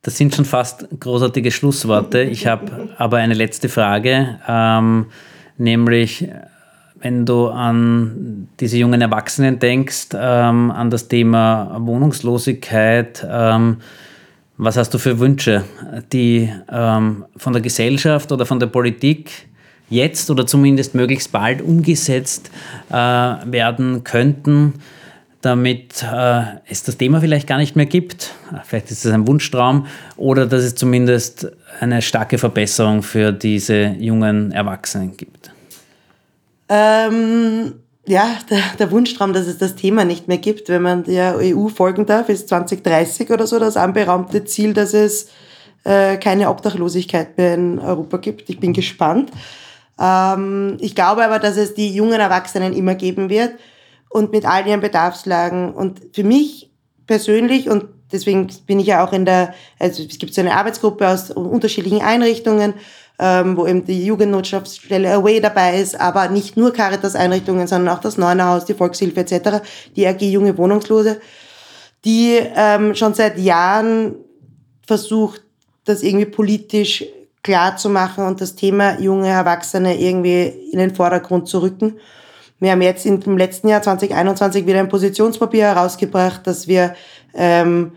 Das 0.04 0.16
sind 0.16 0.34
schon 0.34 0.44
fast 0.44 0.88
großartige 0.98 1.52
Schlussworte. 1.52 2.22
Ich 2.22 2.48
habe 2.48 2.88
aber 2.98 3.18
eine 3.18 3.34
letzte 3.34 3.68
Frage, 3.68 4.40
ähm, 4.48 5.06
nämlich 5.58 6.28
wenn 7.00 7.24
du 7.24 7.48
an 7.48 8.48
diese 8.58 8.78
jungen 8.78 9.00
Erwachsenen 9.00 9.60
denkst, 9.60 10.08
ähm, 10.14 10.72
an 10.72 10.90
das 10.90 11.06
Thema 11.06 11.76
Wohnungslosigkeit, 11.78 13.24
ähm, 13.30 13.76
was 14.56 14.76
hast 14.76 14.92
du 14.92 14.98
für 14.98 15.20
Wünsche, 15.20 15.64
die 16.12 16.52
ähm, 16.68 17.24
von 17.36 17.52
der 17.52 17.62
Gesellschaft 17.62 18.32
oder 18.32 18.44
von 18.44 18.58
der 18.58 18.66
Politik 18.66 19.30
jetzt 19.88 20.30
oder 20.30 20.46
zumindest 20.46 20.96
möglichst 20.96 21.30
bald 21.30 21.62
umgesetzt 21.62 22.50
äh, 22.90 22.94
werden 22.94 24.02
könnten, 24.02 24.74
damit 25.42 26.02
äh, 26.02 26.42
es 26.66 26.84
das 26.84 26.96
Thema 26.96 27.20
vielleicht 27.20 27.46
gar 27.46 27.58
nicht 27.58 27.76
mehr 27.76 27.86
gibt? 27.86 28.30
Vielleicht 28.64 28.90
ist 28.90 29.04
es 29.04 29.12
ein 29.12 29.26
Wunschtraum 29.26 29.86
oder 30.16 30.46
dass 30.46 30.62
es 30.62 30.74
zumindest 30.74 31.48
eine 31.80 32.00
starke 32.00 32.38
Verbesserung 32.38 33.02
für 33.02 33.32
diese 33.32 33.88
jungen 33.98 34.52
Erwachsenen 34.52 35.16
gibt. 35.16 35.50
Ähm, 36.68 37.74
ja, 38.06 38.38
der, 38.48 38.62
der, 38.78 38.90
Wunschtraum, 38.90 39.32
dass 39.32 39.46
es 39.46 39.58
das 39.58 39.74
Thema 39.74 40.04
nicht 40.04 40.28
mehr 40.28 40.38
gibt, 40.38 40.68
wenn 40.68 40.82
man 40.82 41.04
der 41.04 41.36
EU 41.38 41.68
folgen 41.68 42.06
darf, 42.06 42.28
ist 42.28 42.48
2030 42.48 43.30
oder 43.30 43.46
so 43.46 43.58
das 43.58 43.76
anberaumte 43.76 44.44
Ziel, 44.44 44.72
dass 44.72 44.94
es 44.94 45.28
äh, 45.84 46.16
keine 46.16 46.48
Obdachlosigkeit 46.48 47.36
mehr 47.36 47.54
in 47.54 47.78
Europa 47.78 48.16
gibt. 48.16 48.48
Ich 48.48 48.60
bin 48.60 48.72
gespannt. 48.72 49.30
Ähm, 50.00 50.76
ich 50.80 50.94
glaube 50.94 51.24
aber, 51.24 51.38
dass 51.38 51.56
es 51.56 51.74
die 51.74 51.92
jungen 51.92 52.20
Erwachsenen 52.20 52.72
immer 52.72 52.94
geben 52.94 53.28
wird 53.28 53.52
und 54.12 54.32
mit 54.32 54.44
all 54.44 54.66
ihren 54.66 54.80
Bedarfslagen. 54.80 55.72
Und 55.74 56.00
für 56.12 56.24
mich 56.24 56.70
persönlich 57.06 57.68
und 57.68 57.84
deswegen 58.12 58.48
bin 58.66 58.78
ich 58.78 58.86
ja 58.86 59.04
auch 59.04 59.12
in 59.12 59.24
der, 59.24 59.54
also 59.78 60.02
es 60.02 60.18
gibt 60.18 60.34
so 60.34 60.40
eine 60.40 60.54
Arbeitsgruppe 60.54 61.08
aus 61.08 61.30
unterschiedlichen 61.30 62.02
Einrichtungen, 62.02 62.74
ähm, 63.18 63.56
wo 63.56 63.66
eben 63.66 63.84
die 63.84 64.04
Jugendnotschaftsstelle 64.04 65.12
Away 65.14 65.40
dabei 65.40 65.80
ist, 65.80 65.98
aber 65.98 66.28
nicht 66.28 66.56
nur 66.56 66.72
Caritas-Einrichtungen, 66.72 67.66
sondern 67.66 67.94
auch 67.94 68.00
das 68.00 68.18
Neunerhaus, 68.18 68.64
die 68.64 68.74
Volkshilfe 68.74 69.20
etc., 69.20 69.64
die 69.96 70.06
AG 70.06 70.20
Junge 70.22 70.56
Wohnungslose, 70.56 71.20
die 72.04 72.38
ähm, 72.56 72.94
schon 72.94 73.14
seit 73.14 73.38
Jahren 73.38 74.16
versucht, 74.86 75.42
das 75.84 76.02
irgendwie 76.02 76.26
politisch 76.26 77.04
klar 77.42 77.76
zu 77.76 77.88
machen 77.88 78.24
und 78.24 78.40
das 78.40 78.54
Thema 78.54 79.00
junge 79.00 79.28
Erwachsene 79.28 80.00
irgendwie 80.00 80.44
in 80.72 80.78
den 80.78 80.94
Vordergrund 80.94 81.48
zu 81.48 81.60
rücken. 81.60 81.98
Wir 82.62 82.70
haben 82.70 82.80
jetzt 82.80 83.04
im 83.06 83.36
letzten 83.36 83.66
Jahr 83.66 83.82
2021 83.82 84.68
wieder 84.68 84.78
ein 84.78 84.88
Positionspapier 84.88 85.64
herausgebracht, 85.64 86.46
dass 86.46 86.68
wir 86.68 86.94
ähm, 87.34 87.90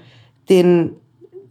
den 0.49 0.95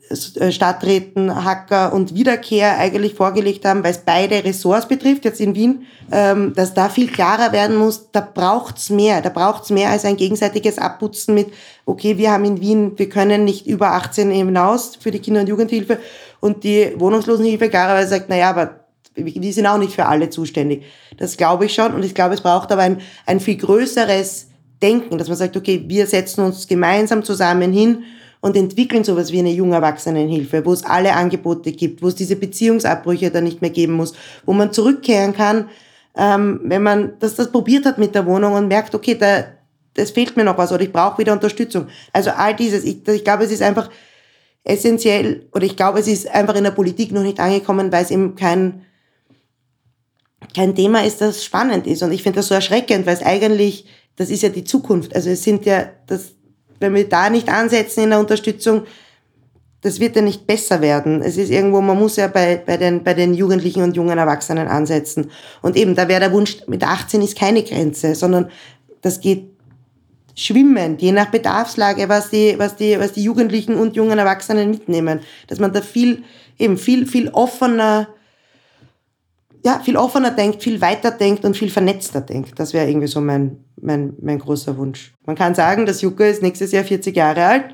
äh, 0.08 0.50
Stadträten 0.50 1.44
Hacker 1.44 1.92
und 1.92 2.16
Wiederkehr 2.16 2.76
eigentlich 2.76 3.14
vorgelegt 3.14 3.66
haben, 3.66 3.84
weil 3.84 3.92
es 3.92 3.98
beide 3.98 4.42
Ressorts 4.42 4.88
betrifft, 4.88 5.24
jetzt 5.24 5.40
in 5.40 5.54
Wien, 5.54 5.86
ähm, 6.10 6.54
dass 6.56 6.74
da 6.74 6.88
viel 6.88 7.06
klarer 7.06 7.52
werden 7.52 7.76
muss, 7.76 8.10
da 8.10 8.20
braucht's 8.20 8.90
mehr, 8.90 9.22
da 9.22 9.28
braucht's 9.28 9.70
mehr 9.70 9.90
als 9.90 10.04
ein 10.04 10.16
gegenseitiges 10.16 10.78
Abputzen 10.78 11.36
mit, 11.36 11.52
okay, 11.86 12.18
wir 12.18 12.32
haben 12.32 12.44
in 12.44 12.60
Wien, 12.60 12.98
wir 12.98 13.08
können 13.08 13.44
nicht 13.44 13.68
über 13.68 13.92
18 13.92 14.32
hinaus 14.32 14.96
für 14.96 15.12
die 15.12 15.20
Kinder- 15.20 15.42
und 15.42 15.48
Jugendhilfe. 15.48 16.00
Und 16.40 16.64
die 16.64 16.92
Wohnungslosenhilfe 16.96 17.68
klarerweise 17.68 18.08
sagt, 18.08 18.28
naja, 18.28 18.50
aber 18.50 18.83
die 19.16 19.52
sind 19.52 19.66
auch 19.66 19.78
nicht 19.78 19.92
für 19.92 20.06
alle 20.06 20.30
zuständig. 20.30 20.84
Das 21.16 21.36
glaube 21.36 21.66
ich 21.66 21.74
schon 21.74 21.94
und 21.94 22.04
ich 22.04 22.14
glaube, 22.14 22.34
es 22.34 22.40
braucht 22.40 22.72
aber 22.72 22.82
ein, 22.82 23.00
ein 23.26 23.40
viel 23.40 23.56
größeres 23.56 24.48
Denken, 24.82 25.18
dass 25.18 25.28
man 25.28 25.36
sagt, 25.36 25.56
okay, 25.56 25.84
wir 25.86 26.06
setzen 26.06 26.44
uns 26.44 26.66
gemeinsam 26.66 27.22
zusammen 27.22 27.72
hin 27.72 28.04
und 28.40 28.56
entwickeln 28.56 29.04
sowas 29.04 29.32
wie 29.32 29.38
eine 29.38 29.52
junge 29.52 29.76
Erwachsenenhilfe, 29.76 30.66
wo 30.66 30.72
es 30.72 30.84
alle 30.84 31.14
Angebote 31.14 31.72
gibt, 31.72 32.02
wo 32.02 32.08
es 32.08 32.14
diese 32.14 32.36
Beziehungsabbrüche 32.36 33.30
dann 33.30 33.44
nicht 33.44 33.62
mehr 33.62 33.70
geben 33.70 33.94
muss, 33.94 34.12
wo 34.44 34.52
man 34.52 34.72
zurückkehren 34.72 35.32
kann, 35.32 35.70
ähm, 36.16 36.60
wenn 36.64 36.82
man 36.82 37.14
das, 37.20 37.36
das 37.36 37.50
probiert 37.50 37.86
hat 37.86 37.98
mit 37.98 38.14
der 38.14 38.26
Wohnung 38.26 38.52
und 38.52 38.68
merkt, 38.68 38.94
okay, 38.94 39.14
da, 39.14 39.44
das 39.94 40.10
fehlt 40.10 40.36
mir 40.36 40.44
noch 40.44 40.58
was 40.58 40.72
oder 40.72 40.82
ich 40.82 40.92
brauche 40.92 41.18
wieder 41.18 41.32
Unterstützung. 41.32 41.86
Also 42.12 42.30
all 42.30 42.54
dieses, 42.54 42.84
ich, 42.84 43.06
ich 43.08 43.24
glaube, 43.24 43.44
es 43.44 43.52
ist 43.52 43.62
einfach 43.62 43.88
essentiell 44.64 45.46
oder 45.54 45.64
ich 45.64 45.76
glaube, 45.76 46.00
es 46.00 46.08
ist 46.08 46.28
einfach 46.28 46.56
in 46.56 46.64
der 46.64 46.70
Politik 46.72 47.12
noch 47.12 47.22
nicht 47.22 47.40
angekommen, 47.40 47.90
weil 47.92 48.04
es 48.04 48.10
eben 48.10 48.34
kein, 48.34 48.82
kein 50.54 50.74
Thema 50.74 51.04
ist, 51.04 51.20
das 51.20 51.44
spannend 51.44 51.86
ist. 51.86 52.02
Und 52.02 52.12
ich 52.12 52.22
finde 52.22 52.38
das 52.38 52.48
so 52.48 52.54
erschreckend, 52.54 53.06
weil 53.06 53.14
es 53.14 53.22
eigentlich, 53.22 53.86
das 54.16 54.30
ist 54.30 54.42
ja 54.42 54.48
die 54.48 54.64
Zukunft. 54.64 55.14
Also 55.14 55.30
es 55.30 55.42
sind 55.42 55.64
ja, 55.66 55.88
das, 56.06 56.32
wenn 56.80 56.94
wir 56.94 57.08
da 57.08 57.30
nicht 57.30 57.48
ansetzen 57.48 58.04
in 58.04 58.10
der 58.10 58.20
Unterstützung, 58.20 58.82
das 59.84 60.00
wird 60.00 60.16
ja 60.16 60.22
nicht 60.22 60.46
besser 60.46 60.80
werden. 60.80 61.20
Es 61.20 61.36
ist 61.36 61.50
irgendwo, 61.50 61.82
man 61.82 61.98
muss 61.98 62.16
ja 62.16 62.26
bei, 62.26 62.56
bei, 62.56 62.78
den, 62.78 63.04
bei 63.04 63.12
den 63.12 63.34
Jugendlichen 63.34 63.82
und 63.82 63.94
jungen 63.94 64.16
Erwachsenen 64.16 64.66
ansetzen. 64.66 65.30
Und 65.60 65.76
eben, 65.76 65.94
da 65.94 66.08
wäre 66.08 66.20
der 66.20 66.32
Wunsch, 66.32 66.56
mit 66.66 66.82
18 66.82 67.20
ist 67.20 67.38
keine 67.38 67.62
Grenze, 67.62 68.14
sondern 68.14 68.50
das 69.02 69.20
geht 69.20 69.50
schwimmend, 70.34 71.02
je 71.02 71.12
nach 71.12 71.30
Bedarfslage, 71.30 72.08
was 72.08 72.30
die, 72.30 72.54
was 72.58 72.76
die, 72.76 72.98
was 72.98 73.12
die 73.12 73.22
Jugendlichen 73.22 73.74
und 73.74 73.94
jungen 73.94 74.18
Erwachsenen 74.18 74.70
mitnehmen. 74.70 75.20
Dass 75.48 75.58
man 75.58 75.72
da 75.72 75.82
viel, 75.82 76.24
eben 76.58 76.78
viel, 76.78 77.06
viel 77.06 77.28
offener, 77.28 78.08
ja, 79.64 79.80
viel 79.82 79.96
offener 79.96 80.30
denkt, 80.30 80.62
viel 80.62 80.80
weiter 80.80 81.10
denkt 81.10 81.44
und 81.44 81.56
viel 81.56 81.70
vernetzter 81.70 82.20
denkt. 82.20 82.58
Das 82.58 82.74
wäre 82.74 82.86
irgendwie 82.86 83.06
so 83.06 83.20
mein, 83.20 83.64
mein, 83.80 84.12
mein 84.20 84.38
großer 84.38 84.76
Wunsch. 84.76 85.14
Man 85.24 85.36
kann 85.36 85.54
sagen, 85.54 85.86
das 85.86 86.02
Jucke 86.02 86.28
ist 86.28 86.42
nächstes 86.42 86.70
Jahr 86.72 86.84
40 86.84 87.16
Jahre 87.16 87.46
alt, 87.46 87.64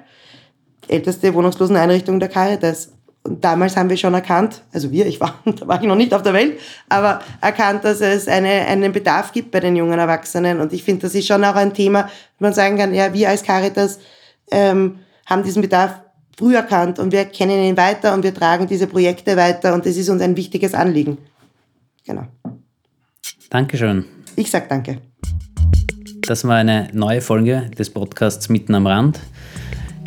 älteste 0.86 1.34
Wohnungsloseneinrichtung 1.34 2.20
der 2.20 2.28
Caritas. 2.28 2.92
Und 3.24 3.44
damals 3.44 3.76
haben 3.76 3.90
wir 3.90 3.96
schon 3.96 4.14
erkannt, 4.14 4.62
also 4.72 4.92
wir, 4.92 5.04
ich 5.06 5.20
war, 5.20 5.40
da 5.44 5.66
war 5.66 5.80
ich 5.80 5.86
noch 5.86 5.96
nicht 5.96 6.14
auf 6.14 6.22
der 6.22 6.32
Welt, 6.32 6.60
aber 6.88 7.22
erkannt, 7.40 7.84
dass 7.84 8.00
es 8.00 8.28
eine, 8.28 8.48
einen 8.48 8.92
Bedarf 8.92 9.32
gibt 9.32 9.50
bei 9.50 9.58
den 9.58 9.74
jungen 9.74 9.98
Erwachsenen. 9.98 10.60
Und 10.60 10.72
ich 10.72 10.84
finde, 10.84 11.02
das 11.02 11.16
ist 11.16 11.26
schon 11.26 11.44
auch 11.44 11.56
ein 11.56 11.74
Thema, 11.74 12.08
wo 12.38 12.44
man 12.44 12.54
sagen 12.54 12.78
kann, 12.78 12.94
ja, 12.94 13.12
wir 13.12 13.28
als 13.28 13.42
Caritas 13.42 13.98
ähm, 14.52 15.00
haben 15.26 15.42
diesen 15.42 15.60
Bedarf 15.60 15.96
früh 16.38 16.54
erkannt 16.54 17.00
und 17.00 17.10
wir 17.10 17.24
kennen 17.24 17.62
ihn 17.62 17.76
weiter 17.76 18.14
und 18.14 18.22
wir 18.22 18.32
tragen 18.32 18.68
diese 18.68 18.86
Projekte 18.86 19.36
weiter 19.36 19.74
und 19.74 19.84
das 19.84 19.96
ist 19.96 20.08
uns 20.08 20.22
ein 20.22 20.36
wichtiges 20.36 20.72
Anliegen. 20.72 21.18
Genau. 22.06 22.26
Dankeschön. 23.50 24.04
Ich 24.36 24.50
sag 24.50 24.68
danke. 24.68 24.98
Das 26.22 26.44
war 26.44 26.56
eine 26.56 26.88
neue 26.92 27.20
Folge 27.20 27.70
des 27.78 27.90
Podcasts 27.90 28.48
Mitten 28.48 28.74
am 28.74 28.86
Rand. 28.86 29.20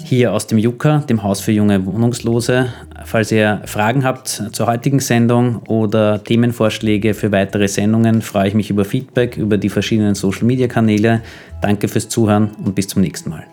hier 0.04 0.34
aus 0.34 0.48
dem 0.48 0.58
Juka, 0.58 1.00
dem 1.00 1.24
Haus 1.24 1.40
für 1.40 1.52
junge 1.52 1.86
Wohnungslose. 1.86 2.68
Falls 3.06 3.32
ihr 3.32 3.62
Fragen 3.66 4.04
habt 4.04 4.28
zur 4.52 4.68
heutigen 4.68 5.00
Sendung 5.00 5.58
oder 5.68 6.24
Themenvorschläge 6.24 7.14
für 7.14 7.32
weitere 7.32 7.68
Sendungen, 7.68 8.22
freue 8.22 8.50
ich 8.50 8.54
mich 8.54 8.70
über 8.70 8.86
Feedback 8.86 9.38
über 9.38 9.58
die 9.58 9.70
verschiedenen 9.70 10.16
Social-Media-Kanäle. 10.16 11.22
Danke 11.62 11.88
fürs 11.88 12.10
Zuhören 12.10 12.52
und 12.64 12.76
bis 12.76 12.88
zum 12.88 13.02
nächsten 13.02 13.30
Mal. 13.30 13.46